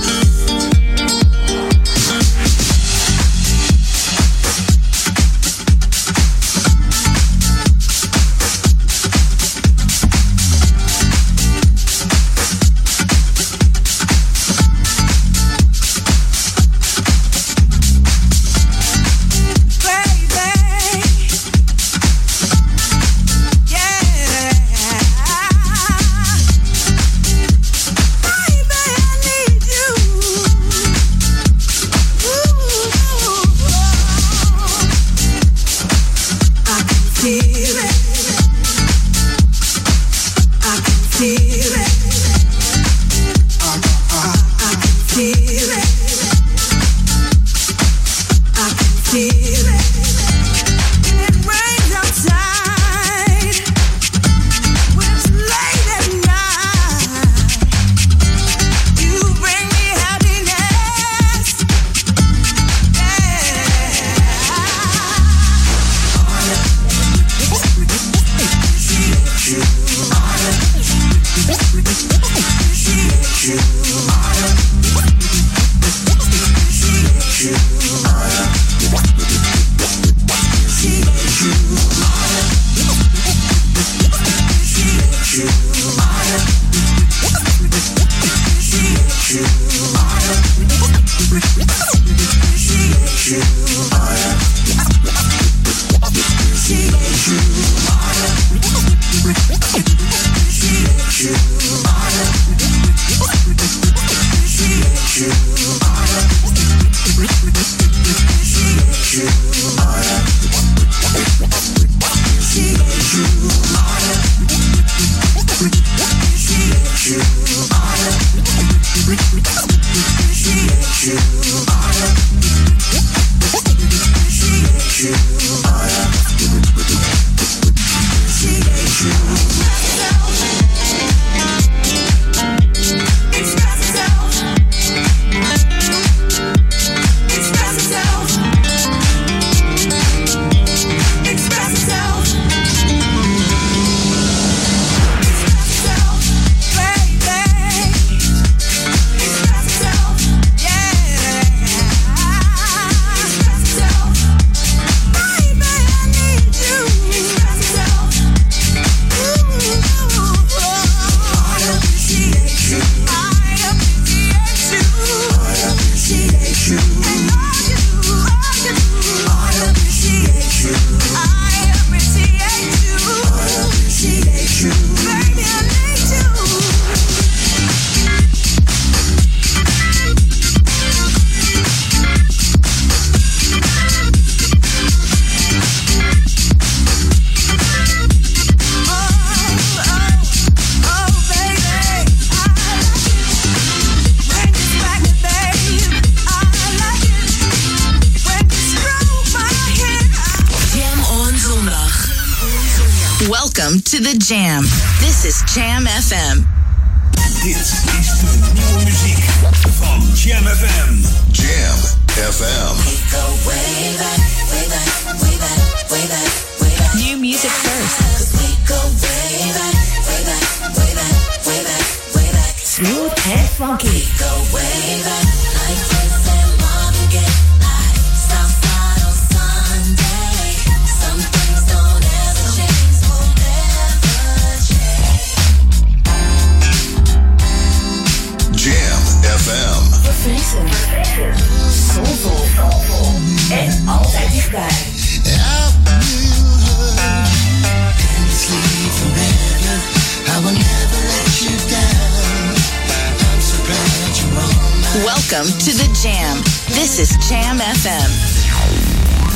Welcome 255.31 255.53
to 255.59 255.73
the 255.73 255.89
Jam. 256.03 256.37
This 256.69 256.99
is 256.99 257.09
Jam 257.29 257.57
FM. 257.57 258.11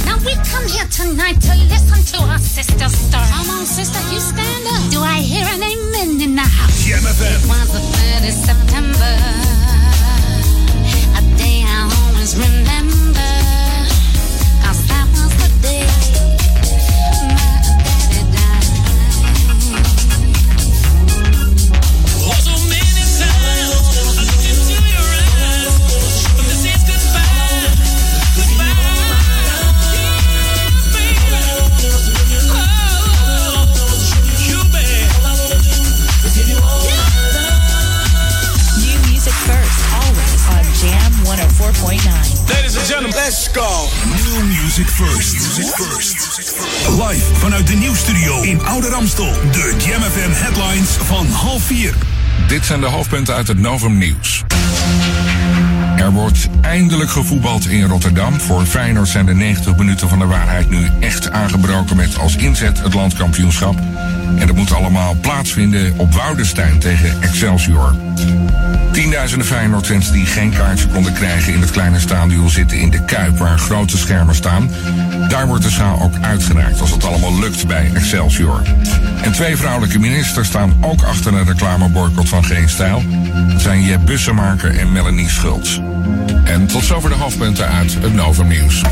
Now 0.04 0.18
we 0.18 0.34
come 0.44 0.66
here 0.68 0.84
tonight 0.92 1.40
to 1.40 1.54
listen 1.64 2.04
to 2.12 2.26
our 2.26 2.38
sister 2.38 2.88
star. 2.90 3.26
Come 3.28 3.48
on, 3.48 3.64
sister, 3.64 3.98
you 4.12 4.20
stand 4.20 4.66
up. 4.66 4.90
Do 4.90 5.00
I 5.00 5.20
hear 5.20 5.46
an 5.46 5.62
amen 5.62 6.20
in 6.20 6.34
the 6.34 6.42
house? 6.42 6.84
Jam 6.84 7.00
FM. 7.00 7.42
It 7.42 7.48
was 7.48 7.72
the 7.72 7.80
3rd 7.80 8.28
of 8.28 8.34
September. 8.34 9.14
A 11.16 11.38
day 11.38 11.64
I 11.64 11.88
always 12.10 12.36
remember. 12.36 12.97
104.9. 41.68 42.48
Ladies 42.48 42.76
and 42.76 42.86
gentlemen, 42.86 43.16
let's 43.16 43.48
go. 43.52 43.88
New 44.24 44.44
music 44.62 44.86
first. 44.86 45.32
Music 45.32 45.74
first. 45.74 46.50
Live 46.88 47.34
vanuit 47.34 47.66
de 47.66 47.74
nieuwstudio 47.74 48.42
in 48.42 48.66
Oude 48.66 48.88
Ramstel. 48.88 49.32
De 49.52 49.74
Jam 49.86 50.02
FM 50.02 50.30
headlines 50.30 50.88
van 50.90 51.26
half 51.26 51.62
vier. 51.62 51.94
Dit 52.46 52.64
zijn 52.64 52.80
de 52.80 52.86
hoofdpunten 52.86 53.34
uit 53.34 53.48
het 53.48 53.58
Novum 53.58 53.98
Nieuws. 53.98 54.44
Er 55.96 56.12
wordt 56.12 56.48
eindelijk 56.60 57.10
gevoetbald 57.10 57.66
in 57.66 57.84
Rotterdam. 57.84 58.40
Voor 58.40 58.66
Feyenoord 58.66 59.08
zijn 59.08 59.26
de 59.26 59.34
90 59.34 59.76
minuten 59.76 60.08
van 60.08 60.18
de 60.18 60.26
waarheid 60.26 60.70
nu 60.70 60.88
echt 61.00 61.30
aangebroken 61.30 61.96
met 61.96 62.18
als 62.18 62.36
inzet 62.36 62.82
het 62.82 62.94
landkampioenschap. 62.94 63.74
En 64.36 64.46
dat 64.46 64.56
moet 64.56 64.72
allemaal 64.72 65.16
plaatsvinden 65.20 65.94
op 65.96 66.14
Woudenstein 66.14 66.78
tegen 66.78 67.22
Excelsior. 67.22 67.94
Tienduizenden 68.92 69.46
Feyenoordfans 69.46 70.12
die 70.12 70.26
geen 70.26 70.50
kaartje 70.50 70.86
konden 70.86 71.12
krijgen 71.12 71.54
in 71.54 71.60
het 71.60 71.70
kleine 71.70 72.00
stadion 72.00 72.50
zitten 72.50 72.78
in 72.78 72.90
de 72.90 73.04
Kuip 73.04 73.38
waar 73.38 73.58
grote 73.58 73.98
schermen 73.98 74.34
staan. 74.34 74.70
Daar 75.28 75.46
wordt 75.46 75.64
de 75.64 75.70
schaal 75.70 76.00
ook 76.00 76.14
uitgereikt 76.20 76.80
als 76.80 76.90
het 76.90 77.04
allemaal 77.04 77.38
lukt 77.38 77.66
bij 77.66 77.90
Excelsior. 77.94 78.62
En 79.22 79.32
twee 79.32 79.56
vrouwelijke 79.56 79.98
ministers 79.98 80.48
staan 80.48 80.76
ook 80.80 81.02
achter 81.02 81.34
een 81.34 81.46
reclameboycott 81.46 82.28
van 82.28 82.44
Geen 82.44 82.68
Stijl. 82.68 83.02
Zijn 83.56 83.82
Jeb 83.82 84.00
Bussemaker 84.04 84.78
en 84.78 84.92
Melanie 84.92 85.30
Schultz. 85.30 85.78
En 86.44 86.66
tot 86.66 86.84
zover 86.84 87.10
de 87.10 87.16
hoofdpunten 87.16 87.68
uit 87.68 87.94
het 88.00 88.14
Novum 88.14 88.48
Nieuws. 88.48 88.82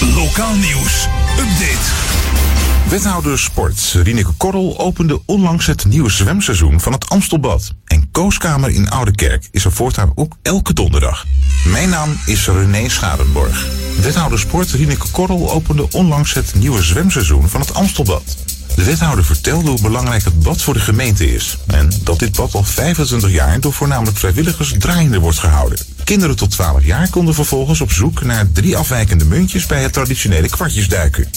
Lokaal 0.00 0.54
nieuws. 0.54 1.08
Update. 1.38 2.73
Wethouder 2.88 3.38
Sport 3.38 3.92
Rineke 4.02 4.32
Korrel 4.36 4.78
opende 4.78 5.20
onlangs 5.24 5.66
het 5.66 5.84
nieuwe 5.84 6.10
zwemseizoen 6.10 6.80
van 6.80 6.92
het 6.92 7.08
Amstelbad. 7.08 7.74
En 7.84 8.08
Kooskamer 8.10 8.70
in 8.70 8.90
Oudekerk 8.90 9.48
is 9.50 9.64
er 9.64 9.72
voortaan 9.72 10.12
ook 10.14 10.36
elke 10.42 10.72
donderdag. 10.72 11.26
Mijn 11.64 11.88
naam 11.88 12.16
is 12.26 12.46
René 12.46 12.88
Schadenborg. 12.88 13.66
Wethouder 14.00 14.38
Sport 14.38 14.70
Rineke 14.70 15.08
Korrel 15.10 15.50
opende 15.50 15.90
onlangs 15.90 16.34
het 16.34 16.54
nieuwe 16.54 16.82
zwemseizoen 16.82 17.48
van 17.48 17.60
het 17.60 17.74
Amstelbad. 17.74 18.36
De 18.76 18.84
wethouder 18.84 19.24
vertelde 19.24 19.70
hoe 19.70 19.80
belangrijk 19.82 20.24
het 20.24 20.42
bad 20.42 20.62
voor 20.62 20.74
de 20.74 20.80
gemeente 20.80 21.34
is. 21.34 21.58
En 21.66 21.90
dat 22.02 22.18
dit 22.18 22.36
bad 22.36 22.54
al 22.54 22.64
25 22.64 23.30
jaar 23.30 23.60
door 23.60 23.72
voornamelijk 23.72 24.16
vrijwilligers 24.16 24.74
draaiende 24.78 25.18
wordt 25.18 25.38
gehouden. 25.38 25.78
Kinderen 26.04 26.36
tot 26.36 26.50
12 26.50 26.84
jaar 26.84 27.10
konden 27.10 27.34
vervolgens 27.34 27.80
op 27.80 27.92
zoek 27.92 28.22
naar 28.22 28.52
drie 28.52 28.76
afwijkende 28.76 29.24
muntjes 29.24 29.66
bij 29.66 29.82
het 29.82 29.92
traditionele 29.92 30.48
kwartjesduiken. 30.48 31.28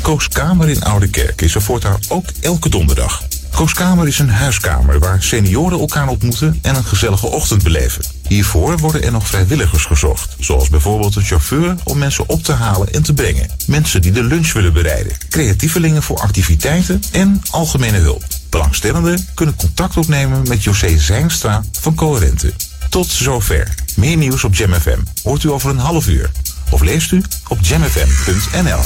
Kooskamer 0.00 0.68
in 0.68 0.82
Oude 0.82 1.08
Kerk 1.08 1.42
is 1.42 1.54
er 1.54 1.62
voortaan 1.62 1.98
ook 2.08 2.24
elke 2.40 2.68
donderdag. 2.68 3.22
Kooskamer 3.56 4.06
is 4.06 4.18
een 4.18 4.30
huiskamer 4.30 4.98
waar 4.98 5.22
senioren 5.22 5.78
elkaar 5.78 6.08
ontmoeten 6.08 6.58
en 6.62 6.74
een 6.76 6.84
gezellige 6.84 7.26
ochtend 7.26 7.62
beleven. 7.62 8.04
Hiervoor 8.28 8.78
worden 8.78 9.02
er 9.02 9.12
nog 9.12 9.26
vrijwilligers 9.26 9.84
gezocht, 9.84 10.36
zoals 10.38 10.68
bijvoorbeeld 10.68 11.16
een 11.16 11.22
chauffeur 11.22 11.76
om 11.84 11.98
mensen 11.98 12.28
op 12.28 12.42
te 12.42 12.52
halen 12.52 12.92
en 12.92 13.02
te 13.02 13.14
brengen, 13.14 13.50
mensen 13.66 14.02
die 14.02 14.12
de 14.12 14.22
lunch 14.22 14.52
willen 14.52 14.72
bereiden, 14.72 15.16
creatievelingen 15.28 16.02
voor 16.02 16.18
activiteiten 16.18 17.02
en 17.12 17.42
algemene 17.50 17.98
hulp. 17.98 18.22
Belangstellenden 18.50 19.26
kunnen 19.34 19.56
contact 19.56 19.96
opnemen 19.96 20.48
met 20.48 20.64
José 20.64 20.98
Zijnstra 20.98 21.64
van 21.72 21.94
Coherente. 21.94 22.52
Tot 22.88 23.06
zover. 23.06 23.74
Meer 23.96 24.16
nieuws 24.16 24.44
op 24.44 24.54
Jam 24.54 24.72
FM 24.72 25.00
hoort 25.22 25.42
u 25.42 25.50
over 25.50 25.70
een 25.70 25.78
half 25.78 26.06
uur. 26.06 26.30
Of 26.70 26.80
leest 26.82 27.12
u 27.12 27.22
op 27.48 27.58
jamfm.nl. 27.60 28.80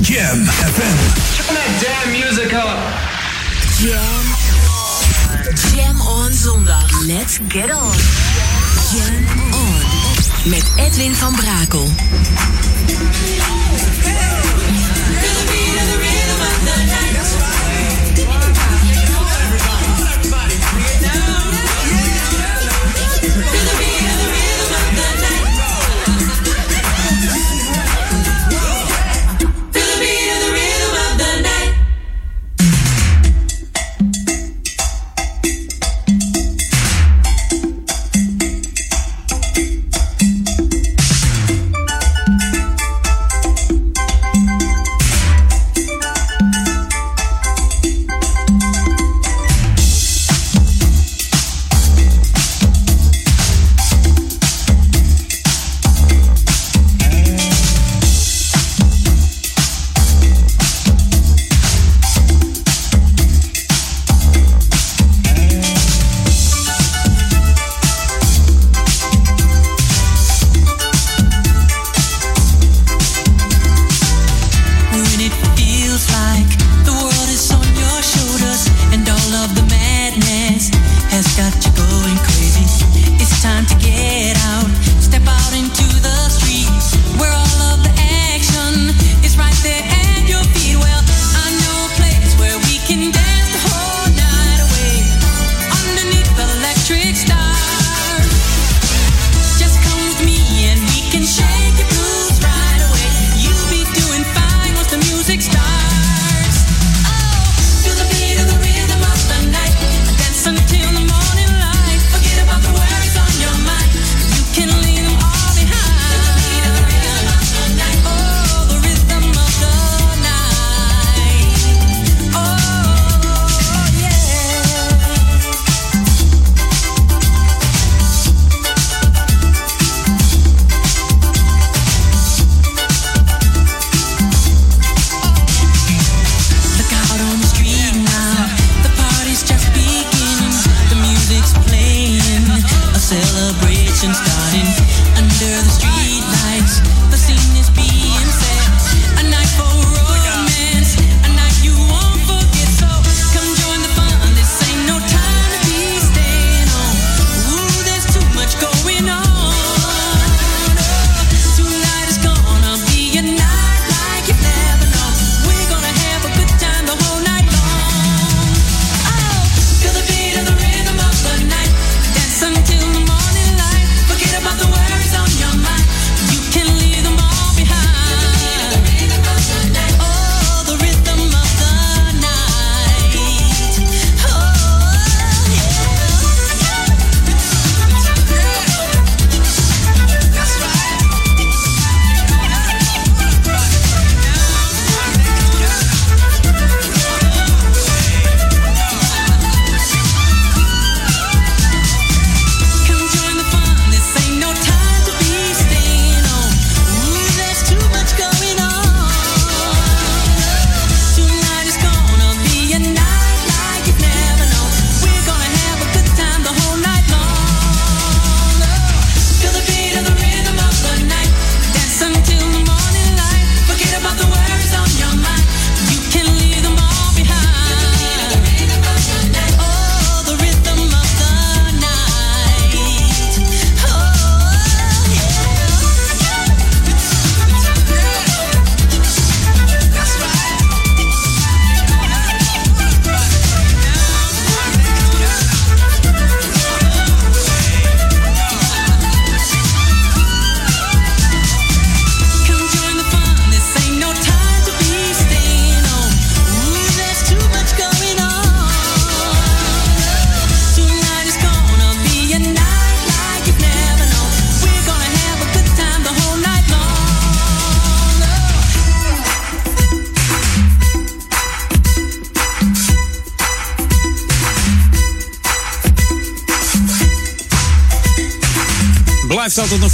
Jam 0.00 0.44
FM. 0.44 0.96
Turn 1.36 1.54
that 1.54 1.70
damn 1.80 2.10
music 2.10 2.52
up. 2.52 2.78
Jam. 3.78 4.24
Jam 5.74 6.00
on 6.00 6.32
zondag. 6.32 7.06
Let's 7.06 7.38
get 7.48 7.70
on. 7.70 7.94
Jam 8.92 9.52
on. 9.52 10.50
Met 10.50 10.64
Edwin 10.76 11.14
van 11.14 11.34
Brakel. 11.34 11.88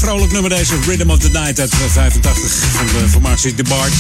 Vrolijk 0.03 0.33
nummer 0.33 0.51
deze 0.51 0.75
Rhythm 0.87 1.11
of 1.11 1.19
the 1.19 1.29
Night 1.29 1.61
uit 1.61 1.75
85 1.89 2.53
van 2.77 2.87
de 2.87 3.09
formatie 3.09 3.55
The 3.55 3.63
Barge. 3.63 3.97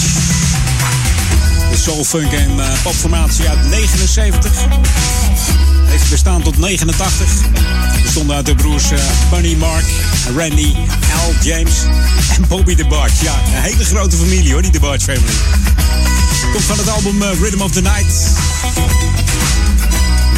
De 1.70 1.76
soul, 1.76 2.04
funk 2.04 2.32
en 2.32 2.56
uh, 2.56 2.64
popformatie 2.82 3.48
uit 3.48 3.68
79. 3.68 4.52
Heeft 5.84 6.10
bestaan 6.10 6.42
tot 6.42 6.58
89. 6.58 7.26
Bestonden 8.02 8.36
uit 8.36 8.46
de 8.46 8.54
broers 8.54 8.84
Bunny 9.30 9.54
Mark, 9.54 9.84
Randy, 10.36 10.74
Al 11.22 11.34
James 11.42 11.74
en 12.36 12.48
Bobby 12.48 12.74
The 12.74 12.86
Barge. 12.86 13.24
Ja, 13.24 13.34
een 13.56 13.62
hele 13.62 13.84
grote 13.84 14.16
familie 14.16 14.52
hoor, 14.52 14.62
die 14.62 14.70
The 14.70 14.80
Barge 14.80 15.04
family. 15.04 15.34
Komt 16.52 16.64
van 16.64 16.78
het 16.78 16.88
album 16.88 17.22
Rhythm 17.22 17.60
of 17.60 17.72
the 17.72 17.82
Night. 17.82 18.14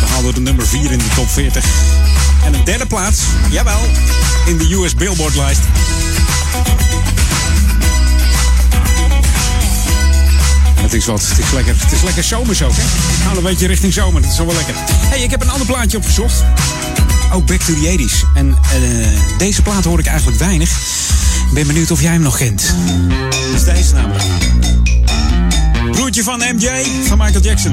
Behaalde 0.01 0.33
de 0.33 0.41
nummer 0.41 0.67
4 0.67 0.93
in 0.93 0.99
de 0.99 1.09
top 1.15 1.31
40. 1.31 1.65
En 2.45 2.55
een 2.55 2.65
derde 2.65 2.87
plaats, 2.87 3.21
jawel, 3.51 3.81
in 4.47 4.59
de 4.59 4.75
US 4.75 4.95
Billboard 4.95 5.35
lijst. 5.35 5.61
Het 10.81 10.93
is 10.93 11.07
wat, 11.07 11.29
het 11.29 11.39
is 11.39 11.51
lekker, 11.53 11.75
het 11.79 11.93
is 11.93 12.03
lekker 12.03 12.25
zomers 12.25 12.63
ook, 12.63 12.77
hè? 12.77 12.83
Gaan 13.25 13.37
een 13.37 13.43
beetje 13.43 13.67
richting 13.67 13.93
zomer, 13.93 14.23
dat 14.23 14.31
is 14.31 14.37
wel 14.37 14.47
lekker. 14.47 14.75
hey, 14.89 15.21
ik 15.21 15.31
heb 15.31 15.43
een 15.43 15.51
ander 15.51 15.67
plaatje 15.67 15.97
opgezocht. 15.97 16.45
Ook 17.33 17.47
Back 17.47 17.61
to 17.61 17.75
the 17.75 17.97
80s. 17.99 18.35
En 18.35 18.49
uh, 18.49 19.07
deze 19.39 19.63
plaat 19.63 19.85
hoor 19.85 19.99
ik 19.99 20.07
eigenlijk 20.07 20.39
weinig. 20.39 20.71
Ik 21.49 21.55
ben 21.55 21.67
benieuwd 21.67 21.91
of 21.91 22.01
jij 22.01 22.13
hem 22.13 22.23
nog 22.23 22.37
kent. 22.37 22.75
Dat 23.51 23.55
is 23.55 23.65
deze 23.65 23.95
namelijk. 23.95 24.25
Broertje 25.91 26.23
van 26.23 26.39
MJ, 26.39 26.69
van 27.07 27.19
Michael 27.19 27.43
Jackson. 27.43 27.73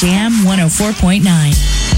Jam 0.00 0.30
104.9. 0.44 1.97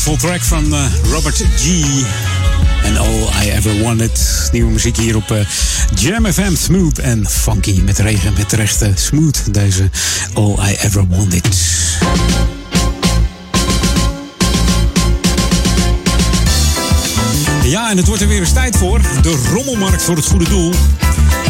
Smoothful 0.00 0.28
track 0.28 0.42
van 0.42 0.74
eh, 0.74 0.84
Robert 1.10 1.44
G. 1.56 1.66
En 2.84 2.96
All 2.96 3.28
I 3.42 3.50
Ever 3.50 3.82
Wanted. 3.82 4.48
Nieuwe 4.52 4.70
muziek 4.70 4.96
hier 4.96 5.16
op 5.16 5.30
eh, 5.30 5.38
Jam 5.94 6.32
FM. 6.32 6.54
Smooth 6.54 6.98
en 6.98 7.28
funky. 7.28 7.80
Met 7.84 7.98
regen, 7.98 8.32
met 8.36 8.48
terecht 8.48 8.82
eh, 8.82 8.88
smooth. 8.94 9.54
Deze 9.54 9.90
All 10.34 10.56
I 10.68 10.76
Ever 10.80 11.06
Wanted. 11.08 11.48
Ja, 17.64 17.90
en 17.90 17.96
het 17.96 18.06
wordt 18.06 18.22
er 18.22 18.28
weer 18.28 18.40
eens 18.40 18.52
tijd 18.52 18.76
voor. 18.76 19.00
De 19.22 19.42
rommelmarkt 19.52 20.02
voor 20.02 20.16
het 20.16 20.26
goede 20.26 20.48
doel. 20.48 20.72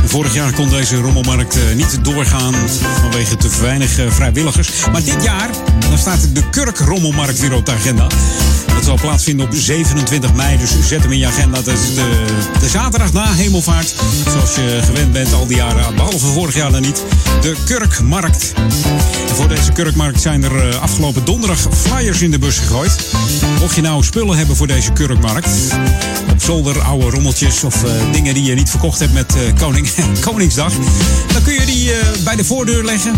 Vorig 0.05 0.35
jaar 0.35 0.53
kon 0.53 0.69
deze 0.69 0.97
rommelmarkt 0.97 1.57
eh, 1.57 1.75
niet 1.77 1.99
doorgaan 2.05 2.55
vanwege 3.01 3.37
te 3.37 3.49
weinig 3.61 3.99
eh, 3.99 4.11
vrijwilligers. 4.11 4.69
Maar 4.93 5.05
dit 5.05 5.23
jaar 5.23 5.51
dan 5.89 5.99
staat 5.99 6.35
de 6.35 6.49
Kurk 6.51 6.79
Rommelmarkt 6.79 7.41
weer 7.41 7.55
op 7.55 7.67
de 7.67 7.73
agenda. 7.73 8.07
Dat 8.67 8.85
zal 8.85 8.99
plaatsvinden 9.01 9.47
op 9.47 9.55
27 9.55 10.35
mei, 10.35 10.59
dus 10.59 10.71
zet 10.87 11.03
hem 11.03 11.13
in 11.13 11.19
je 11.19 11.27
agenda. 11.27 11.63
Dat 11.63 11.75
is 11.75 11.95
de, 11.95 12.25
de 12.61 12.69
zaterdag 12.69 13.13
na 13.13 13.33
Hemelvaart. 13.33 13.95
Zoals 14.29 14.55
je 14.55 14.81
gewend 14.85 15.13
bent 15.13 15.33
al 15.33 15.47
die 15.47 15.57
jaren, 15.57 15.95
behalve 15.95 16.27
vorig 16.27 16.55
jaar 16.55 16.71
dan 16.71 16.83
niet. 16.83 17.05
De 17.41 17.57
Kurkmarkt. 17.65 18.53
En 19.29 19.37
voor 19.37 19.49
deze 19.49 19.73
Kurkmarkt 19.73 20.21
zijn 20.21 20.45
er 20.45 20.69
eh, 20.69 20.83
afgelopen 20.83 21.25
donderdag 21.25 21.67
flyers 21.77 22.23
in 22.23 22.31
de 22.31 22.39
bus 22.39 22.59
gegooid. 22.59 23.13
Mocht 23.59 23.75
je 23.75 23.83
nou 23.83 24.05
spullen 24.05 24.37
hebben 24.37 24.57
voor 24.57 24.67
deze 24.67 24.93
Kurkmarkt. 24.93 25.49
Op 26.31 26.43
zolder, 26.43 26.81
oude 26.81 27.11
rommeltjes 27.11 27.65
of 27.65 27.85
dingen 28.13 28.35
die 28.35 28.45
je 28.45 28.55
niet 28.55 28.71
verkocht 28.71 28.99
hebt 28.99 29.13
met 29.13 29.35
eh, 29.35 29.41
koning, 29.59 29.80
Koningsdag. 30.21 30.73
Dan 31.33 31.43
kun 31.43 31.53
je 31.53 31.67
die 31.67 31.93
eh, 31.93 32.07
bij 32.25 32.37
de 32.37 32.45
voordeur 32.45 32.85
leggen. 32.85 33.15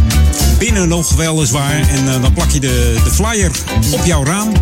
Binnen 0.59 0.89
nog 0.89 1.15
weliswaar. 1.15 1.89
En 1.89 2.09
eh, 2.09 2.23
dan 2.23 2.33
plak 2.33 2.51
je 2.51 2.61
de, 2.61 3.01
de 3.05 3.11
flyer 3.11 3.51
op 3.91 4.05
jouw 4.05 4.25
raam. 4.25 4.53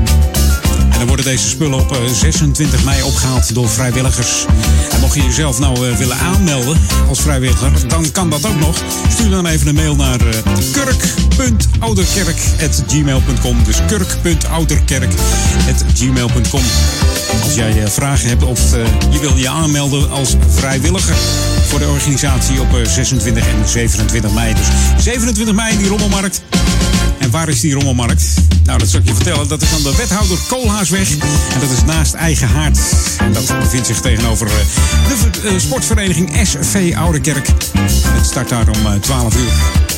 Dan 1.00 1.08
worden 1.08 1.26
deze 1.26 1.48
spullen 1.48 1.78
op 1.78 1.92
eh, 1.92 1.98
26 2.12 2.84
mei 2.84 3.02
opgehaald 3.02 3.54
door 3.54 3.68
vrijwilligers. 3.68 4.44
En 4.90 5.00
mocht 5.00 5.14
je 5.14 5.22
jezelf 5.22 5.58
nou 5.58 5.88
eh, 5.88 5.96
willen 5.96 6.16
aanmelden 6.16 6.78
als 7.08 7.20
vrijwilliger, 7.20 7.88
dan 7.88 8.10
kan 8.10 8.30
dat 8.30 8.46
ook 8.46 8.60
nog. 8.60 8.82
Stuur 9.08 9.30
dan 9.30 9.46
even 9.46 9.66
een 9.66 9.74
mail 9.74 9.96
naar 9.96 10.20
eh, 10.20 10.26
kurk.ouderkerk.gmail.com. 10.72 13.64
Dus 13.64 13.76
kurk.ouderkerk.gmail.com. 13.86 16.62
Als 17.42 17.54
jij 17.54 17.82
eh, 17.82 17.88
vragen 17.88 18.28
hebt 18.28 18.42
of 18.42 18.72
eh, 18.72 18.84
je 19.10 19.20
wil 19.20 19.36
je 19.36 19.48
aanmelden 19.48 20.10
als 20.10 20.36
vrijwilliger 20.48 21.14
voor 21.68 21.78
de 21.78 21.88
organisatie 21.88 22.60
op 22.60 22.74
eh, 22.74 22.86
26 22.86 23.48
en 23.48 23.68
27 23.68 24.32
mei. 24.32 24.54
Dus 24.54 24.66
27 25.04 25.54
mei 25.54 25.78
die 25.78 25.88
rommelmarkt. 25.88 26.42
En 27.20 27.30
waar 27.30 27.48
is 27.48 27.60
die 27.60 27.74
rommelmarkt? 27.74 28.24
Nou, 28.64 28.78
dat 28.78 28.88
zal 28.88 29.00
ik 29.00 29.06
je 29.06 29.14
vertellen. 29.14 29.48
Dat 29.48 29.62
is 29.62 29.72
aan 29.72 29.82
de 29.82 29.96
wethouder 29.96 30.38
Koolhaasweg. 30.48 31.10
En 31.52 31.60
dat 31.60 31.70
is 31.70 31.84
naast 31.84 32.14
Eigen 32.14 32.48
Haard. 32.48 32.78
En 33.18 33.32
dat 33.32 33.58
bevindt 33.58 33.86
zich 33.86 34.00
tegenover 34.00 34.46
eh, 34.46 34.52
de 35.08 35.48
eh, 35.48 35.58
sportvereniging 35.58 36.30
SV 36.42 36.94
Oudekerk. 36.96 37.46
Het 38.06 38.26
start 38.26 38.48
daar 38.48 38.68
om 38.68 38.86
eh, 38.86 38.92
12 39.00 39.36
uur. 39.36 39.89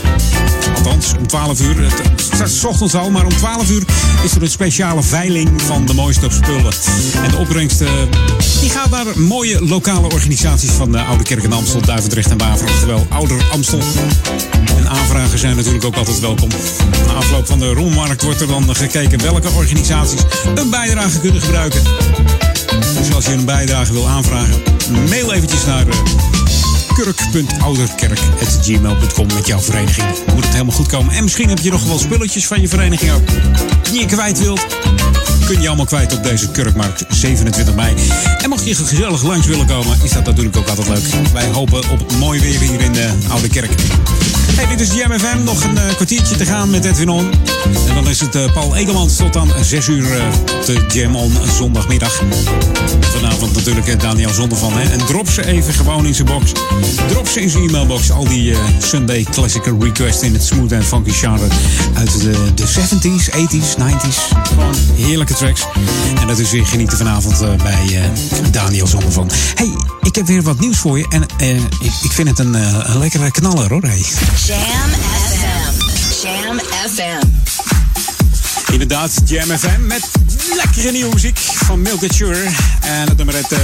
Althans, 0.85 1.13
om 1.19 1.27
12 1.27 1.61
uur. 1.61 1.91
Het 2.37 2.51
's 2.51 2.65
ochtends 2.65 2.95
al, 2.95 3.11
maar 3.11 3.25
om 3.25 3.37
12 3.37 3.71
uur 3.71 3.83
is 4.25 4.35
er 4.35 4.43
een 4.43 4.51
speciale 4.51 5.03
veiling 5.03 5.63
van 5.63 5.87
de 5.87 5.95
mooiste 5.95 6.27
spullen. 6.31 6.73
En 7.25 7.31
de 7.31 7.37
opbrengst 7.37 7.81
eh, 7.81 7.89
die 8.61 8.71
gaat 8.71 8.91
naar 8.91 9.07
mooie 9.15 9.65
lokale 9.65 10.09
organisaties 10.09 10.71
van 10.71 10.93
de 10.93 11.01
Oude 11.01 11.25
Kerk 11.25 11.45
en 11.45 11.53
Amstel, 11.53 11.81
Duivendrecht 11.81 12.31
en 12.31 12.39
Waver. 12.39 12.69
Oftewel 12.69 13.07
Ouder 13.09 13.45
Amstel. 13.53 13.79
En 14.77 14.89
aanvragen 14.89 15.39
zijn 15.39 15.57
natuurlijk 15.57 15.85
ook 15.85 15.97
altijd 15.97 16.21
welkom. 16.21 16.49
Na 17.07 17.13
afloop 17.13 17.47
van 17.47 17.59
de 17.59 17.73
rommelmarkt 17.73 18.23
wordt 18.23 18.41
er 18.41 18.47
dan 18.47 18.77
gekeken 18.77 19.23
welke 19.23 19.51
organisaties 19.51 20.21
een 20.55 20.71
bijdrage 20.71 21.21
kunnen 21.21 21.43
gebruiken. 21.43 21.83
Dus 22.99 23.15
als 23.15 23.25
je 23.27 23.33
een 23.33 23.45
bijdrage 23.45 23.93
wil 23.93 24.09
aanvragen, 24.09 24.63
mail 25.09 25.33
eventjes 25.33 25.65
naar 25.65 25.87
eh, 25.89 26.32
kurk.ouderkerk.gmail.com 26.95 29.27
met 29.35 29.47
jouw 29.47 29.61
vereniging. 29.61 30.07
Moet 30.35 30.45
het 30.45 30.53
helemaal 30.53 30.75
goed 30.75 30.89
komen. 30.89 31.15
En 31.15 31.23
misschien 31.23 31.49
heb 31.49 31.59
je 31.59 31.71
nog 31.71 31.85
wel 31.85 31.99
spulletjes 31.99 32.47
van 32.47 32.61
je 32.61 32.69
vereniging 32.69 33.13
ook 33.13 33.23
die 33.91 34.01
je 34.01 34.07
kwijt 34.07 34.39
wilt. 34.39 34.67
Kun 35.47 35.61
je 35.61 35.67
allemaal 35.67 35.87
kwijt 35.87 36.17
op 36.17 36.23
deze 36.23 36.51
Kurkmarkt 36.51 37.05
27 37.09 37.75
mei. 37.75 37.95
En 38.43 38.49
mocht 38.49 38.67
je 38.67 38.75
gezellig 38.75 39.23
langs 39.23 39.47
willen 39.47 39.67
komen, 39.67 39.99
is 40.03 40.13
dat 40.13 40.25
natuurlijk 40.25 40.57
ook 40.57 40.69
altijd 40.69 40.89
leuk. 40.89 41.05
Wij 41.33 41.51
hopen 41.51 41.91
op 41.91 42.13
mooi 42.19 42.41
weer 42.41 42.61
hier 42.61 42.81
in 42.81 42.93
de 42.93 43.11
Oude 43.29 43.49
Kerk. 43.49 43.73
Hey, 44.51 44.67
dit 44.67 44.81
is 44.81 44.95
Jam 44.95 45.19
FM. 45.19 45.43
Nog 45.45 45.65
een 45.65 45.79
eh, 45.79 45.95
kwartiertje 45.95 46.37
te 46.37 46.47
gaan 46.47 46.71
met 46.71 46.85
Edwin 46.85 47.09
On. 47.09 47.31
En 47.89 47.95
dan 47.95 48.09
is 48.09 48.21
het 48.21 48.35
eh, 48.35 48.53
Paul 48.53 48.77
Egelmans 48.77 49.17
tot 49.17 49.37
aan 49.37 49.49
6 49.61 49.89
uur 49.89 50.19
eh, 50.19 50.25
de 50.67 50.85
Jam 50.89 51.17
On 51.17 51.33
zondagmiddag. 51.57 52.23
Vanavond 53.01 53.55
natuurlijk 53.55 54.01
Daniel 54.01 54.33
Zonder 54.33 54.59
van. 54.59 54.73
Hè? 54.73 54.91
En 54.91 54.99
drop 55.07 55.29
ze 55.29 55.47
even 55.47 55.75
gewoon 55.75 56.07
in 56.07 56.15
zijn 56.15 56.27
box. 56.27 56.53
Drop 57.09 57.29
ze 57.29 57.41
in 57.41 57.51
zijn 57.51 57.69
e-mailbox. 57.69 58.11
Al 58.11 58.25
die 58.25 58.55
Sunday 58.79 59.27
Classical 59.31 59.77
requests 59.81 60.23
in 60.23 60.33
het 60.33 60.45
smooth 60.45 60.73
en 60.73 60.85
funky 60.85 61.11
genre. 61.11 61.47
Uit 61.95 62.21
de, 62.21 62.55
de 62.55 62.67
70s, 62.67 63.29
80s, 63.31 63.79
90s. 63.79 64.39
Gewoon 64.43 64.75
heerlijke 64.95 65.35
tracks. 65.35 65.63
En 66.21 66.27
dat 66.27 66.39
is 66.39 66.51
weer 66.51 66.67
genieten 66.67 66.99
vanavond 66.99 67.39
bij 67.63 68.11
Daniel 68.51 68.87
Zonder 68.87 69.13
van. 69.13 69.31
Hey, 69.55 69.71
ik 70.01 70.15
heb 70.15 70.27
weer 70.27 70.43
wat 70.43 70.61
nieuws 70.61 70.79
voor 70.79 70.99
je. 70.99 71.07
En 71.09 71.23
ik, 71.81 71.93
ik 72.03 72.13
vind 72.13 72.29
het 72.29 72.39
een, 72.39 72.55
een 72.93 72.99
lekkere 72.99 73.31
knaller 73.31 73.69
hoor. 73.69 73.83
Hey. 73.83 74.05
Jam 74.37 74.91
FM. 75.29 75.73
Jam 76.23 76.59
FM. 76.59 77.21
Inderdaad, 78.73 79.11
Jam 79.25 79.59
FM 79.59 79.87
met 79.87 80.11
lekkere 80.57 80.91
nieuwe 80.91 81.15
muziek 81.15 81.39
van 81.39 81.83
Milk 81.83 82.01
Sure. 82.15 82.45
En 82.81 83.09
het 83.09 83.17
nummer 83.17 83.35
het 83.35 83.53
eh, 83.53 83.59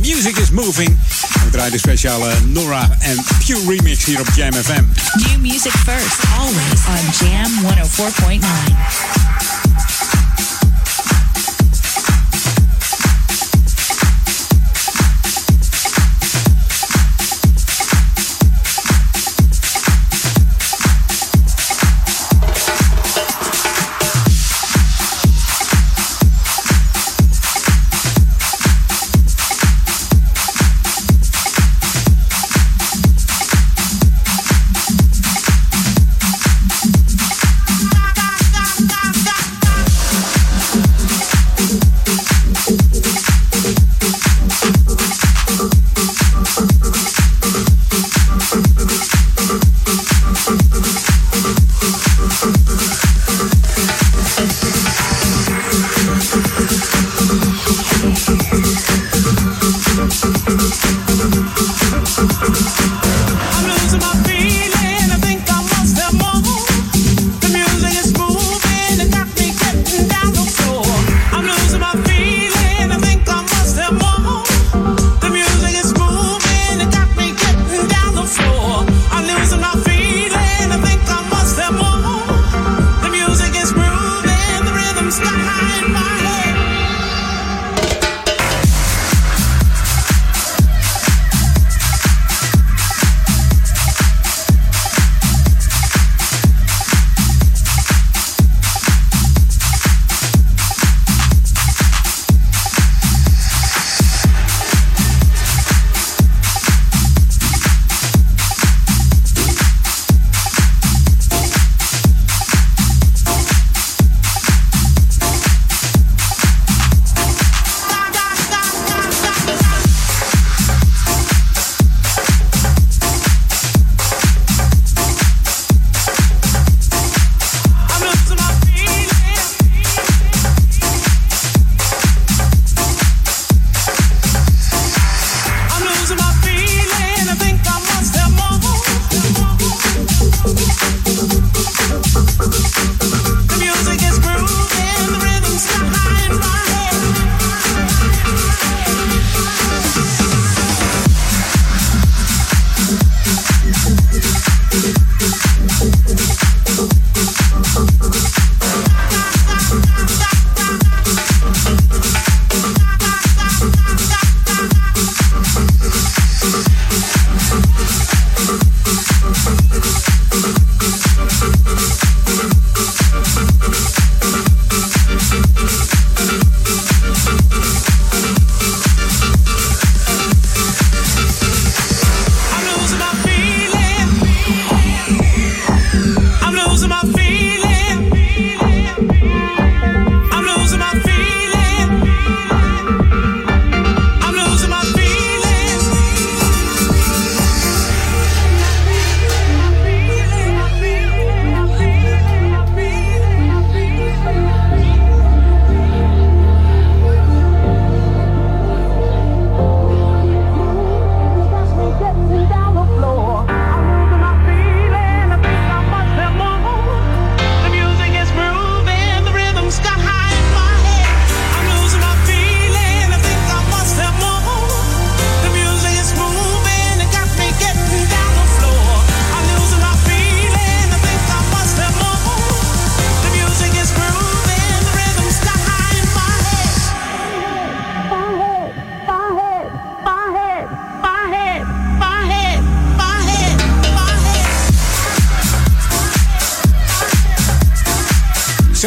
Music 0.00 0.36
is 0.36 0.50
Moving. 0.50 0.98
We 1.44 1.50
draaien 1.50 1.72
de 1.72 1.78
speciale 1.78 2.34
Nora 2.44 2.96
en 2.98 3.24
Pure 3.46 3.60
remix 3.68 4.04
hier 4.04 4.20
op 4.20 4.28
Jam 4.34 4.52
FM. 4.52 4.84
New 5.14 5.38
music 5.40 5.72
first, 5.72 6.18
always 6.38 6.86
on 6.88 7.26
Jam 7.26 7.52
104.9. 8.40 10.15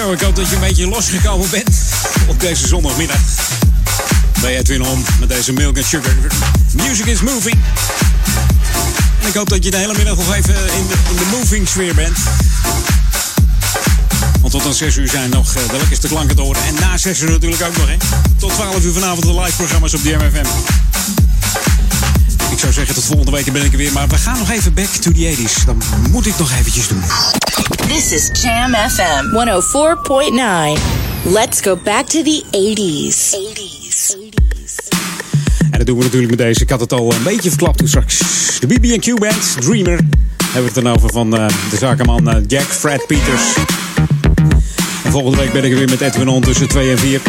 Zo, 0.10 0.16
ik 0.16 0.22
hoop 0.22 0.36
dat 0.36 0.50
je 0.50 0.56
een 0.56 0.62
beetje 0.62 0.88
losgekomen 0.88 1.50
bent 1.50 1.70
op 2.28 2.40
deze 2.40 2.68
zondagmiddag. 2.68 3.20
Bij 4.42 4.58
Edwin 4.58 4.82
On 4.82 5.06
met 5.20 5.30
deze 5.30 5.54
Milk 5.54 5.78
and 5.78 5.86
Sugar. 5.86 6.14
Music 6.72 7.06
is 7.06 7.22
moving. 7.22 7.56
ik 9.28 9.34
hoop 9.34 9.50
dat 9.50 9.64
je 9.64 9.72
de 9.72 9.78
hele 9.78 9.94
middag 9.96 10.16
nog 10.16 10.34
even 10.34 10.56
in 10.56 10.88
de, 10.88 10.96
in 11.10 11.16
de 11.16 11.26
moving 11.32 11.68
sfeer 11.68 11.96
bent. 11.96 12.18
Want 14.40 14.52
tot 14.52 14.66
aan 14.66 14.74
6 14.74 14.98
uur 14.98 15.10
zijn 15.10 15.30
nog 15.30 15.56
eh, 15.56 15.70
de 15.70 15.78
lekkerste 15.78 16.08
klanken 16.08 16.36
te 16.36 16.42
horen. 16.42 16.64
En 16.64 16.74
na 16.80 16.98
6 16.98 17.20
uur 17.20 17.30
natuurlijk 17.30 17.64
ook 17.64 17.78
nog, 17.78 17.88
hè. 17.88 17.96
Tot 18.38 18.54
12 18.54 18.84
uur 18.84 18.94
vanavond 18.94 19.22
de 19.22 19.42
live 19.42 19.56
programma's 19.56 19.94
op 19.94 20.04
DMFM. 20.04 20.46
Ik 22.52 22.60
zou 22.60 22.74
zeggen, 22.74 22.96
tot 22.96 23.04
volgende 23.04 23.32
week 23.32 23.52
ben 23.52 23.66
ik 23.66 23.72
er 23.72 23.78
weer. 23.78 23.92
Maar 23.92 24.08
we 24.08 24.18
gaan 24.18 24.38
nog 24.38 24.50
even 24.50 24.74
back 24.74 24.90
to 24.90 25.12
the 25.12 25.36
80s. 25.38 25.66
Dan 25.66 25.82
moet 26.10 26.26
ik 26.26 26.38
nog 26.38 26.52
eventjes 26.52 26.88
doen. 26.88 27.04
This 27.88 28.12
is 28.12 28.42
Jam 28.42 28.74
FM 28.74 29.32
104.9. 29.32 31.34
Let's 31.34 31.62
go 31.62 31.76
back 31.76 32.06
to 32.06 32.22
the 32.22 32.44
80s. 32.52 33.34
80s. 33.34 34.16
En 35.72 35.78
dat 35.78 35.86
doen 35.86 35.98
we 35.98 36.04
natuurlijk 36.04 36.30
met 36.30 36.40
deze. 36.40 36.62
Ik 36.62 36.70
had 36.70 36.80
het 36.80 36.94
al 36.94 37.14
een 37.14 37.24
beetje 37.24 37.50
verklapt 37.50 37.78
toen 37.78 37.88
straks. 37.88 38.20
De 38.60 38.68
BB&Q 38.68 39.20
Band, 39.20 39.56
Dreamer. 39.60 40.00
Hebben 40.44 40.74
we 40.74 40.80
het 40.80 40.84
dan 40.84 40.88
over 40.88 41.10
van 41.10 41.38
eh, 41.38 41.48
de 41.70 41.78
zakenman 41.78 42.30
eh, 42.30 42.38
Jack 42.48 42.68
Fred 42.68 43.08
Peters. 43.08 43.56
En 45.04 45.12
volgende 45.12 45.38
week 45.38 45.52
ben 45.52 45.64
ik 45.64 45.72
er 45.72 45.78
weer 45.78 45.90
met 45.90 46.02
Edwin 46.02 46.28
On 46.28 46.42
tussen 46.42 46.68
2 46.68 46.92
en 46.92 46.98
4. 46.98 47.22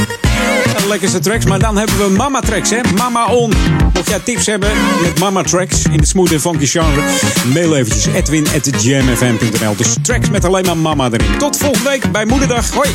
Lekkerste 0.88 1.18
tracks, 1.18 1.44
maar 1.44 1.58
dan 1.58 1.76
hebben 1.76 1.98
we 1.98 2.08
Mama 2.16 2.40
Tracks, 2.40 2.70
hè? 2.70 2.80
Mama 2.96 3.26
On. 3.26 3.52
Mocht 3.94 4.08
jij 4.08 4.18
tips 4.18 4.46
hebben 4.46 4.70
met 5.02 5.18
Mama 5.18 5.42
Tracks 5.42 5.82
in 5.90 5.96
de 5.96 6.06
smooth 6.06 6.32
en 6.32 6.40
funky 6.40 6.66
genre, 6.66 7.02
mail 7.52 7.76
eventjes 7.76 8.14
edwin.jamfm.nl. 8.14 9.76
Dus 9.76 9.96
tracks 10.02 10.30
met 10.30 10.44
alleen 10.44 10.64
maar 10.64 10.76
Mama 10.76 11.08
erin. 11.12 11.38
Tot 11.38 11.56
volgende 11.56 11.88
week 11.88 12.12
bij 12.12 12.24
Moederdag. 12.24 12.70
Hoi! 12.70 12.88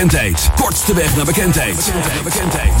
Bekendheid. 0.00 0.50
Kortste 0.56 0.94
weg 0.94 1.16
naar 1.16 1.24
bekendheid. 1.24 1.76
Bekendheid, 1.76 2.22
bekendheid. 2.22 2.72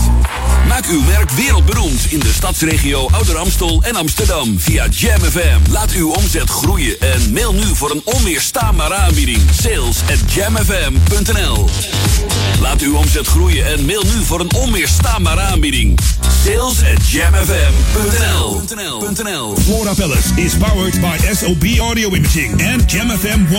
Maak 0.68 0.86
uw 0.86 1.02
merk 1.02 1.30
wereldberoemd 1.30 2.06
in 2.08 2.18
de 2.18 2.32
stadsregio 2.32 3.08
Ouder 3.10 3.36
Amstel 3.36 3.82
en 3.82 3.96
Amsterdam 3.96 4.60
via 4.60 4.86
Jam 4.88 5.20
FM. 5.20 5.70
Laat 5.70 5.90
uw 5.92 6.10
omzet 6.10 6.50
groeien 6.50 7.00
en 7.00 7.32
mail 7.32 7.52
nu 7.52 7.74
voor 7.74 7.90
een 7.90 8.02
onweerstaanbare 8.04 8.94
aanbieding. 8.94 9.40
Sales 9.62 10.00
at 10.10 10.32
jamfm.nl 10.32 11.68
Laat 12.60 12.80
uw 12.80 12.96
omzet 12.96 13.26
groeien 13.26 13.66
en 13.66 13.84
mail 13.84 14.02
nu 14.02 14.24
voor 14.24 14.40
een 14.40 14.54
onweerstaanbare 14.54 15.40
aanbieding. 15.40 15.98
Sales 16.44 16.82
at 16.94 17.10
jamfm.nl 17.10 18.62
Flora 19.64 19.94
Palace 19.94 20.34
is 20.34 20.54
powered 20.54 21.00
by 21.00 21.16
SOB 21.34 21.64
Audio 21.78 22.14
Imaging 22.14 22.60
en 22.60 22.82
Jam 22.86 23.10
FM 23.10 23.40
104.9. 23.46 23.54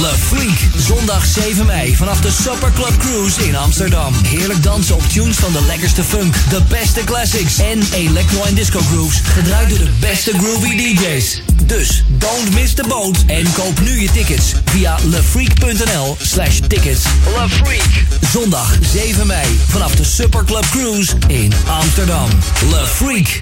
Le 0.00 0.12
Freak, 0.18 0.58
zondag 0.82 1.26
7 1.26 1.66
mei 1.66 1.96
vanaf 1.96 2.20
de 2.20 2.30
Supper 2.30 2.72
Club 2.72 2.96
Cruise 2.98 3.44
in 3.46 3.56
Amsterdam. 3.56 4.14
Heerlijk 4.22 4.62
dansen 4.62 4.94
op 4.94 5.02
tunes 5.08 5.36
van 5.36 5.52
de 5.52 5.62
lekkerste 5.66 6.04
funk, 6.04 6.34
de 6.48 6.60
beste 6.68 7.04
classics 7.04 7.58
en 7.58 7.80
electro 7.94 8.44
en 8.44 8.54
disco 8.54 8.80
grooves, 8.80 9.20
gedraaid 9.24 9.68
door 9.68 9.78
de 9.78 9.90
beste 10.00 10.32
groovy 10.38 10.76
DJ's. 10.76 11.42
Dus 11.66 12.04
don't 12.08 12.54
miss 12.54 12.74
the 12.74 12.84
boat 12.88 13.24
en 13.26 13.52
koop 13.52 13.80
nu 13.80 14.00
je 14.00 14.10
tickets 14.10 14.52
via 14.64 14.96
lefreak.nl 15.04 16.16
slash 16.20 16.60
tickets. 16.68 17.02
Le 17.24 17.48
Freak, 17.48 18.04
zondag 18.32 18.78
7 18.92 19.26
mei 19.26 19.60
vanaf 19.68 19.94
de 19.94 20.04
Supper 20.04 20.44
Club 20.44 20.66
Cruise 20.70 21.12
in 21.26 21.52
Amsterdam. 21.66 22.28
Le 22.70 22.86
Freak. 22.86 23.40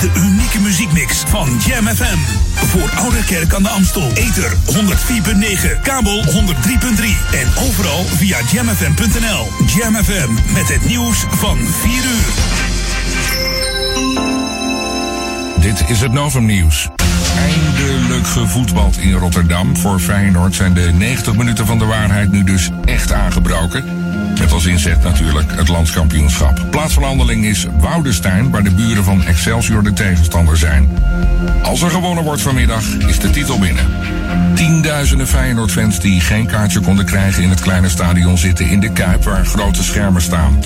De 0.00 0.10
unieke 0.16 0.60
muziekmix 0.60 1.22
van 1.26 1.48
Jam 1.66 1.86
FM. 1.86 2.18
Voor 2.54 2.90
Oude 2.96 3.24
Kerk 3.24 3.54
aan 3.54 3.62
de 3.62 3.68
Amstel. 3.68 4.10
Ether 4.14 4.52
104.9, 4.52 5.80
kabel 5.82 6.24
103.3 6.24 6.30
en 7.32 7.48
overal 7.68 8.04
via 8.04 8.38
jamfm.nl. 8.52 9.46
Jam 9.76 9.94
FM 9.94 10.52
met 10.52 10.68
het 10.68 10.86
nieuws 10.86 11.24
van 11.28 11.58
4 11.58 11.92
uur. 11.92 12.32
Dit 15.60 15.90
is 15.90 16.00
het 16.00 16.12
Novum 16.12 16.46
Nieuws. 16.46 16.88
Eindelijk 17.36 18.26
gevoetbald 18.26 18.98
in 18.98 19.12
Rotterdam. 19.12 19.76
Voor 19.76 20.00
Feyenoord 20.00 20.54
zijn 20.54 20.74
de 20.74 20.92
90 20.92 21.34
minuten 21.36 21.66
van 21.66 21.78
de 21.78 21.84
waarheid 21.84 22.30
nu 22.30 22.44
dus 22.44 22.70
echt 22.84 23.12
aangebroken. 23.12 23.97
Met 24.38 24.52
als 24.52 24.66
inzet 24.66 25.02
natuurlijk 25.02 25.52
het 25.56 25.68
landskampioenschap. 25.68 26.66
Plaats 26.70 26.94
van 26.94 27.02
handeling 27.02 27.44
is 27.44 27.66
Woudestein, 27.80 28.50
waar 28.50 28.62
de 28.62 28.70
buren 28.70 29.04
van 29.04 29.24
Excelsior 29.24 29.82
de 29.82 29.92
tegenstander 29.92 30.56
zijn. 30.56 30.88
Als 31.62 31.82
er 31.82 31.90
gewonnen 31.90 32.24
wordt 32.24 32.42
vanmiddag, 32.42 32.84
is 33.06 33.18
de 33.18 33.30
titel 33.30 33.58
binnen. 33.58 33.84
Tienduizenden 34.54 35.26
Feyenoord-fans 35.26 36.00
die 36.00 36.20
geen 36.20 36.46
kaartje 36.46 36.80
konden 36.80 37.04
krijgen 37.04 37.42
in 37.42 37.50
het 37.50 37.60
kleine 37.60 37.88
stadion 37.88 38.38
zitten 38.38 38.68
in 38.68 38.80
de 38.80 38.92
Kuip, 38.92 39.24
waar 39.24 39.46
grote 39.46 39.82
schermen 39.82 40.22
staan. 40.22 40.58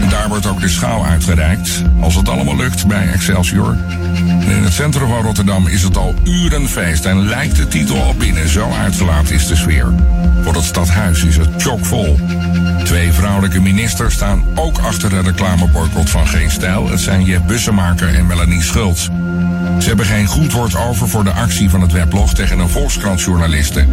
En 0.00 0.08
daar 0.08 0.28
wordt 0.28 0.46
ook 0.46 0.60
de 0.60 0.68
schaal 0.68 1.06
uitgereikt, 1.06 1.82
als 2.00 2.14
het 2.14 2.28
allemaal 2.28 2.56
lukt 2.56 2.86
bij 2.86 3.08
Excelsior. 3.12 3.76
En 4.40 4.56
in 4.56 4.62
het 4.62 4.72
centrum 4.72 5.08
van 5.08 5.22
Rotterdam 5.22 5.66
is 5.66 5.82
het 5.82 5.96
al 5.96 6.14
uren 6.24 6.68
feest 6.68 7.04
en 7.04 7.28
lijkt 7.28 7.56
de 7.56 7.68
titel 7.68 8.02
al 8.02 8.14
binnen. 8.14 8.48
Zo 8.48 8.70
uitgelaten 8.70 9.34
is 9.34 9.46
de 9.46 9.56
sfeer. 9.56 9.94
Voor 10.42 10.54
het 10.54 10.64
stadhuis 10.64 11.24
is 11.24 11.36
het 11.36 11.62
chockvol. 11.62 12.18
Twee 12.96 13.12
vrouwelijke 13.12 13.60
ministers 13.60 14.14
staan 14.14 14.44
ook 14.54 14.78
achter 14.78 15.10
de 15.10 15.20
reclameboycott 15.20 16.10
van 16.10 16.28
Geen 16.28 16.50
Stijl. 16.50 16.88
Het 16.88 17.00
zijn 17.00 17.24
Jeb 17.24 17.46
Bussemaker 17.46 18.14
en 18.14 18.26
Melanie 18.26 18.62
Schultz. 18.62 19.08
Ze 19.78 19.86
hebben 19.86 20.06
geen 20.06 20.26
goed 20.26 20.52
woord 20.52 20.76
over 20.76 21.08
voor 21.08 21.24
de 21.24 21.30
actie 21.30 21.70
van 21.70 21.80
het 21.80 21.92
weblog 21.92 22.34
tegen 22.34 22.58
een 22.58 22.68
Volkskrant-journaliste. 22.68 23.86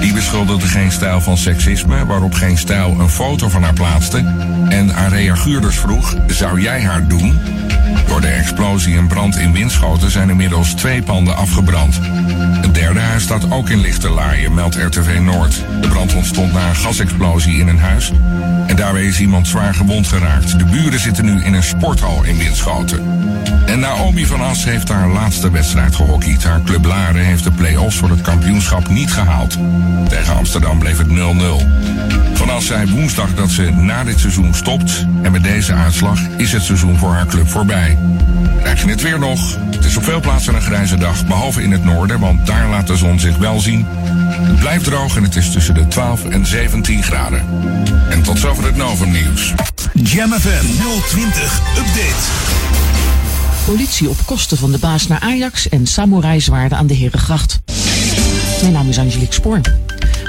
Die 0.00 0.12
beschuldigde 0.12 0.66
Geen 0.66 0.92
Stijl 0.92 1.20
van 1.20 1.36
seksisme, 1.36 2.06
waarop 2.06 2.34
Geen 2.34 2.58
Stijl 2.58 3.00
een 3.00 3.08
foto 3.08 3.48
van 3.48 3.62
haar 3.62 3.74
plaatste 3.74 4.18
en 4.68 4.94
aan 4.94 5.10
reaguurders 5.10 5.78
vroeg, 5.78 6.16
zou 6.26 6.60
jij 6.60 6.82
haar 6.82 7.08
doen? 7.08 7.38
Door 8.06 8.20
de 8.20 8.28
explosie 8.28 8.96
en 8.96 9.06
brand 9.06 9.36
in 9.36 9.52
Winschoten 9.52 10.10
zijn 10.10 10.30
inmiddels 10.30 10.74
twee 10.74 11.02
panden 11.02 11.36
afgebrand. 11.36 12.00
Het 12.60 12.74
derde 12.74 13.00
huis 13.00 13.22
staat 13.22 13.50
ook 13.50 13.68
in 13.68 13.80
lichte 13.80 14.08
laaien, 14.08 14.54
meldt 14.54 14.76
RTV 14.76 15.18
Noord. 15.20 15.64
De 15.80 15.88
brand 15.88 16.14
ontstond 16.14 16.52
na 16.52 16.68
een 16.68 16.76
gasexplosie 16.76 17.58
in 17.58 17.68
een 17.68 17.78
huis. 17.78 18.12
En 18.66 18.76
daarbij 18.76 19.04
is 19.04 19.20
iemand 19.20 19.48
zwaar 19.48 19.74
gewond 19.74 20.06
geraakt. 20.06 20.58
De 20.58 20.64
buren 20.64 21.00
zitten 21.00 21.24
nu 21.24 21.44
in 21.44 21.54
een 21.54 21.62
sporthal 21.62 22.24
in 22.24 22.38
Winschoten. 22.38 23.28
En 23.66 23.80
Naomi 23.80 24.26
van 24.26 24.40
As 24.40 24.64
heeft 24.64 24.88
haar 24.88 25.08
laatste 25.08 25.50
wedstrijd 25.50 25.94
gehockeyd. 25.94 26.44
Haar 26.44 26.62
club 26.62 26.84
Laren 26.84 27.24
heeft 27.24 27.44
de 27.44 27.50
play-offs 27.50 27.96
voor 27.96 28.10
het 28.10 28.20
kampioenschap 28.20 28.88
niet 28.88 29.12
gehaald. 29.12 29.58
Tegen 30.08 30.36
Amsterdam 30.36 30.78
bleef 30.78 30.98
het 30.98 31.06
0-0. 31.06 31.12
Van 32.34 32.50
As 32.50 32.66
zei 32.66 32.90
woensdag 32.90 33.34
dat 33.34 33.50
ze 33.50 33.70
na 33.70 34.04
dit 34.04 34.20
seizoen 34.20 34.54
stopt. 34.54 35.06
En 35.22 35.32
met 35.32 35.42
deze 35.42 35.72
uitslag 35.72 36.20
is 36.36 36.52
het 36.52 36.62
seizoen 36.62 36.96
voor 36.96 37.12
haar 37.12 37.26
club 37.26 37.48
voorbij. 37.48 37.79
Krijg 38.60 38.82
je 38.82 38.88
het 38.88 39.02
weer 39.02 39.18
nog? 39.18 39.56
Het 39.70 39.84
is 39.84 39.96
op 39.96 40.04
veel 40.04 40.20
plaatsen 40.20 40.54
een 40.54 40.62
grijze 40.62 40.96
dag, 40.96 41.26
behalve 41.26 41.62
in 41.62 41.70
het 41.70 41.84
noorden, 41.84 42.20
want 42.20 42.46
daar 42.46 42.68
laat 42.68 42.86
de 42.86 42.96
zon 42.96 43.20
zich 43.20 43.36
wel 43.36 43.60
zien. 43.60 43.86
Het 44.30 44.58
blijft 44.58 44.84
droog 44.84 45.16
en 45.16 45.22
het 45.22 45.36
is 45.36 45.52
tussen 45.52 45.74
de 45.74 45.88
12 45.88 46.24
en 46.24 46.46
17 46.46 47.02
graden. 47.02 47.44
En 48.10 48.22
tot 48.22 48.38
zover 48.38 48.64
het 48.64 48.76
Novum 48.76 49.10
nieuws. 49.10 49.52
Jam 49.94 50.32
FM 50.32 50.64
020 51.08 51.60
Update. 51.76 52.58
Politie 53.64 54.08
op 54.08 54.16
kosten 54.24 54.56
van 54.56 54.72
de 54.72 54.78
baas 54.78 55.06
naar 55.06 55.20
Ajax 55.20 55.68
en 55.68 55.86
samurai-zwaarden 55.86 56.78
aan 56.78 56.86
de 56.86 56.94
Herengracht. 56.94 57.58
Mijn 58.60 58.72
naam 58.72 58.88
is 58.88 58.98
Angelique 58.98 59.34
Spoor. 59.34 59.60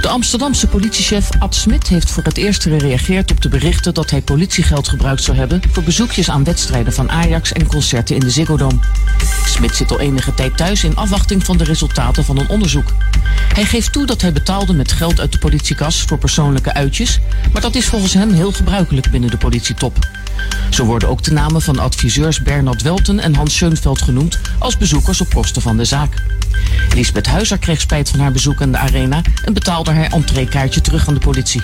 De 0.02 0.08
Amsterdamse 0.08 0.68
politiechef 0.68 1.30
Ad 1.40 1.56
Smit 1.56 1.88
heeft 1.88 2.12
voor 2.12 2.24
het 2.24 2.38
eerst 2.38 2.64
gereageerd 2.64 3.32
op 3.32 3.42
de 3.42 3.50
berichten 3.50 3.94
dat 3.94 4.10
hij 4.10 4.22
politiegeld 4.22 4.88
gebruikt 4.88 5.24
zou 5.24 5.38
hebben 5.38 5.62
voor 5.72 5.84
bezoekjes 5.84 6.30
aan 6.30 6.44
wedstrijden 6.44 6.94
van 6.94 7.12
Ajax 7.12 7.52
en 7.52 7.68
concerten 7.68 8.16
in 8.16 8.22
de 8.22 8.30
Ziggo 8.30 8.58
Dome. 8.58 8.80
Smit 9.46 9.76
zit 9.76 9.92
al 9.92 10.00
enige 10.00 10.34
tijd 10.34 10.58
thuis 10.58 10.84
in 10.84 10.96
afwachting 10.96 11.46
van 11.46 11.58
de 11.58 11.64
resultaten 11.64 12.26
van 12.26 12.38
een 12.38 12.50
onderzoek. 12.50 12.94
Hij 13.54 13.66
geeft 13.66 13.92
toe 13.94 14.06
dat 14.06 14.22
hij 14.22 14.34
betaalde 14.34 14.74
met 14.74 14.92
geld 14.92 15.20
uit 15.20 15.32
de 15.32 15.38
politiekas 15.38 16.02
voor 16.02 16.18
persoonlijke 16.18 16.74
uitjes, 16.74 17.20
maar 17.54 17.62
dat 17.62 17.76
is 17.76 17.86
volgens 17.86 18.14
hem 18.14 18.34
heel 18.34 18.52
gebruikelijk 18.52 19.12
binnen 19.12 19.30
de 19.30 19.38
politietop. 19.38 19.98
Zo 20.70 20.86
worden 20.86 21.10
ook 21.10 21.24
de 21.24 21.32
namen 21.32 21.62
van 21.62 21.80
adviseurs 21.80 22.42
Bernard 22.42 22.82
Welten 22.82 23.20
en 23.20 23.36
Hans 23.36 23.56
Schoenveld 23.56 24.02
genoemd 24.02 24.40
als 24.60 24.78
bezoekers 24.78 25.22
op 25.22 25.34
kosten 25.34 25.62
van 25.62 25.78
de 25.78 25.86
zaak. 25.86 26.24
Lisbeth 26.94 27.28
Huizer 27.28 27.58
kreeg 27.58 27.82
spijt 27.82 28.10
van 28.10 28.20
haar 28.20 28.32
bezoek 28.32 28.62
aan 28.62 28.72
de 28.72 28.78
arena 28.78 29.22
en 29.44 29.54
betaalde 29.54 29.92
haar 29.92 30.12
entreekaartje 30.12 30.82
terug 30.82 31.08
aan 31.08 31.14
de 31.14 31.20
politie. 31.20 31.62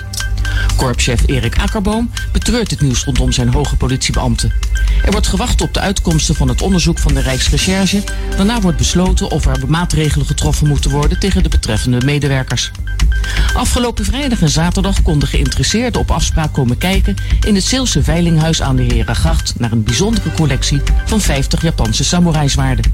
Korpschef 0.76 1.22
Erik 1.26 1.58
Akkerboom 1.58 2.10
betreurt 2.32 2.70
het 2.70 2.80
nieuws 2.80 3.04
rondom 3.04 3.32
zijn 3.32 3.52
hoge 3.52 3.76
politiebeambten. 3.76 4.52
Er 5.04 5.10
wordt 5.10 5.26
gewacht 5.26 5.60
op 5.60 5.74
de 5.74 5.80
uitkomsten 5.80 6.34
van 6.34 6.48
het 6.48 6.62
onderzoek 6.62 6.98
van 6.98 7.14
de 7.14 7.20
Rijksrecherche. 7.20 8.02
Daarna 8.36 8.60
wordt 8.60 8.78
besloten 8.78 9.30
of 9.30 9.46
er 9.46 9.64
maatregelen 9.68 10.26
getroffen 10.26 10.68
moeten 10.68 10.90
worden 10.90 11.18
tegen 11.18 11.42
de 11.42 11.48
betreffende 11.48 12.04
medewerkers. 12.04 12.70
Afgelopen 13.54 14.04
vrijdag 14.04 14.40
en 14.40 14.48
zaterdag 14.48 15.02
konden 15.02 15.28
geïnteresseerden 15.28 16.00
op 16.00 16.10
afspraak 16.10 16.52
komen 16.52 16.78
kijken 16.78 17.14
in 17.46 17.54
het 17.54 17.64
Zeelse 17.64 18.02
Veilinghuis 18.02 18.62
aan 18.62 18.76
de 18.76 18.82
Herengracht 18.82 19.54
naar 19.58 19.72
een 19.72 19.82
bijzondere 19.82 20.32
collectie 20.32 20.82
van 21.04 21.20
50 21.20 21.62
Japanse 21.62 22.04
samurai-zwaarden. 22.04 22.92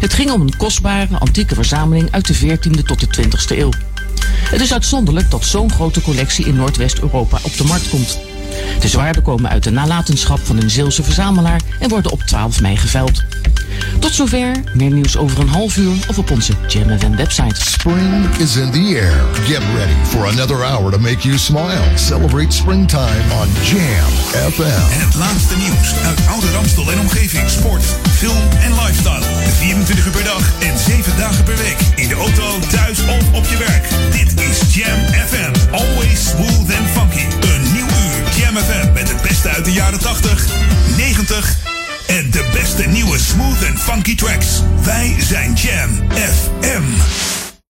Het 0.00 0.14
ging 0.14 0.30
om 0.30 0.40
een 0.40 0.56
kostbare 0.56 1.18
antieke 1.18 1.54
verzameling 1.54 2.10
uit 2.10 2.26
de 2.26 2.34
14e 2.34 2.82
tot 2.84 3.00
de 3.00 3.22
20e 3.22 3.58
eeuw. 3.58 3.72
Het 4.50 4.60
is 4.60 4.72
uitzonderlijk 4.72 5.30
dat 5.30 5.44
zo'n 5.44 5.70
grote 5.70 6.02
collectie 6.02 6.46
in 6.46 6.56
Noordwest-Europa 6.56 7.38
op 7.42 7.56
de 7.56 7.64
markt 7.64 7.88
komt. 7.88 8.18
De 8.80 8.88
zwaarden 8.88 9.22
komen 9.22 9.50
uit 9.50 9.62
de 9.62 9.70
nalatenschap 9.70 10.38
van 10.42 10.56
een 10.56 10.70
Zeelse 10.70 11.02
verzamelaar 11.02 11.60
en 11.80 11.88
worden 11.88 12.12
op 12.12 12.20
12 12.20 12.60
mei 12.60 12.76
geveild. 12.76 13.24
Tot 13.98 14.12
zover, 14.12 14.52
meer 14.74 14.90
nieuws 14.90 15.16
over 15.16 15.40
een 15.40 15.48
half 15.48 15.76
uur 15.76 15.94
of 16.08 16.18
op 16.18 16.30
onze 16.30 16.52
Jam 16.68 16.98
FM 16.98 17.16
website. 17.16 17.54
Spring 17.64 18.26
is 18.38 18.56
in 18.56 18.70
the 18.70 18.78
air. 18.78 19.24
Get 19.46 19.62
ready 19.76 19.94
for 20.04 20.26
another 20.26 20.64
hour 20.64 20.90
to 20.90 20.98
make 20.98 21.18
you 21.22 21.38
smile. 21.38 21.82
Celebrate 21.94 22.54
springtime 22.54 23.24
on 23.40 23.48
Jam 23.62 24.12
FM. 24.52 25.04
Het 25.04 25.14
laatste 25.14 25.56
nieuws 25.56 25.94
uit 26.04 26.18
Oude 26.28 26.50
Ramstel 26.50 26.92
en 26.92 27.00
omgeving. 27.00 27.48
Sport, 27.48 27.84
film 28.12 28.42
en 28.62 28.72
lifestyle. 28.72 29.24
24 29.58 30.06
uur 30.06 30.12
per 30.12 30.24
dag 30.24 30.52
en 30.60 30.78
7 30.78 31.16
dagen 31.16 31.44
per 31.44 31.56
week. 31.56 31.78
In 31.94 32.08
de 32.08 32.14
auto, 32.14 32.58
thuis 32.70 32.98
of 33.00 33.32
op 33.32 33.44
je 33.44 33.56
werk. 33.56 33.88
Dit 34.10 34.40
is 34.40 34.74
Jam 34.74 34.98
FM. 35.26 35.72
Always 35.72 36.28
smooth 36.28 36.78
and 36.78 36.88
funky. 36.90 37.43
Jam 38.36 38.56
FM 38.56 38.92
met 38.92 39.08
het 39.08 39.22
beste 39.22 39.48
uit 39.48 39.64
de 39.64 39.72
jaren 39.72 39.98
80, 39.98 40.46
90 40.96 41.56
en 42.06 42.30
de 42.30 42.50
beste 42.52 42.82
nieuwe 42.82 43.18
smooth 43.18 43.62
en 43.62 43.78
funky 43.78 44.14
tracks. 44.14 44.62
Wij 44.84 45.14
zijn 45.18 45.52
Jam 45.52 45.90
FM. 46.10 47.43